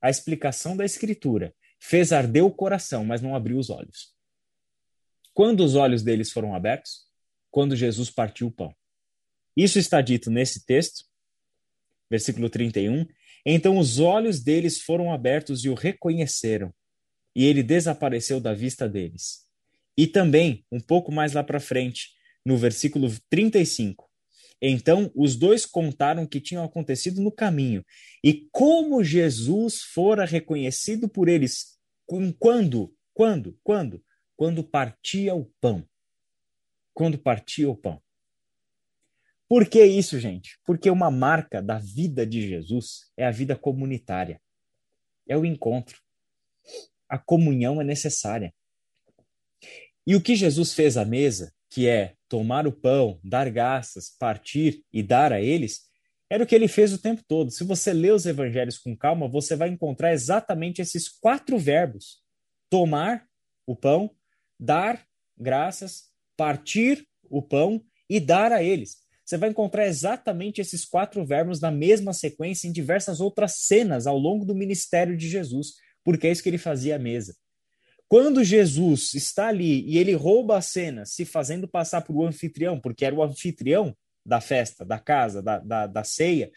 a 0.00 0.10
explicação 0.10 0.76
da 0.76 0.84
escritura 0.84 1.54
fez 1.78 2.12
arder 2.12 2.44
o 2.44 2.50
coração, 2.50 3.04
mas 3.04 3.20
não 3.20 3.36
abriu 3.36 3.58
os 3.58 3.70
olhos. 3.70 4.12
Quando 5.32 5.64
os 5.64 5.74
olhos 5.74 6.02
deles 6.02 6.32
foram 6.32 6.54
abertos? 6.54 7.04
Quando 7.50 7.76
Jesus 7.76 8.10
partiu 8.10 8.48
o 8.48 8.52
pão. 8.52 8.74
Isso 9.56 9.78
está 9.78 10.00
dito 10.00 10.28
nesse 10.28 10.64
texto 10.64 11.04
versículo 12.10 12.48
31. 12.48 13.06
Então 13.44 13.78
os 13.78 13.98
olhos 13.98 14.42
deles 14.42 14.80
foram 14.80 15.12
abertos 15.12 15.64
e 15.64 15.68
o 15.68 15.74
reconheceram, 15.74 16.72
e 17.34 17.44
ele 17.44 17.62
desapareceu 17.62 18.40
da 18.40 18.54
vista 18.54 18.88
deles. 18.88 19.44
E 19.96 20.06
também, 20.06 20.64
um 20.72 20.80
pouco 20.80 21.12
mais 21.12 21.32
lá 21.32 21.44
para 21.44 21.60
frente, 21.60 22.10
no 22.44 22.56
versículo 22.56 23.10
35. 23.30 24.08
Então 24.60 25.10
os 25.14 25.36
dois 25.36 25.66
contaram 25.66 26.22
o 26.22 26.28
que 26.28 26.40
tinha 26.40 26.62
acontecido 26.62 27.20
no 27.20 27.30
caminho 27.30 27.84
e 28.24 28.48
como 28.50 29.04
Jesus 29.04 29.82
fora 29.82 30.24
reconhecido 30.24 31.08
por 31.08 31.28
eles. 31.28 31.78
Quando? 32.38 32.94
Quando? 33.12 33.58
Quando? 33.62 34.02
Quando 34.36 34.64
partia 34.64 35.34
o 35.34 35.50
pão. 35.60 35.86
Quando 36.92 37.18
partia 37.18 37.68
o 37.68 37.76
pão. 37.76 38.00
Por 39.48 39.68
que 39.68 39.84
isso, 39.84 40.18
gente? 40.18 40.58
Porque 40.64 40.90
uma 40.90 41.10
marca 41.10 41.60
da 41.60 41.78
vida 41.78 42.26
de 42.26 42.48
Jesus 42.48 43.10
é 43.16 43.26
a 43.26 43.30
vida 43.30 43.54
comunitária. 43.54 44.40
É 45.28 45.36
o 45.36 45.44
encontro. 45.44 46.00
A 47.08 47.18
comunhão 47.18 47.80
é 47.80 47.84
necessária. 47.84 48.54
E 50.06 50.16
o 50.16 50.20
que 50.20 50.34
Jesus 50.34 50.72
fez 50.72 50.96
à 50.96 51.04
mesa, 51.04 51.52
que 51.70 51.86
é 51.86 52.14
tomar 52.28 52.66
o 52.66 52.72
pão, 52.72 53.20
dar 53.22 53.50
graças, 53.50 54.10
partir 54.18 54.82
e 54.92 55.02
dar 55.02 55.32
a 55.32 55.40
eles, 55.40 55.88
era 56.28 56.42
o 56.42 56.46
que 56.46 56.54
ele 56.54 56.68
fez 56.68 56.92
o 56.92 56.98
tempo 56.98 57.22
todo. 57.28 57.50
Se 57.50 57.64
você 57.64 57.92
lê 57.92 58.10
os 58.10 58.26
evangelhos 58.26 58.78
com 58.78 58.96
calma, 58.96 59.28
você 59.28 59.54
vai 59.54 59.68
encontrar 59.68 60.12
exatamente 60.12 60.80
esses 60.80 61.08
quatro 61.08 61.58
verbos: 61.58 62.22
tomar 62.70 63.26
o 63.66 63.76
pão, 63.76 64.10
dar 64.58 65.06
graças, 65.36 66.10
partir 66.36 67.06
o 67.30 67.42
pão 67.42 67.84
e 68.08 68.18
dar 68.18 68.52
a 68.52 68.62
eles 68.62 69.03
você 69.24 69.38
vai 69.38 69.48
encontrar 69.48 69.86
exatamente 69.86 70.60
esses 70.60 70.84
quatro 70.84 71.24
verbos 71.24 71.60
na 71.60 71.70
mesma 71.70 72.12
sequência 72.12 72.68
em 72.68 72.72
diversas 72.72 73.20
outras 73.20 73.54
cenas 73.56 74.06
ao 74.06 74.18
longo 74.18 74.44
do 74.44 74.54
ministério 74.54 75.16
de 75.16 75.28
Jesus, 75.28 75.74
porque 76.04 76.26
é 76.26 76.32
isso 76.32 76.42
que 76.42 76.48
ele 76.48 76.58
fazia 76.58 76.96
à 76.96 76.98
mesa. 76.98 77.34
Quando 78.06 78.44
Jesus 78.44 79.14
está 79.14 79.48
ali 79.48 79.82
e 79.88 79.96
ele 79.96 80.12
rouba 80.12 80.58
a 80.58 80.60
cena, 80.60 81.06
se 81.06 81.24
fazendo 81.24 81.66
passar 81.66 82.02
por 82.02 82.14
o 82.14 82.26
anfitrião, 82.26 82.78
porque 82.78 83.04
era 83.04 83.14
o 83.14 83.22
anfitrião 83.22 83.96
da 84.24 84.40
festa, 84.40 84.84
da 84.84 84.98
casa, 84.98 85.42
da, 85.42 85.58
da, 85.58 85.86
da 85.86 86.04
ceia, 86.04 86.50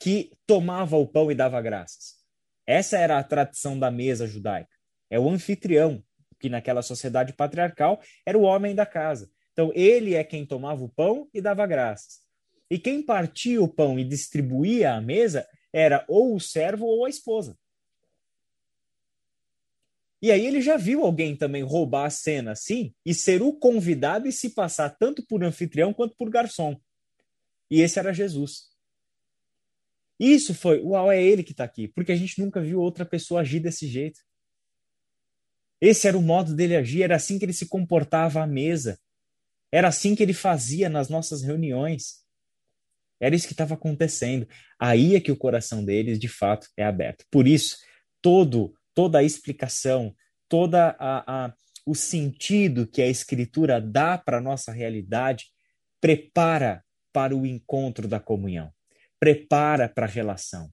que 0.00 0.30
tomava 0.46 0.96
o 0.96 1.06
pão 1.06 1.30
e 1.30 1.34
dava 1.34 1.60
graças. 1.60 2.14
Essa 2.66 2.98
era 2.98 3.18
a 3.18 3.22
tradição 3.22 3.78
da 3.78 3.90
mesa 3.90 4.26
judaica. 4.26 4.74
É 5.10 5.18
o 5.18 5.28
anfitrião, 5.28 6.02
que 6.40 6.48
naquela 6.48 6.82
sociedade 6.82 7.32
patriarcal 7.34 8.00
era 8.26 8.36
o 8.36 8.42
homem 8.42 8.74
da 8.74 8.86
casa. 8.86 9.30
Então, 9.54 9.72
ele 9.74 10.14
é 10.14 10.22
quem 10.22 10.44
tomava 10.44 10.84
o 10.84 10.88
pão 10.88 11.28
e 11.32 11.40
dava 11.40 11.66
graças. 11.66 12.20
E 12.68 12.78
quem 12.78 13.00
partia 13.00 13.62
o 13.62 13.68
pão 13.68 13.98
e 13.98 14.04
distribuía 14.04 14.92
a 14.92 15.00
mesa 15.00 15.46
era 15.72 16.04
ou 16.08 16.34
o 16.34 16.40
servo 16.40 16.84
ou 16.84 17.06
a 17.06 17.08
esposa. 17.08 17.56
E 20.20 20.32
aí 20.32 20.44
ele 20.44 20.60
já 20.60 20.76
viu 20.76 21.04
alguém 21.04 21.36
também 21.36 21.62
roubar 21.62 22.06
a 22.06 22.10
cena 22.10 22.52
assim 22.52 22.92
e 23.04 23.14
ser 23.14 23.42
o 23.42 23.52
convidado 23.52 24.26
e 24.26 24.32
se 24.32 24.50
passar 24.50 24.90
tanto 24.90 25.24
por 25.24 25.44
anfitrião 25.44 25.92
quanto 25.94 26.16
por 26.16 26.30
garçom. 26.30 26.80
E 27.70 27.80
esse 27.80 27.98
era 27.98 28.12
Jesus. 28.12 28.70
Isso 30.18 30.54
foi, 30.54 30.80
uau, 30.80 31.12
é 31.12 31.22
ele 31.22 31.42
que 31.42 31.52
está 31.52 31.64
aqui, 31.64 31.88
porque 31.88 32.12
a 32.12 32.16
gente 32.16 32.40
nunca 32.40 32.60
viu 32.60 32.80
outra 32.80 33.04
pessoa 33.04 33.42
agir 33.42 33.60
desse 33.60 33.86
jeito. 33.86 34.20
Esse 35.80 36.08
era 36.08 36.16
o 36.16 36.22
modo 36.22 36.54
dele 36.56 36.76
agir, 36.76 37.02
era 37.02 37.16
assim 37.16 37.38
que 37.38 37.44
ele 37.44 37.52
se 37.52 37.66
comportava 37.66 38.42
à 38.42 38.46
mesa. 38.46 38.98
Era 39.74 39.88
assim 39.88 40.14
que 40.14 40.22
ele 40.22 40.32
fazia 40.32 40.88
nas 40.88 41.08
nossas 41.08 41.42
reuniões. 41.42 42.20
Era 43.18 43.34
isso 43.34 43.48
que 43.48 43.54
estava 43.54 43.74
acontecendo. 43.74 44.46
Aí 44.78 45.16
é 45.16 45.20
que 45.20 45.32
o 45.32 45.36
coração 45.36 45.84
deles, 45.84 46.16
de 46.16 46.28
fato, 46.28 46.68
é 46.76 46.84
aberto. 46.84 47.24
Por 47.28 47.48
isso, 47.48 47.78
todo, 48.22 48.72
toda 48.94 49.18
a 49.18 49.24
explicação, 49.24 50.14
toda 50.48 50.94
a, 50.96 51.46
a 51.46 51.54
o 51.84 51.92
sentido 51.92 52.86
que 52.86 53.02
a 53.02 53.08
escritura 53.08 53.80
dá 53.80 54.16
para 54.16 54.38
a 54.38 54.40
nossa 54.40 54.70
realidade 54.70 55.46
prepara 56.00 56.84
para 57.12 57.34
o 57.34 57.44
encontro 57.44 58.06
da 58.06 58.20
comunhão, 58.20 58.72
prepara 59.18 59.88
para 59.88 60.06
a 60.06 60.08
relação. 60.08 60.70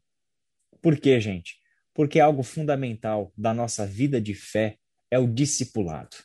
Por 0.80 0.96
quê, 1.00 1.20
gente? 1.20 1.56
Porque 1.92 2.20
algo 2.20 2.44
fundamental 2.44 3.34
da 3.36 3.52
nossa 3.52 3.84
vida 3.84 4.22
de 4.22 4.36
fé 4.36 4.78
é 5.10 5.18
o 5.18 5.26
discipulado. 5.26 6.16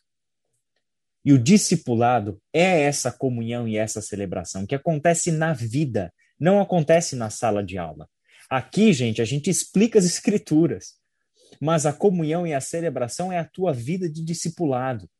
E 1.26 1.32
o 1.32 1.38
discipulado 1.38 2.40
é 2.52 2.82
essa 2.82 3.10
comunhão 3.10 3.66
e 3.66 3.76
essa 3.76 4.00
celebração 4.00 4.64
que 4.64 4.76
acontece 4.76 5.32
na 5.32 5.52
vida, 5.52 6.14
não 6.38 6.60
acontece 6.60 7.16
na 7.16 7.30
sala 7.30 7.64
de 7.64 7.76
aula. 7.76 8.08
Aqui, 8.48 8.92
gente, 8.92 9.20
a 9.20 9.24
gente 9.24 9.50
explica 9.50 9.98
as 9.98 10.04
escrituras, 10.06 10.94
mas 11.60 11.84
a 11.84 11.92
comunhão 11.92 12.46
e 12.46 12.54
a 12.54 12.60
celebração 12.60 13.32
é 13.32 13.40
a 13.40 13.44
tua 13.44 13.72
vida 13.72 14.08
de 14.08 14.24
discipulado 14.24 15.10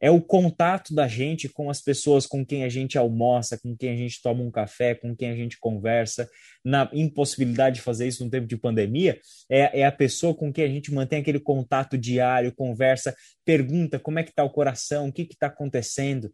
é 0.00 0.10
o 0.10 0.20
contato 0.20 0.94
da 0.94 1.06
gente 1.06 1.48
com 1.48 1.68
as 1.68 1.82
pessoas 1.82 2.26
com 2.26 2.44
quem 2.44 2.64
a 2.64 2.68
gente 2.70 2.96
almoça, 2.96 3.58
com 3.58 3.76
quem 3.76 3.90
a 3.90 3.96
gente 3.96 4.22
toma 4.22 4.42
um 4.42 4.50
café, 4.50 4.94
com 4.94 5.14
quem 5.14 5.30
a 5.30 5.36
gente 5.36 5.58
conversa. 5.58 6.28
Na 6.64 6.90
impossibilidade 6.92 7.76
de 7.76 7.82
fazer 7.82 8.08
isso 8.08 8.24
no 8.24 8.30
tempo 8.30 8.46
de 8.46 8.56
pandemia, 8.56 9.20
é, 9.48 9.80
é 9.80 9.84
a 9.84 9.92
pessoa 9.92 10.34
com 10.34 10.50
quem 10.50 10.64
a 10.64 10.68
gente 10.68 10.92
mantém 10.92 11.20
aquele 11.20 11.38
contato 11.38 11.98
diário, 11.98 12.54
conversa, 12.54 13.14
pergunta 13.44 13.98
como 13.98 14.18
é 14.18 14.22
que 14.22 14.30
está 14.30 14.42
o 14.42 14.50
coração, 14.50 15.08
o 15.08 15.12
que 15.12 15.22
está 15.22 15.48
acontecendo. 15.48 16.32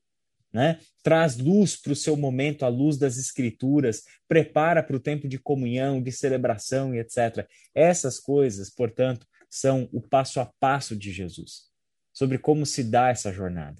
Né? 0.52 0.78
Traz 1.02 1.36
luz 1.36 1.76
para 1.76 1.92
o 1.92 1.96
seu 1.96 2.16
momento, 2.16 2.64
a 2.64 2.68
luz 2.68 2.96
das 2.96 3.16
escrituras, 3.16 4.02
prepara 4.28 4.82
para 4.82 4.96
o 4.96 5.00
tempo 5.00 5.26
de 5.26 5.38
comunhão, 5.38 6.00
de 6.00 6.12
celebração 6.12 6.94
e 6.94 7.00
etc. 7.00 7.46
Essas 7.74 8.20
coisas, 8.20 8.70
portanto, 8.70 9.26
são 9.50 9.88
o 9.92 10.00
passo 10.00 10.38
a 10.40 10.50
passo 10.60 10.96
de 10.96 11.12
Jesus 11.12 11.75
sobre 12.16 12.38
como 12.38 12.64
se 12.64 12.82
dá 12.82 13.10
essa 13.10 13.30
jornada. 13.30 13.76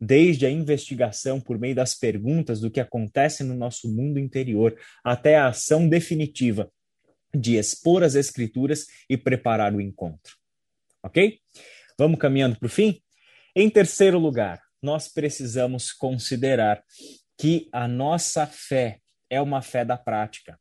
Desde 0.00 0.46
a 0.46 0.50
investigação 0.50 1.38
por 1.38 1.58
meio 1.58 1.74
das 1.74 1.94
perguntas 1.94 2.60
do 2.60 2.70
que 2.70 2.80
acontece 2.80 3.44
no 3.44 3.54
nosso 3.54 3.92
mundo 3.94 4.18
interior, 4.18 4.74
até 5.04 5.36
a 5.36 5.48
ação 5.48 5.86
definitiva 5.86 6.72
de 7.34 7.56
expor 7.56 8.02
as 8.02 8.14
escrituras 8.14 8.86
e 9.06 9.18
preparar 9.18 9.74
o 9.74 9.82
encontro. 9.82 10.34
Ok? 11.02 11.40
Vamos 11.98 12.18
caminhando 12.18 12.58
para 12.58 12.66
o 12.66 12.70
fim? 12.70 13.02
Em 13.54 13.68
terceiro 13.68 14.18
lugar, 14.18 14.62
nós 14.80 15.06
precisamos 15.06 15.92
considerar 15.92 16.82
que 17.36 17.68
a 17.70 17.86
nossa 17.86 18.46
fé 18.46 18.98
é 19.28 19.42
uma 19.42 19.60
fé 19.60 19.84
da 19.84 19.98
prática. 19.98 20.58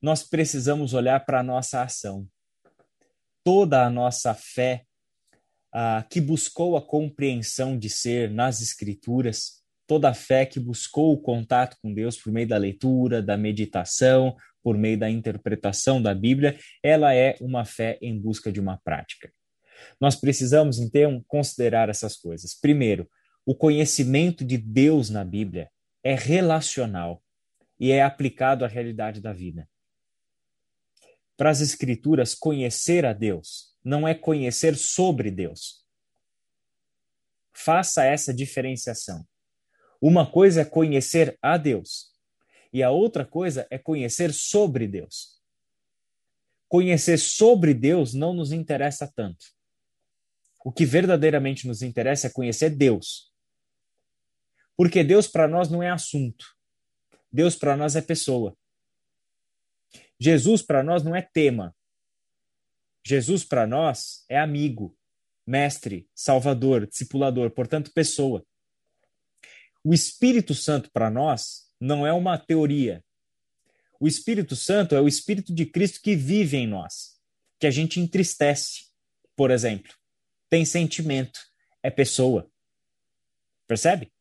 Nós 0.00 0.22
precisamos 0.22 0.94
olhar 0.94 1.26
para 1.26 1.40
a 1.40 1.42
nossa 1.42 1.82
ação. 1.82 2.26
Toda 3.44 3.84
a 3.84 3.90
nossa 3.90 4.32
fé 4.32 4.85
que 6.08 6.20
buscou 6.20 6.76
a 6.76 6.82
compreensão 6.82 7.78
de 7.78 7.90
ser 7.90 8.30
nas 8.30 8.60
Escrituras, 8.60 9.62
toda 9.86 10.08
a 10.08 10.14
fé 10.14 10.44
que 10.46 10.58
buscou 10.58 11.12
o 11.12 11.18
contato 11.18 11.76
com 11.80 11.92
Deus 11.92 12.16
por 12.16 12.32
meio 12.32 12.48
da 12.48 12.56
leitura, 12.56 13.22
da 13.22 13.36
meditação, 13.36 14.36
por 14.62 14.76
meio 14.76 14.98
da 14.98 15.08
interpretação 15.08 16.02
da 16.02 16.12
Bíblia, 16.14 16.58
ela 16.82 17.14
é 17.14 17.36
uma 17.40 17.64
fé 17.64 17.98
em 18.02 18.18
busca 18.18 18.50
de 18.50 18.58
uma 18.58 18.76
prática. 18.78 19.32
Nós 20.00 20.16
precisamos, 20.16 20.78
então, 20.78 21.24
considerar 21.28 21.88
essas 21.88 22.16
coisas. 22.16 22.58
Primeiro, 22.58 23.08
o 23.44 23.54
conhecimento 23.54 24.44
de 24.44 24.58
Deus 24.58 25.08
na 25.08 25.24
Bíblia 25.24 25.70
é 26.02 26.14
relacional 26.14 27.22
e 27.78 27.92
é 27.92 28.02
aplicado 28.02 28.64
à 28.64 28.68
realidade 28.68 29.20
da 29.20 29.32
vida. 29.32 29.68
Para 31.36 31.50
as 31.50 31.60
Escrituras, 31.60 32.34
conhecer 32.34 33.04
a 33.04 33.12
Deus 33.12 33.75
não 33.86 34.06
é 34.06 34.16
conhecer 34.16 34.76
sobre 34.76 35.30
Deus. 35.30 35.86
Faça 37.54 38.04
essa 38.04 38.34
diferenciação. 38.34 39.24
Uma 40.02 40.28
coisa 40.28 40.62
é 40.62 40.64
conhecer 40.64 41.38
a 41.40 41.56
Deus 41.56 42.12
e 42.72 42.82
a 42.82 42.90
outra 42.90 43.24
coisa 43.24 43.64
é 43.70 43.78
conhecer 43.78 44.34
sobre 44.34 44.88
Deus. 44.88 45.40
Conhecer 46.66 47.16
sobre 47.16 47.72
Deus 47.72 48.12
não 48.12 48.34
nos 48.34 48.50
interessa 48.50 49.06
tanto. 49.14 49.46
O 50.64 50.72
que 50.72 50.84
verdadeiramente 50.84 51.68
nos 51.68 51.80
interessa 51.80 52.26
é 52.26 52.30
conhecer 52.30 52.70
Deus. 52.70 53.32
Porque 54.76 55.04
Deus 55.04 55.28
para 55.28 55.46
nós 55.46 55.70
não 55.70 55.80
é 55.80 55.90
assunto. 55.90 56.44
Deus 57.30 57.54
para 57.54 57.76
nós 57.76 57.94
é 57.94 58.02
pessoa. 58.02 58.58
Jesus 60.18 60.60
para 60.60 60.82
nós 60.82 61.04
não 61.04 61.14
é 61.14 61.22
tema. 61.22 61.72
Jesus 63.06 63.44
para 63.44 63.66
nós 63.66 64.24
é 64.28 64.38
amigo, 64.38 64.96
mestre, 65.46 66.08
salvador, 66.14 66.86
discipulador, 66.86 67.50
portanto, 67.50 67.92
pessoa. 67.92 68.44
O 69.84 69.94
Espírito 69.94 70.54
Santo 70.54 70.90
para 70.90 71.08
nós 71.08 71.70
não 71.80 72.06
é 72.06 72.12
uma 72.12 72.36
teoria. 72.36 73.04
O 74.00 74.08
Espírito 74.08 74.56
Santo 74.56 74.94
é 74.94 75.00
o 75.00 75.06
Espírito 75.06 75.54
de 75.54 75.66
Cristo 75.66 76.00
que 76.02 76.16
vive 76.16 76.56
em 76.56 76.66
nós, 76.66 77.20
que 77.60 77.66
a 77.66 77.70
gente 77.70 78.00
entristece, 78.00 78.86
por 79.36 79.50
exemplo 79.50 79.94
tem 80.48 80.64
sentimento, 80.64 81.40
é 81.82 81.90
pessoa. 81.90 82.50
Percebe? 83.66 84.12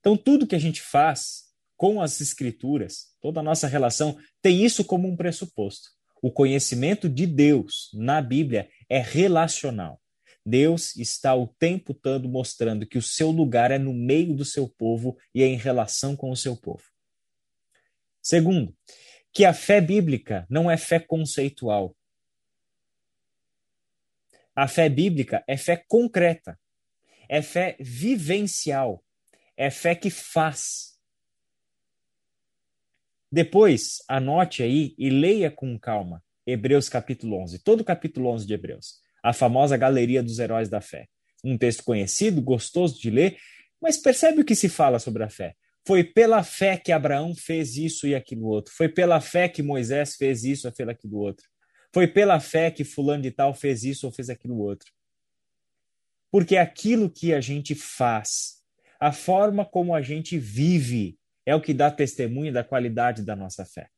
Então, 0.00 0.16
tudo 0.16 0.46
que 0.46 0.54
a 0.54 0.58
gente 0.58 0.80
faz 0.80 1.44
com 1.76 2.00
as 2.00 2.20
escrituras, 2.20 3.14
toda 3.20 3.40
a 3.40 3.42
nossa 3.42 3.66
relação, 3.66 4.18
tem 4.42 4.64
isso 4.64 4.84
como 4.84 5.06
um 5.06 5.16
pressuposto. 5.16 5.90
O 6.20 6.30
conhecimento 6.30 7.08
de 7.08 7.26
Deus 7.26 7.90
na 7.94 8.20
Bíblia 8.20 8.68
é 8.88 8.98
relacional. 8.98 10.00
Deus 10.44 10.96
está 10.96 11.34
o 11.34 11.46
tempo 11.46 11.92
todo 11.92 12.28
mostrando 12.28 12.86
que 12.86 12.96
o 12.96 13.02
seu 13.02 13.30
lugar 13.30 13.70
é 13.70 13.78
no 13.78 13.92
meio 13.92 14.34
do 14.34 14.44
seu 14.44 14.68
povo 14.68 15.16
e 15.34 15.42
é 15.42 15.46
em 15.46 15.56
relação 15.56 16.16
com 16.16 16.30
o 16.30 16.36
seu 16.36 16.56
povo. 16.56 16.84
Segundo, 18.22 18.74
que 19.32 19.44
a 19.44 19.52
fé 19.52 19.80
bíblica 19.80 20.46
não 20.48 20.70
é 20.70 20.76
fé 20.76 20.98
conceitual, 20.98 21.94
a 24.54 24.66
fé 24.66 24.88
bíblica 24.88 25.44
é 25.46 25.56
fé 25.56 25.76
concreta, 25.76 26.58
é 27.28 27.40
fé 27.40 27.76
vivencial, 27.78 29.04
é 29.56 29.70
fé 29.70 29.94
que 29.94 30.10
faz. 30.10 30.97
Depois, 33.30 33.98
anote 34.08 34.62
aí 34.62 34.94
e 34.98 35.10
leia 35.10 35.50
com 35.50 35.78
calma 35.78 36.22
Hebreus 36.46 36.88
capítulo 36.88 37.36
11, 37.42 37.58
todo 37.58 37.80
o 37.80 37.84
capítulo 37.84 38.30
11 38.30 38.46
de 38.46 38.54
Hebreus, 38.54 38.94
a 39.22 39.34
famosa 39.34 39.76
galeria 39.76 40.22
dos 40.22 40.38
heróis 40.38 40.70
da 40.70 40.80
fé. 40.80 41.06
Um 41.44 41.58
texto 41.58 41.84
conhecido, 41.84 42.40
gostoso 42.40 42.98
de 42.98 43.10
ler, 43.10 43.36
mas 43.80 43.98
percebe 43.98 44.40
o 44.40 44.44
que 44.44 44.54
se 44.54 44.68
fala 44.68 44.98
sobre 44.98 45.22
a 45.22 45.28
fé. 45.28 45.54
Foi 45.86 46.02
pela 46.02 46.42
fé 46.42 46.76
que 46.78 46.90
Abraão 46.90 47.34
fez 47.34 47.76
isso 47.76 48.06
e 48.06 48.14
aquilo 48.14 48.46
outro. 48.46 48.72
Foi 48.74 48.88
pela 48.88 49.20
fé 49.20 49.48
que 49.48 49.62
Moisés 49.62 50.16
fez 50.16 50.42
isso 50.44 50.66
e 50.66 50.82
aquilo 50.82 51.18
outro. 51.18 51.46
Foi 51.92 52.06
pela 52.06 52.40
fé 52.40 52.70
que 52.70 52.84
fulano 52.84 53.22
de 53.22 53.30
tal 53.30 53.54
fez 53.54 53.84
isso 53.84 54.06
ou 54.06 54.12
fez 54.12 54.30
aquilo 54.30 54.58
outro. 54.58 54.90
Porque 56.30 56.56
aquilo 56.56 57.10
que 57.10 57.32
a 57.32 57.40
gente 57.40 57.74
faz, 57.74 58.62
a 58.98 59.12
forma 59.12 59.64
como 59.64 59.94
a 59.94 60.02
gente 60.02 60.38
vive, 60.38 61.17
é 61.48 61.54
o 61.54 61.62
que 61.62 61.72
dá 61.72 61.90
testemunho 61.90 62.52
da 62.52 62.62
qualidade 62.62 63.22
da 63.22 63.34
nossa 63.34 63.64
fé. 63.64 63.88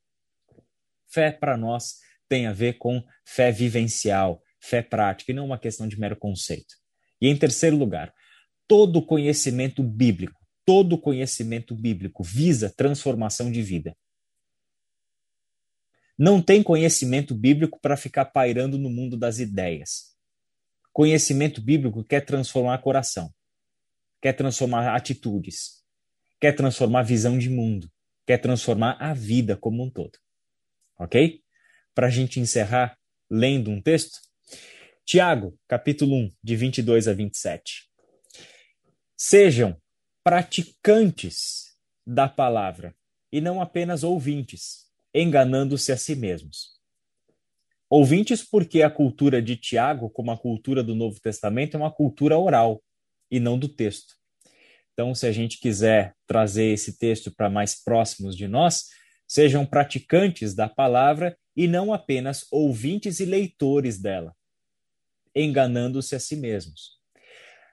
Fé 1.08 1.32
para 1.32 1.56
nós 1.56 1.96
tem 2.28 2.46
a 2.46 2.52
ver 2.52 2.74
com 2.74 3.02
fé 3.24 3.50
vivencial, 3.50 4.40
fé 4.60 4.80
prática, 4.80 5.32
e 5.32 5.34
não 5.34 5.46
uma 5.46 5.58
questão 5.58 5.88
de 5.88 5.98
mero 5.98 6.14
conceito. 6.14 6.76
E 7.20 7.26
em 7.26 7.36
terceiro 7.36 7.76
lugar, 7.76 8.14
todo 8.68 9.04
conhecimento 9.04 9.82
bíblico, 9.82 10.40
todo 10.64 10.96
conhecimento 10.96 11.74
bíblico 11.74 12.22
visa 12.22 12.70
transformação 12.70 13.50
de 13.50 13.60
vida 13.62 13.96
não 16.16 16.40
tem 16.40 16.62
conhecimento 16.62 17.34
bíblico 17.34 17.80
para 17.80 17.96
ficar 17.96 18.26
pairando 18.26 18.76
no 18.76 18.90
mundo 18.90 19.16
das 19.16 19.38
ideias. 19.38 20.14
Conhecimento 20.92 21.60
bíblico 21.60 22.04
quer 22.04 22.20
transformar 22.20 22.76
coração, 22.78 23.34
quer 24.20 24.34
transformar 24.34 24.94
atitudes, 24.94 25.79
quer 26.40 26.52
transformar 26.52 27.02
visão 27.02 27.38
de 27.38 27.50
mundo, 27.50 27.90
quer 28.26 28.38
transformar 28.38 28.96
a 28.98 29.12
vida 29.12 29.56
como 29.56 29.84
um 29.84 29.90
todo. 29.90 30.18
Ok? 30.98 31.42
Para 31.94 32.06
a 32.06 32.10
gente 32.10 32.40
encerrar 32.40 32.96
lendo 33.30 33.70
um 33.70 33.80
texto, 33.80 34.18
Tiago, 35.04 35.58
capítulo 35.68 36.14
1, 36.16 36.30
de 36.42 36.56
22 36.56 37.08
a 37.08 37.12
27. 37.12 37.88
Sejam 39.16 39.76
praticantes 40.22 41.76
da 42.06 42.28
palavra 42.28 42.94
e 43.32 43.40
não 43.40 43.60
apenas 43.60 44.02
ouvintes 44.02 44.88
enganando-se 45.12 45.92
a 45.92 45.96
si 45.96 46.14
mesmos. 46.14 46.80
Ouvintes, 47.88 48.42
porque 48.42 48.82
a 48.82 48.90
cultura 48.90 49.42
de 49.42 49.56
Tiago, 49.56 50.08
como 50.08 50.30
a 50.30 50.38
cultura 50.38 50.82
do 50.82 50.94
Novo 50.94 51.20
Testamento, 51.20 51.76
é 51.76 51.80
uma 51.80 51.90
cultura 51.90 52.38
oral 52.38 52.80
e 53.28 53.40
não 53.40 53.58
do 53.58 53.68
texto. 53.68 54.19
Então, 55.00 55.14
se 55.14 55.26
a 55.26 55.32
gente 55.32 55.58
quiser 55.58 56.14
trazer 56.26 56.74
esse 56.74 56.98
texto 56.98 57.34
para 57.34 57.48
mais 57.48 57.74
próximos 57.74 58.36
de 58.36 58.46
nós, 58.46 58.84
sejam 59.26 59.64
praticantes 59.64 60.54
da 60.54 60.68
palavra 60.68 61.38
e 61.56 61.66
não 61.66 61.90
apenas 61.90 62.46
ouvintes 62.52 63.18
e 63.18 63.24
leitores 63.24 63.98
dela, 63.98 64.36
enganando-se 65.34 66.14
a 66.14 66.20
si 66.20 66.36
mesmos. 66.36 66.98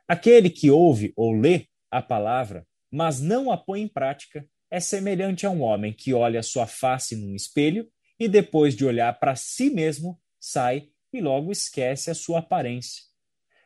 Aquele 0.07 0.49
que 0.49 0.71
ouve 0.71 1.11
ou 1.17 1.33
lê 1.33 1.65
a 1.91 2.01
palavra, 2.01 2.65
mas 2.89 3.19
não 3.19 3.51
a 3.51 3.57
põe 3.57 3.81
em 3.81 3.89
prática, 3.89 4.47
é 4.71 4.79
semelhante 4.79 5.45
a 5.45 5.49
um 5.49 5.63
homem 5.63 5.91
que 5.91 6.13
olha 6.13 6.41
sua 6.41 6.65
face 6.65 7.13
num 7.17 7.35
espelho 7.35 7.89
e 8.17 8.29
depois 8.29 8.73
de 8.73 8.85
olhar 8.85 9.19
para 9.19 9.35
si 9.35 9.69
mesmo, 9.69 10.17
sai 10.39 10.87
e 11.11 11.19
logo 11.19 11.51
esquece 11.51 12.09
a 12.09 12.15
sua 12.15 12.39
aparência. 12.39 13.03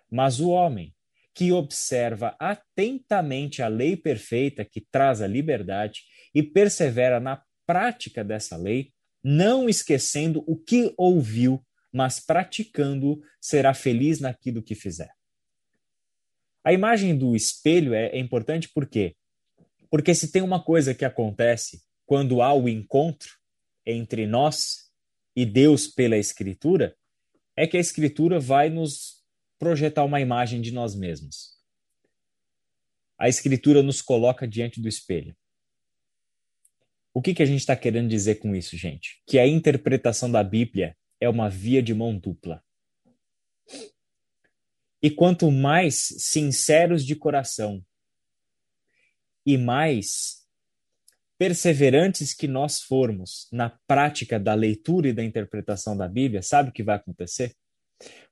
Mas 0.10 0.40
o 0.40 0.50
homem 0.50 0.96
que 1.34 1.52
observa 1.52 2.36
atentamente 2.40 3.62
a 3.62 3.68
lei 3.68 3.96
perfeita 3.96 4.66
que 4.66 4.82
traz 4.82 5.22
a 5.22 5.28
liberdade 5.28 6.02
e 6.34 6.44
persevera 6.44 7.20
na 7.20 7.42
prática 7.66 8.24
dessa 8.24 8.58
lei, 8.58 8.92
não 9.24 9.70
esquecendo 9.70 10.44
o 10.46 10.58
que 10.58 10.94
ouviu, 10.98 11.64
mas 11.92 12.20
praticando, 12.20 13.22
será 13.40 13.74
feliz 13.74 14.20
naquilo 14.20 14.64
que 14.64 14.76
fizer. 14.76 15.12
A 16.64 16.74
imagem 16.74 17.18
do 17.18 17.36
espelho 17.36 17.94
é, 17.94 18.08
é 18.08 18.20
importante 18.20 18.70
porque 18.74 19.16
porque 19.90 20.16
se 20.16 20.32
tem 20.32 20.42
uma 20.42 20.64
coisa 20.64 20.96
que 20.96 21.04
acontece 21.04 21.84
quando 22.06 22.42
há 22.42 22.54
o 22.54 22.70
encontro 22.70 23.30
entre 23.86 24.26
nós 24.26 24.90
e 25.36 25.46
Deus 25.46 25.86
pela 25.86 26.18
Escritura, 26.18 26.96
é 27.58 27.68
que 27.68 27.76
a 27.76 27.80
Escritura 27.80 28.40
vai 28.40 28.70
nos 28.70 29.21
projetar 29.62 30.04
uma 30.04 30.20
imagem 30.20 30.60
de 30.60 30.72
nós 30.72 30.96
mesmos. 30.96 31.56
A 33.16 33.30
Escritura 33.30 33.84
nos 33.84 34.02
coloca 34.02 34.48
diante 34.48 34.82
do 34.82 34.88
espelho. 34.88 35.38
O 37.14 37.22
que, 37.22 37.36
que 37.36 37.44
a 37.44 37.46
gente 37.46 37.60
está 37.60 37.76
querendo 37.76 38.10
dizer 38.10 38.40
com 38.40 38.56
isso, 38.56 38.76
gente? 38.76 39.22
Que 39.28 39.38
a 39.38 39.46
interpretação 39.46 40.32
da 40.32 40.44
Bíblia 40.44 40.98
é 41.20 41.30
uma 41.30 41.48
via 41.48 41.84
de 41.84 41.94
mão 41.94 42.18
dupla. 42.18 42.64
E 45.00 45.12
quanto 45.12 45.52
mais 45.52 46.08
sinceros 46.18 47.06
de 47.06 47.16
coração 47.16 47.86
e 49.46 49.60
mais 49.60 50.44
perseverantes 51.38 52.34
que 52.34 52.48
nós 52.48 52.82
formos 52.82 53.48
na 53.52 53.70
prática 53.70 54.40
da 54.40 54.56
leitura 54.56 55.10
e 55.10 55.14
da 55.14 55.24
interpretação 55.24 55.96
da 55.96 56.08
Bíblia, 56.08 56.42
sabe 56.42 56.70
o 56.70 56.74
que 56.74 56.82
vai 56.82 56.96
acontecer? 56.96 57.56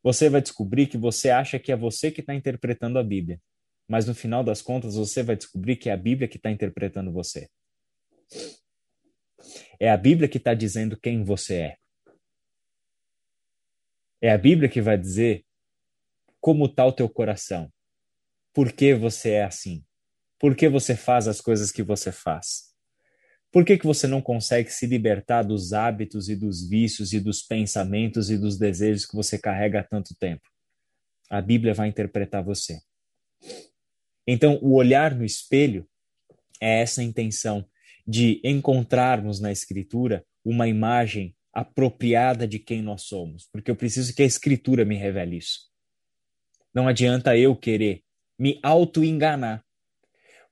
Você 0.02 0.30
vai 0.30 0.42
descobrir 0.42 0.88
que 0.88 0.98
você 0.98 1.30
acha 1.30 1.60
que 1.60 1.72
é 1.72 1.76
você 1.76 2.12
que 2.12 2.22
está 2.22 2.34
interpretando 2.34 2.98
a 2.98 3.04
Bíblia, 3.04 3.40
mas 3.88 4.06
no 4.06 4.16
final 4.16 4.44
das 4.44 4.62
contas 4.62 4.96
você 4.96 5.24
vai 5.24 5.36
descobrir 5.36 5.76
que 5.76 5.90
é 5.90 5.94
a 5.94 5.98
Bíblia 5.98 6.28
que 6.28 6.38
está 6.38 6.50
interpretando 6.50 7.12
você. 7.12 7.50
É 9.80 9.90
a 9.90 9.98
Bíblia 9.98 10.28
que 10.28 10.38
está 10.38 10.54
dizendo 10.54 11.00
quem 11.00 11.24
você 11.24 11.56
é. 11.56 11.78
É 14.22 14.32
a 14.32 14.38
Bíblia 14.38 14.70
que 14.70 14.82
vai 14.82 14.98
dizer 14.98 15.46
como 16.42 16.66
está 16.66 16.86
o 16.86 16.94
teu 16.94 17.10
coração, 17.10 17.72
por 18.54 18.72
que 18.72 18.94
você 18.94 19.32
é 19.32 19.44
assim. 19.44 19.84
Por 20.38 20.56
que 20.56 20.70
você 20.70 20.96
faz 20.96 21.28
as 21.28 21.42
coisas 21.42 21.72
que 21.72 21.84
você 21.84 22.12
faz? 22.12 22.69
Por 23.52 23.66
que, 23.66 23.78
que 23.78 23.86
você 23.86 24.06
não 24.06 24.22
consegue 24.22 24.70
se 24.72 24.86
libertar 24.86 25.44
dos 25.44 25.74
hábitos 25.74 26.30
e 26.30 26.36
dos 26.36 26.68
vícios 26.68 27.14
e 27.14 27.20
dos 27.20 27.42
pensamentos 27.42 28.30
e 28.30 28.38
dos 28.38 28.58
desejos 28.58 29.06
que 29.06 29.16
você 29.16 29.40
carrega 29.40 29.80
há 29.80 29.84
tanto 29.84 30.16
tempo? 30.16 30.44
A 31.30 31.42
Bíblia 31.42 31.74
vai 31.74 31.88
interpretar 31.88 32.44
você. 32.44 32.80
Então, 34.28 34.60
o 34.62 34.76
olhar 34.76 35.16
no 35.16 35.26
espelho 35.26 35.88
é 36.62 36.82
essa 36.82 37.02
intenção 37.02 37.66
de 38.06 38.40
encontrarmos 38.44 39.40
na 39.40 39.52
Escritura 39.52 40.24
uma 40.46 40.68
imagem 40.68 41.36
apropriada 41.52 42.48
de 42.48 42.60
quem 42.60 42.82
nós 42.82 43.04
somos, 43.04 43.48
porque 43.52 43.72
eu 43.72 43.76
preciso 43.76 44.14
que 44.14 44.22
a 44.22 44.26
Escritura 44.26 44.86
me 44.86 44.96
revele 44.96 45.38
isso. 45.38 45.70
Não 46.74 46.88
adianta 46.88 47.36
eu 47.36 47.56
querer 47.56 48.04
me 48.38 48.60
auto-enganar. 48.62 49.64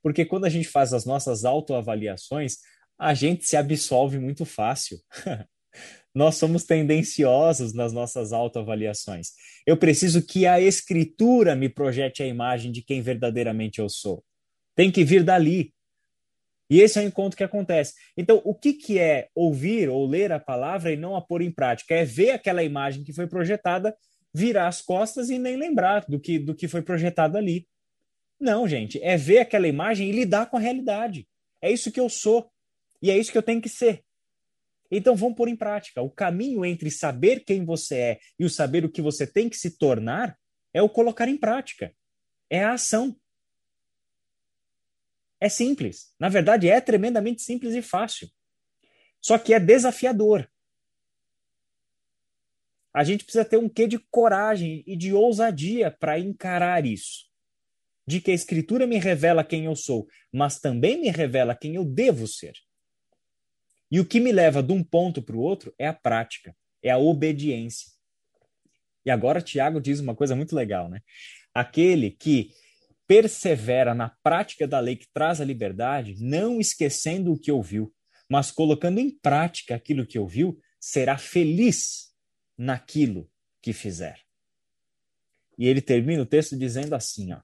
Porque 0.02 0.26
quando 0.26 0.46
a 0.46 0.50
gente 0.50 0.68
faz 0.68 0.94
as 0.94 1.06
nossas 1.06 1.46
autoavaliações, 1.46 2.58
a 2.98 3.14
gente 3.14 3.46
se 3.46 3.56
absolve 3.56 4.20
muito 4.20 4.46
fácil. 4.46 5.00
Nós 6.14 6.36
somos 6.36 6.64
tendenciosos 6.64 7.74
nas 7.74 7.94
nossas 7.94 8.34
autoavaliações. 8.34 9.34
Eu 9.68 9.78
preciso 9.78 10.26
que 10.26 10.48
a 10.48 10.60
escritura 10.60 11.56
me 11.56 11.70
projete 11.70 12.24
a 12.24 12.26
imagem 12.26 12.72
de 12.72 12.82
quem 12.82 13.02
verdadeiramente 13.02 13.80
eu 13.80 13.88
sou. 13.88 14.24
Tem 14.76 14.92
que 14.92 15.04
vir 15.04 15.24
dali. 15.24 15.74
E 16.70 16.82
esse 16.82 17.00
é 17.00 17.04
o 17.04 17.06
encontro 17.06 17.38
que 17.38 17.44
acontece. 17.44 17.94
Então, 18.18 18.42
o 18.44 18.54
que, 18.54 18.74
que 18.74 18.98
é 18.98 19.30
ouvir 19.36 19.90
ou 19.90 20.08
ler 20.08 20.32
a 20.32 20.40
palavra 20.40 20.92
e 20.92 20.98
não 20.98 21.16
a 21.16 21.22
pôr 21.22 21.42
em 21.42 21.52
prática? 21.52 21.96
É 21.96 22.04
ver 22.04 22.32
aquela 22.32 22.64
imagem 22.64 23.04
que 23.04 23.14
foi 23.14 23.28
projetada, 23.28 23.96
virar 24.34 24.68
as 24.68 24.82
costas 24.82 25.30
e 25.30 25.38
nem 25.38 25.56
lembrar 25.56 26.06
do 26.08 26.20
que, 26.20 26.40
do 26.40 26.56
que 26.56 26.68
foi 26.68 26.82
projetado 26.82 27.38
ali. 27.38 27.68
Não, 28.40 28.68
gente, 28.68 29.02
é 29.02 29.16
ver 29.16 29.40
aquela 29.40 29.68
imagem 29.68 30.10
e 30.10 30.12
lidar 30.12 30.50
com 30.50 30.58
a 30.58 30.60
realidade. 30.60 31.28
É 31.62 31.72
isso 31.72 31.92
que 31.92 32.00
eu 32.00 32.10
sou. 32.10 32.50
E 33.02 33.12
é 33.12 33.18
isso 33.18 33.32
que 33.32 33.38
eu 33.38 33.44
tenho 33.44 33.62
que 33.62 33.70
ser. 33.70 34.04
Então 34.90 35.16
vamos 35.16 35.36
pôr 35.36 35.48
em 35.48 35.56
prática. 35.56 36.02
O 36.02 36.10
caminho 36.10 36.66
entre 36.66 36.90
saber 36.90 37.42
quem 37.42 37.66
você 37.66 37.96
é 37.96 38.20
e 38.40 38.46
o 38.46 38.50
saber 38.50 38.86
o 38.86 38.90
que 38.90 39.02
você 39.02 39.28
tem 39.28 39.50
que 39.50 39.58
se 39.58 39.78
tornar 39.78 40.38
é 40.74 40.82
o 40.82 40.90
colocar 40.90 41.28
em 41.28 41.38
prática. 41.38 41.94
É 42.50 42.64
a 42.64 42.74
ação. 42.74 43.16
É 45.40 45.50
simples. 45.50 46.14
Na 46.20 46.30
verdade, 46.30 46.70
é 46.70 46.80
tremendamente 46.82 47.42
simples 47.42 47.76
e 47.76 47.82
fácil. 47.82 48.30
Só 49.22 49.38
que 49.38 49.54
é 49.54 49.60
desafiador. 49.60 50.50
A 52.94 53.04
gente 53.04 53.24
precisa 53.24 53.46
ter 53.46 53.58
um 53.58 53.70
quê 53.70 53.88
de 53.88 54.00
coragem 54.00 54.84
e 54.88 54.96
de 54.96 55.14
ousadia 55.14 55.92
para 55.92 56.18
encarar 56.18 56.86
isso. 56.86 57.28
De 58.08 58.20
que 58.20 58.32
a 58.32 58.34
Escritura 58.34 58.88
me 58.88 58.98
revela 58.98 59.44
quem 59.44 59.66
eu 59.66 59.76
sou, 59.76 60.08
mas 60.32 60.60
também 60.60 61.00
me 61.00 61.10
revela 61.10 61.56
quem 61.56 61.76
eu 61.76 61.86
devo 61.86 62.26
ser. 62.26 62.54
E 63.90 64.00
o 64.00 64.06
que 64.06 64.20
me 64.20 64.32
leva 64.32 64.62
de 64.62 64.74
um 64.74 64.84
ponto 64.84 65.22
para 65.22 65.36
o 65.36 65.40
outro 65.42 65.74
é 65.78 65.88
a 65.88 65.94
prática, 65.94 66.56
é 66.82 66.90
a 66.90 66.98
obediência. 66.98 67.90
E 69.06 69.10
agora 69.10 69.42
Tiago 69.42 69.80
diz 69.80 70.00
uma 70.00 70.16
coisa 70.16 70.36
muito 70.36 70.56
legal, 70.56 70.90
né? 70.90 71.02
Aquele 71.54 72.12
que 72.12 72.52
persevera 73.08 73.96
na 73.96 74.10
prática 74.22 74.68
da 74.68 74.80
lei 74.80 74.98
que 74.98 75.08
traz 75.14 75.40
a 75.40 75.46
liberdade, 75.46 76.16
não 76.20 76.60
esquecendo 76.60 77.32
o 77.32 77.40
que 77.40 77.52
ouviu, 77.52 77.94
mas 78.30 78.52
colocando 78.52 79.00
em 79.00 79.10
prática 79.10 79.76
aquilo 79.76 80.06
que 80.06 80.20
ouviu, 80.20 80.60
será 80.78 81.18
feliz 81.18 82.14
naquilo 82.58 83.30
que 83.62 83.72
fizer. 83.72 84.20
E 85.58 85.68
ele 85.68 85.82
termina 85.82 86.22
o 86.22 86.26
texto 86.26 86.58
dizendo 86.58 86.94
assim, 86.94 87.32
ó: 87.32 87.40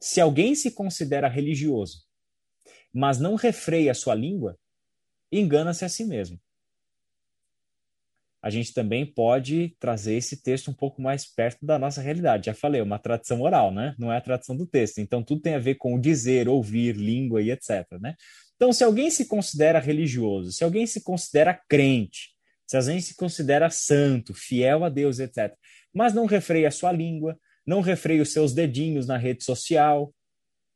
Se 0.00 0.20
alguém 0.20 0.54
se 0.54 0.70
considera 0.70 1.28
religioso, 1.28 2.04
mas 2.92 3.20
não 3.20 3.34
refreia 3.34 3.92
a 3.92 3.94
sua 3.94 4.14
língua, 4.14 4.58
engana-se 5.30 5.84
a 5.84 5.88
si 5.88 6.04
mesmo. 6.04 6.38
A 8.42 8.48
gente 8.48 8.72
também 8.72 9.04
pode 9.04 9.76
trazer 9.78 10.14
esse 10.14 10.42
texto 10.42 10.70
um 10.70 10.74
pouco 10.74 11.02
mais 11.02 11.26
perto 11.26 11.66
da 11.66 11.78
nossa 11.78 12.00
realidade. 12.00 12.46
Já 12.46 12.54
falei, 12.54 12.80
é 12.80 12.84
uma 12.84 12.98
tradição 12.98 13.42
oral, 13.42 13.70
né? 13.70 13.94
Não 13.98 14.10
é 14.10 14.16
a 14.16 14.20
tradição 14.20 14.56
do 14.56 14.66
texto. 14.66 14.98
Então, 14.98 15.22
tudo 15.22 15.42
tem 15.42 15.54
a 15.54 15.58
ver 15.58 15.74
com 15.74 16.00
dizer, 16.00 16.48
ouvir, 16.48 16.96
língua 16.96 17.42
e 17.42 17.50
etc. 17.50 17.86
Né? 18.00 18.14
Então, 18.56 18.72
se 18.72 18.82
alguém 18.82 19.10
se 19.10 19.26
considera 19.26 19.78
religioso, 19.78 20.52
se 20.52 20.64
alguém 20.64 20.86
se 20.86 21.02
considera 21.02 21.52
crente, 21.68 22.30
se 22.66 22.78
alguém 22.78 23.00
se 23.00 23.14
considera 23.14 23.68
santo, 23.68 24.32
fiel 24.32 24.84
a 24.84 24.88
Deus, 24.88 25.18
etc., 25.18 25.54
mas 25.92 26.14
não 26.14 26.24
refreia 26.24 26.68
a 26.68 26.70
sua 26.70 26.92
língua, 26.92 27.38
não 27.66 27.80
refreia 27.82 28.22
os 28.22 28.32
seus 28.32 28.54
dedinhos 28.54 29.06
na 29.06 29.18
rede 29.18 29.44
social, 29.44 30.14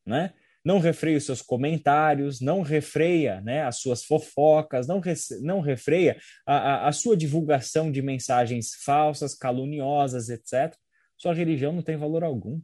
né? 0.04 0.34
Não 0.64 0.78
refreia 0.78 1.18
os 1.18 1.26
seus 1.26 1.42
comentários, 1.42 2.40
não 2.40 2.62
refreia 2.62 3.40
né, 3.42 3.62
as 3.62 3.78
suas 3.78 4.02
fofocas, 4.02 4.86
não, 4.86 5.00
não 5.42 5.60
refreia 5.60 6.18
a, 6.46 6.56
a, 6.56 6.88
a 6.88 6.92
sua 6.92 7.16
divulgação 7.16 7.92
de 7.92 8.00
mensagens 8.00 8.74
falsas, 8.82 9.34
caluniosas, 9.34 10.30
etc., 10.30 10.74
sua 11.16 11.34
religião 11.34 11.72
não 11.72 11.82
tem 11.82 11.96
valor 11.96 12.24
algum. 12.24 12.60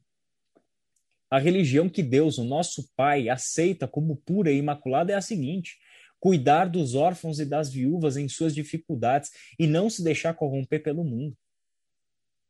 A 1.30 1.38
religião 1.38 1.88
que 1.88 2.03
Deus, 2.03 2.38
o 2.38 2.44
nosso 2.44 2.90
Pai, 2.96 3.28
aceita 3.28 3.86
como 3.86 4.16
pura 4.16 4.51
e 4.51 4.57
imaculada 4.57 5.12
é 5.12 5.14
a 5.14 5.20
seguinte: 5.20 5.78
cuidar 6.18 6.64
dos 6.64 6.96
órfãos 6.96 7.38
e 7.38 7.44
das 7.44 7.70
viúvas 7.70 8.16
em 8.16 8.28
suas 8.28 8.53
dificuldades 8.53 9.30
e 9.59 9.66
não 9.66 9.88
se 9.88 10.03
deixar 10.03 10.34
corromper 10.34 10.82
pelo 10.82 11.05
mundo. 11.05 11.36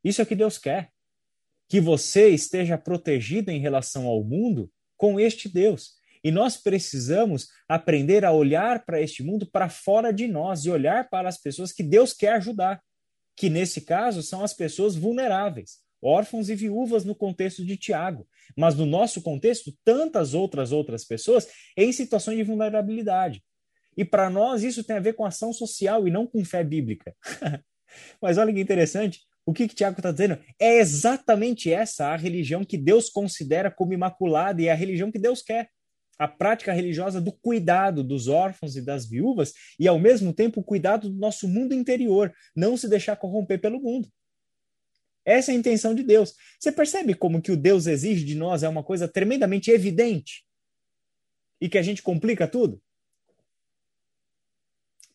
Isso 0.03 0.23
é 0.23 0.25
o 0.25 0.27
que 0.27 0.35
Deus 0.35 0.57
quer. 0.57 0.91
Que 1.69 1.81
você 1.81 2.31
esteja 2.31 2.79
protegido 2.79 3.51
em 3.51 3.61
relação 3.61 4.07
ao 4.07 4.25
mundo 4.25 4.73
com 5.01 5.19
este 5.19 5.49
Deus. 5.49 5.95
E 6.23 6.31
nós 6.31 6.59
precisamos 6.59 7.49
aprender 7.67 8.23
a 8.23 8.33
olhar 8.33 8.85
para 8.85 9.01
este 9.01 9.23
mundo 9.23 9.51
para 9.51 9.71
fora 9.71 10.13
de 10.13 10.29
nós 10.29 10.67
e 10.67 10.71
olhar 10.71 11.09
para 11.09 11.27
as 11.27 11.39
pessoas 11.39 11.73
que 11.73 11.83
Deus 11.83 12.13
quer 12.13 12.35
ajudar, 12.35 12.83
que 13.35 13.49
nesse 13.49 13.81
caso 13.81 14.23
são 14.23 14.45
as 14.45 14.53
pessoas 14.53 14.95
vulneráveis, 14.95 15.79
órfãos 16.03 16.51
e 16.51 16.55
viúvas 16.55 17.03
no 17.03 17.15
contexto 17.15 17.65
de 17.65 17.79
Tiago, 17.79 18.29
mas 18.55 18.75
no 18.75 18.85
nosso 18.85 19.23
contexto, 19.23 19.73
tantas 19.83 20.35
outras 20.35 20.71
outras 20.71 21.03
pessoas 21.03 21.49
em 21.75 21.91
situações 21.91 22.37
de 22.37 22.43
vulnerabilidade. 22.43 23.43
E 23.97 24.05
para 24.05 24.29
nós 24.29 24.63
isso 24.63 24.85
tem 24.85 24.97
a 24.97 25.01
ver 25.01 25.15
com 25.15 25.25
ação 25.25 25.51
social 25.51 26.07
e 26.07 26.11
não 26.11 26.27
com 26.27 26.45
fé 26.45 26.63
bíblica. 26.63 27.17
mas 28.21 28.37
olha 28.37 28.53
que 28.53 28.61
interessante, 28.61 29.23
o 29.51 29.53
que, 29.53 29.67
que 29.67 29.75
Tiago 29.75 29.99
está 29.99 30.13
dizendo? 30.13 30.39
É 30.61 30.79
exatamente 30.79 31.73
essa 31.73 32.07
a 32.07 32.17
religião 32.17 32.65
que 32.65 32.79
Deus 32.79 33.11
considera 33.11 33.69
como 33.69 33.93
imaculada 33.93 34.63
e 34.63 34.67
é 34.67 34.73
a 34.73 34.77
religião 34.77 35.11
que 35.11 35.19
Deus 35.19 35.43
quer. 35.43 35.69
A 36.17 36.29
prática 36.29 36.73
religiosa 36.73 37.21
do 37.21 37.33
cuidado 37.33 38.05
dos 38.05 38.29
órfãos 38.29 38.77
e 38.77 38.81
das 38.81 39.09
viúvas 39.09 39.53
e, 39.77 39.89
ao 39.89 39.99
mesmo 39.99 40.33
tempo, 40.33 40.61
o 40.61 40.65
cuidado 40.65 41.11
do 41.11 41.19
nosso 41.19 41.49
mundo 41.49 41.75
interior, 41.75 42.33
não 42.55 42.77
se 42.77 42.89
deixar 42.89 43.17
corromper 43.17 43.61
pelo 43.61 43.81
mundo. 43.81 44.09
Essa 45.25 45.51
é 45.51 45.55
a 45.55 45.59
intenção 45.59 45.97
de 45.97 46.05
Deus. 46.05 46.35
Você 46.61 46.71
percebe 46.71 47.15
como 47.15 47.43
que 47.43 47.51
o 47.51 47.57
Deus 47.57 47.89
exige 47.89 48.25
de 48.25 48.37
nós 48.37 48.63
é 48.63 48.69
uma 48.69 48.85
coisa 48.85 49.09
tremendamente 49.09 49.71
evidente 49.71 50.45
e 51.61 51.69
que 51.69 51.79
a 51.79 51.83
gente 51.83 52.03
complica 52.03 52.47
tudo? 52.47 52.81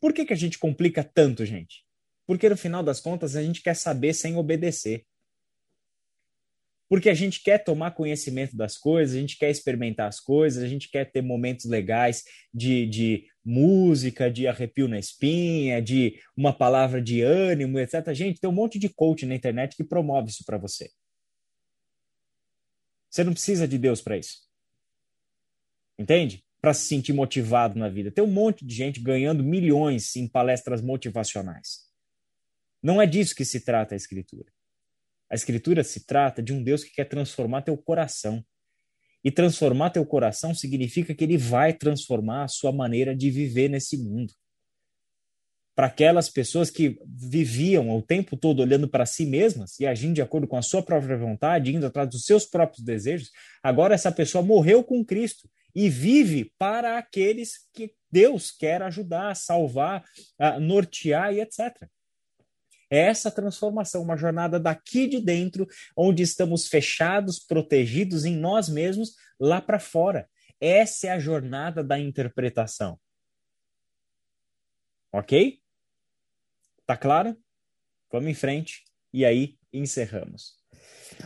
Por 0.02 0.12
que, 0.12 0.26
que 0.26 0.34
a 0.34 0.38
gente 0.38 0.60
complica 0.60 1.04
tanto, 1.04 1.46
gente? 1.46 1.85
Porque 2.26 2.50
no 2.50 2.58
final 2.58 2.84
das 2.84 3.00
contas 3.00 3.36
a 3.36 3.44
gente 3.44 3.62
quer 3.62 3.76
saber 3.76 4.14
sem 4.14 4.36
obedecer. 4.36 5.06
Porque 6.88 7.10
a 7.10 7.14
gente 7.14 7.42
quer 7.42 7.64
tomar 7.64 7.92
conhecimento 7.92 8.56
das 8.56 8.78
coisas, 8.78 9.16
a 9.16 9.20
gente 9.20 9.38
quer 9.38 9.50
experimentar 9.50 10.08
as 10.08 10.20
coisas, 10.20 10.64
a 10.64 10.68
gente 10.68 10.90
quer 10.90 11.12
ter 11.12 11.22
momentos 11.22 11.66
legais 11.66 12.24
de, 12.54 12.86
de 12.86 13.26
música, 13.44 14.30
de 14.30 14.48
arrepio 14.48 14.88
na 14.88 15.00
espinha, 15.00 15.82
de 15.82 16.20
uma 16.38 16.54
palavra 16.54 17.02
de 17.02 17.22
ânimo, 17.22 17.80
etc. 17.80 18.14
Gente, 18.14 18.40
tem 18.40 18.50
um 18.50 18.54
monte 18.54 18.78
de 18.78 18.88
coach 18.88 19.26
na 19.26 19.34
internet 19.34 19.76
que 19.76 19.84
promove 19.84 20.30
isso 20.30 20.44
para 20.46 20.58
você. 20.58 20.90
Você 23.10 23.24
não 23.24 23.34
precisa 23.34 23.68
de 23.68 23.78
Deus 23.78 24.02
para 24.02 24.18
isso. 24.18 24.46
Entende? 25.98 26.44
Para 26.62 26.74
se 26.74 26.86
sentir 26.86 27.14
motivado 27.14 27.80
na 27.80 27.90
vida. 27.90 28.12
Tem 28.12 28.24
um 28.24 28.32
monte 28.32 28.66
de 28.66 28.76
gente 28.76 29.00
ganhando 29.00 29.44
milhões 29.44 30.16
em 30.16 30.28
palestras 30.28 30.82
motivacionais. 30.82 31.86
Não 32.86 33.02
é 33.02 33.08
disso 33.08 33.34
que 33.34 33.44
se 33.44 33.62
trata 33.62 33.96
a 33.96 33.98
Escritura. 33.98 34.46
A 35.28 35.34
Escritura 35.34 35.84
se 35.84 36.06
trata 36.06 36.44
de 36.44 36.54
um 36.54 36.62
Deus 36.62 36.84
que 36.84 36.94
quer 36.94 37.06
transformar 37.06 37.64
teu 37.64 37.76
coração. 37.76 38.46
E 39.24 39.32
transformar 39.32 39.90
teu 39.90 40.06
coração 40.06 40.54
significa 40.54 41.16
que 41.16 41.24
ele 41.24 41.36
vai 41.36 41.74
transformar 41.74 42.44
a 42.44 42.48
sua 42.48 42.72
maneira 42.72 43.16
de 43.16 43.32
viver 43.32 43.70
nesse 43.70 43.98
mundo. 43.98 44.32
Para 45.74 45.88
aquelas 45.88 46.30
pessoas 46.30 46.70
que 46.70 47.00
viviam 47.08 47.90
o 47.90 48.04
tempo 48.04 48.38
todo 48.38 48.60
olhando 48.60 48.88
para 48.88 49.08
si 49.08 49.26
mesmas 49.26 49.80
e 49.80 49.88
agindo 49.88 50.14
de 50.14 50.22
acordo 50.22 50.48
com 50.48 50.56
a 50.56 50.62
sua 50.62 50.84
própria 50.84 51.18
vontade, 51.18 51.74
indo 51.74 51.88
atrás 51.88 52.08
dos 52.08 52.24
seus 52.24 52.46
próprios 52.46 52.86
desejos, 52.86 53.32
agora 53.64 53.96
essa 53.96 54.12
pessoa 54.12 54.44
morreu 54.44 54.84
com 54.84 55.04
Cristo 55.04 55.50
e 55.74 55.90
vive 55.90 56.54
para 56.56 57.00
aqueles 57.00 57.68
que 57.74 57.96
Deus 58.12 58.52
quer 58.52 58.84
ajudar, 58.84 59.36
salvar, 59.36 60.06
nortear 60.62 61.34
e 61.34 61.42
etc. 61.42 61.90
É 62.90 63.00
essa 63.00 63.32
transformação, 63.32 64.02
uma 64.02 64.18
jornada 64.18 64.60
daqui 64.60 65.08
de 65.08 65.20
dentro, 65.20 65.68
onde 65.96 66.24
estamos 66.24 66.68
fechados, 66.68 67.40
protegidos 67.40 68.26
em 68.26 68.36
nós 68.36 68.70
mesmos, 68.70 69.16
lá 69.40 69.62
para 69.62 69.80
fora. 69.80 70.30
Essa 70.60 71.08
é 71.08 71.10
a 71.12 71.20
jornada 71.20 71.84
da 71.84 72.00
interpretação. 72.00 73.00
Ok? 75.12 75.60
Tá 76.86 76.96
claro? 76.96 77.36
Vamos 78.12 78.30
em 78.30 78.34
frente 78.34 78.84
e 79.14 79.26
aí 79.26 79.58
encerramos. 79.74 80.56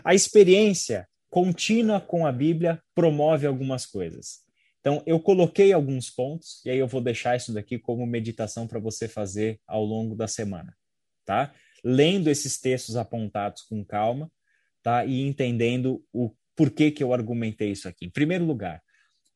A 0.04 0.14
experiência 0.14 1.08
contínua 1.30 2.00
com 2.00 2.26
a 2.26 2.32
Bíblia 2.32 2.82
promove 2.96 3.46
algumas 3.46 3.86
coisas. 3.86 4.40
Então, 4.80 5.04
eu 5.06 5.20
coloquei 5.20 5.74
alguns 5.74 6.10
pontos 6.10 6.62
e 6.66 6.70
aí 6.70 6.78
eu 6.78 6.88
vou 6.88 7.02
deixar 7.02 7.36
isso 7.36 7.54
daqui 7.54 7.78
como 7.78 8.06
meditação 8.06 8.68
para 8.68 8.80
você 8.80 9.08
fazer 9.08 9.60
ao 9.68 9.84
longo 9.84 10.16
da 10.16 10.28
semana, 10.28 10.76
tá? 11.30 11.54
Lendo 11.84 12.28
esses 12.28 12.60
textos 12.60 12.96
apontados 12.96 13.62
com 13.62 13.86
calma, 13.86 14.32
tá? 14.82 15.06
E 15.06 15.22
entendendo 15.22 16.04
o 16.12 16.36
porquê 16.56 16.90
que 16.90 17.04
eu 17.04 17.14
argumentei 17.14 17.70
isso 17.70 17.88
aqui. 17.88 18.08
Em 18.08 18.10
primeiro 18.10 18.44
lugar, 18.44 18.82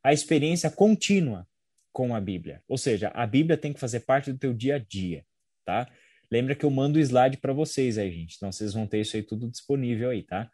a 0.03 0.11
experiência 0.11 0.71
contínua 0.71 1.47
com 1.91 2.15
a 2.15 2.19
Bíblia. 2.19 2.63
Ou 2.67 2.79
seja, 2.79 3.11
a 3.13 3.27
Bíblia 3.27 3.55
tem 3.55 3.71
que 3.71 3.79
fazer 3.79 3.99
parte 3.99 4.31
do 4.31 4.39
teu 4.39 4.55
dia 4.55 4.77
a 4.77 4.79
dia, 4.79 5.23
tá? 5.63 5.87
Lembra 6.31 6.55
que 6.55 6.65
eu 6.65 6.71
mando 6.71 6.97
o 6.97 7.01
slide 7.01 7.37
para 7.37 7.53
vocês 7.53 7.99
aí, 7.99 8.11
gente. 8.11 8.37
Então 8.37 8.51
vocês 8.51 8.73
vão 8.73 8.87
ter 8.87 9.01
isso 9.01 9.15
aí 9.15 9.21
tudo 9.21 9.47
disponível 9.47 10.09
aí, 10.09 10.23
tá? 10.23 10.49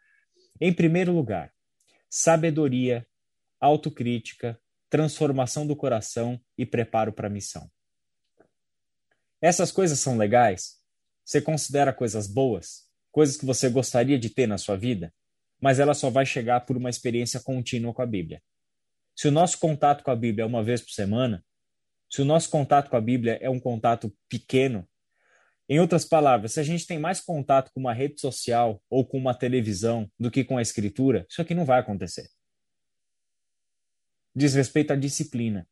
Em 0.60 0.74
primeiro 0.74 1.10
lugar, 1.10 1.50
sabedoria, 2.10 3.06
autocrítica, 3.58 4.60
transformação 4.90 5.66
do 5.66 5.74
coração 5.74 6.38
e 6.58 6.66
preparo 6.66 7.14
para 7.14 7.28
a 7.28 7.30
missão. 7.30 7.70
Essas 9.40 9.72
coisas 9.72 9.98
são 9.98 10.18
legais? 10.18 10.79
Você 11.30 11.40
considera 11.40 11.92
coisas 11.92 12.26
boas? 12.26 12.88
Coisas 13.12 13.36
que 13.36 13.46
você 13.46 13.68
gostaria 13.70 14.18
de 14.18 14.30
ter 14.30 14.48
na 14.48 14.58
sua 14.58 14.76
vida? 14.76 15.14
Mas 15.60 15.78
ela 15.78 15.94
só 15.94 16.10
vai 16.10 16.26
chegar 16.26 16.62
por 16.62 16.76
uma 16.76 16.90
experiência 16.90 17.38
contínua 17.38 17.94
com 17.94 18.02
a 18.02 18.06
Bíblia. 18.06 18.42
Se 19.14 19.28
o 19.28 19.30
nosso 19.30 19.56
contato 19.60 20.02
com 20.02 20.10
a 20.10 20.16
Bíblia 20.16 20.42
é 20.42 20.44
uma 20.44 20.64
vez 20.64 20.80
por 20.80 20.90
semana, 20.90 21.44
se 22.10 22.20
o 22.20 22.24
nosso 22.24 22.50
contato 22.50 22.90
com 22.90 22.96
a 22.96 23.00
Bíblia 23.00 23.38
é 23.40 23.48
um 23.48 23.60
contato 23.60 24.12
pequeno, 24.28 24.88
em 25.68 25.78
outras 25.78 26.04
palavras, 26.04 26.54
se 26.54 26.58
a 26.58 26.64
gente 26.64 26.84
tem 26.84 26.98
mais 26.98 27.20
contato 27.20 27.70
com 27.72 27.78
uma 27.78 27.94
rede 27.94 28.20
social 28.20 28.82
ou 28.90 29.06
com 29.06 29.16
uma 29.16 29.32
televisão 29.32 30.10
do 30.18 30.32
que 30.32 30.42
com 30.42 30.58
a 30.58 30.62
escritura, 30.62 31.24
isso 31.30 31.40
aqui 31.40 31.54
não 31.54 31.64
vai 31.64 31.78
acontecer. 31.78 32.28
Diz 34.34 34.52
respeito 34.54 34.92
à 34.92 34.96
disciplina. 34.96 35.64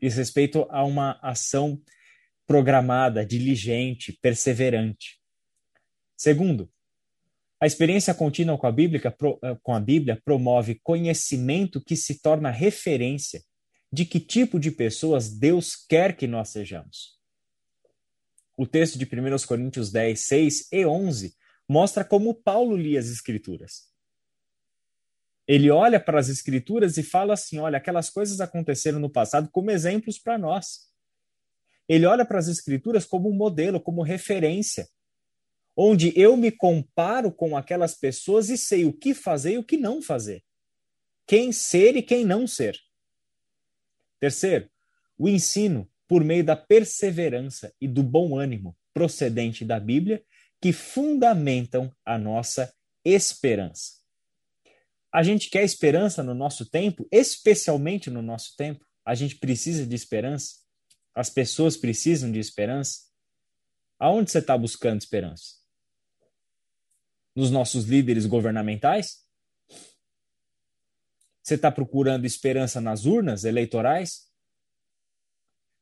Diz 0.00 0.16
respeito 0.16 0.66
a 0.70 0.82
uma 0.82 1.18
ação 1.20 1.78
programada, 2.46 3.24
diligente, 3.24 4.18
perseverante. 4.20 5.18
Segundo, 6.16 6.70
a 7.60 7.66
experiência 7.66 8.14
contínua 8.14 8.58
com 8.58 8.66
a, 8.66 8.72
Bíblia, 8.72 9.00
eh, 9.42 9.56
com 9.62 9.74
a 9.74 9.80
Bíblia 9.80 10.20
promove 10.24 10.80
conhecimento 10.82 11.82
que 11.82 11.96
se 11.96 12.20
torna 12.20 12.50
referência 12.50 13.42
de 13.92 14.04
que 14.04 14.20
tipo 14.20 14.58
de 14.58 14.70
pessoas 14.70 15.30
Deus 15.30 15.74
quer 15.76 16.16
que 16.16 16.26
nós 16.26 16.50
sejamos 16.50 17.14
o 18.56 18.66
texto 18.66 18.98
de 18.98 19.04
1 19.04 19.46
Coríntios 19.46 19.90
10, 19.90 20.20
6 20.20 20.72
e 20.72 20.86
11 20.86 21.34
mostra 21.68 22.04
como 22.04 22.34
Paulo 22.34 22.76
lia 22.76 23.00
as 23.00 23.06
Escrituras. 23.06 23.92
Ele 25.46 25.70
olha 25.70 26.00
para 26.00 26.18
as 26.18 26.28
Escrituras 26.28 26.96
e 26.96 27.02
fala 27.02 27.34
assim: 27.34 27.58
olha, 27.58 27.78
aquelas 27.78 28.10
coisas 28.10 28.40
aconteceram 28.40 28.98
no 28.98 29.10
passado 29.10 29.48
como 29.50 29.70
exemplos 29.70 30.18
para 30.18 30.38
nós. 30.38 30.92
Ele 31.88 32.06
olha 32.06 32.24
para 32.24 32.38
as 32.38 32.48
Escrituras 32.48 33.04
como 33.04 33.28
um 33.28 33.34
modelo, 33.34 33.80
como 33.80 34.02
referência, 34.02 34.88
onde 35.76 36.12
eu 36.18 36.36
me 36.36 36.50
comparo 36.50 37.32
com 37.32 37.56
aquelas 37.56 37.94
pessoas 37.94 38.48
e 38.48 38.56
sei 38.56 38.84
o 38.84 38.92
que 38.92 39.14
fazer 39.14 39.54
e 39.54 39.58
o 39.58 39.64
que 39.64 39.76
não 39.76 40.00
fazer. 40.00 40.42
Quem 41.26 41.52
ser 41.52 41.96
e 41.96 42.02
quem 42.02 42.24
não 42.24 42.46
ser. 42.46 42.78
Terceiro, 44.20 44.70
o 45.18 45.28
ensino 45.28 45.90
por 46.06 46.22
meio 46.22 46.44
da 46.44 46.56
perseverança 46.56 47.74
e 47.80 47.88
do 47.88 48.02
bom 48.02 48.38
ânimo 48.38 48.76
procedente 48.92 49.64
da 49.64 49.80
Bíblia, 49.80 50.22
que 50.60 50.72
fundamentam 50.72 51.92
a 52.04 52.16
nossa 52.16 52.72
esperança. 53.04 54.04
A 55.12 55.22
gente 55.22 55.50
quer 55.50 55.62
esperança 55.62 56.22
no 56.22 56.34
nosso 56.34 56.66
tempo, 56.66 57.06
especialmente 57.10 58.10
no 58.10 58.22
nosso 58.22 58.56
tempo. 58.56 58.84
A 59.04 59.14
gente 59.14 59.36
precisa 59.36 59.86
de 59.86 59.94
esperança. 59.94 60.63
As 61.14 61.30
pessoas 61.30 61.76
precisam 61.76 62.32
de 62.32 62.38
esperança. 62.38 63.02
Aonde 63.98 64.30
você 64.30 64.38
está 64.38 64.58
buscando 64.58 65.00
esperança? 65.00 65.54
Nos 67.34 67.50
nossos 67.50 67.84
líderes 67.84 68.26
governamentais? 68.26 69.24
Você 71.42 71.54
está 71.54 71.70
procurando 71.70 72.24
esperança 72.24 72.80
nas 72.80 73.04
urnas 73.04 73.44
eleitorais? 73.44 74.30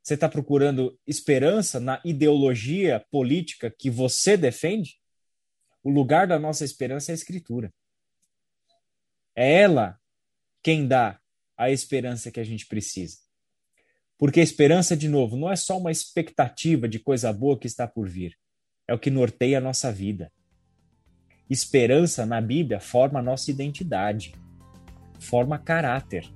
Você 0.03 0.15
está 0.15 0.29
procurando 0.29 0.99
esperança 1.07 1.79
na 1.79 2.01
ideologia 2.05 3.07
política 3.11 3.71
que 3.71 3.89
você 3.89 4.37
defende? 4.37 5.01
O 5.83 5.91
lugar 5.91 6.27
da 6.27 6.39
nossa 6.39 6.65
esperança 6.65 7.11
é 7.11 7.13
a 7.13 7.15
Escritura. 7.15 7.73
É 9.35 9.61
ela 9.63 10.01
quem 10.63 10.87
dá 10.87 11.21
a 11.57 11.71
esperança 11.71 12.31
que 12.31 12.41
a 12.41 12.45
gente 12.45 12.67
precisa. 12.67 13.22
Porque 14.19 14.41
a 14.41 14.43
esperança, 14.43 14.97
de 14.97 15.09
novo, 15.09 15.37
não 15.37 15.51
é 15.51 15.57
só 15.57 15.79
uma 15.79 15.91
expectativa 15.91 16.89
de 16.89 16.99
coisa 16.99 17.33
boa 17.33 17.59
que 17.59 17.67
está 17.67 17.87
por 17.87 18.09
vir. 18.09 18.37
É 18.89 18.95
o 18.95 18.99
que 18.99 19.11
norteia 19.11 19.59
a 19.59 19.61
nossa 19.61 19.93
vida. 19.93 20.31
Esperança 21.49 22.25
na 22.25 22.41
Bíblia 22.41 22.81
forma 22.81 23.19
a 23.19 23.23
nossa 23.23 23.51
identidade, 23.51 24.35
forma 25.19 25.59
caráter. 25.59 26.31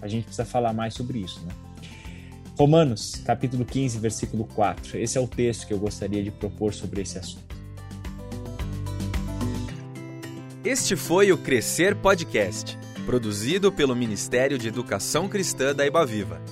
A 0.00 0.08
gente 0.08 0.24
precisa 0.24 0.44
falar 0.44 0.72
mais 0.72 0.94
sobre 0.94 1.18
isso, 1.18 1.44
né? 1.44 1.52
Romanos, 2.58 3.14
capítulo 3.24 3.64
15, 3.64 4.00
versículo 4.00 4.44
4. 4.44 4.98
Esse 4.98 5.16
é 5.16 5.20
o 5.20 5.28
texto 5.28 5.66
que 5.66 5.72
eu 5.72 5.78
gostaria 5.78 6.24
de 6.24 6.30
propor 6.32 6.74
sobre 6.74 7.02
esse 7.02 7.16
assunto. 7.16 7.56
Este 10.64 10.96
foi 10.96 11.30
o 11.30 11.38
Crescer 11.38 11.94
Podcast, 11.94 12.76
produzido 13.08 13.72
pelo 13.72 13.96
Ministério 13.96 14.58
de 14.58 14.68
Educação 14.68 15.30
Cristã 15.30 15.74
da 15.74 15.86
Ibaviva. 15.86 16.42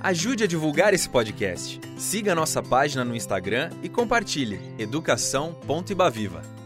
Ajude 0.00 0.44
a 0.44 0.46
divulgar 0.46 0.94
esse 0.94 1.08
podcast. 1.08 1.80
Siga 1.96 2.36
nossa 2.36 2.62
página 2.62 3.04
no 3.04 3.16
Instagram 3.16 3.70
e 3.82 3.88
compartilhe 3.88 4.60
educação.ibaviva. 4.78 6.57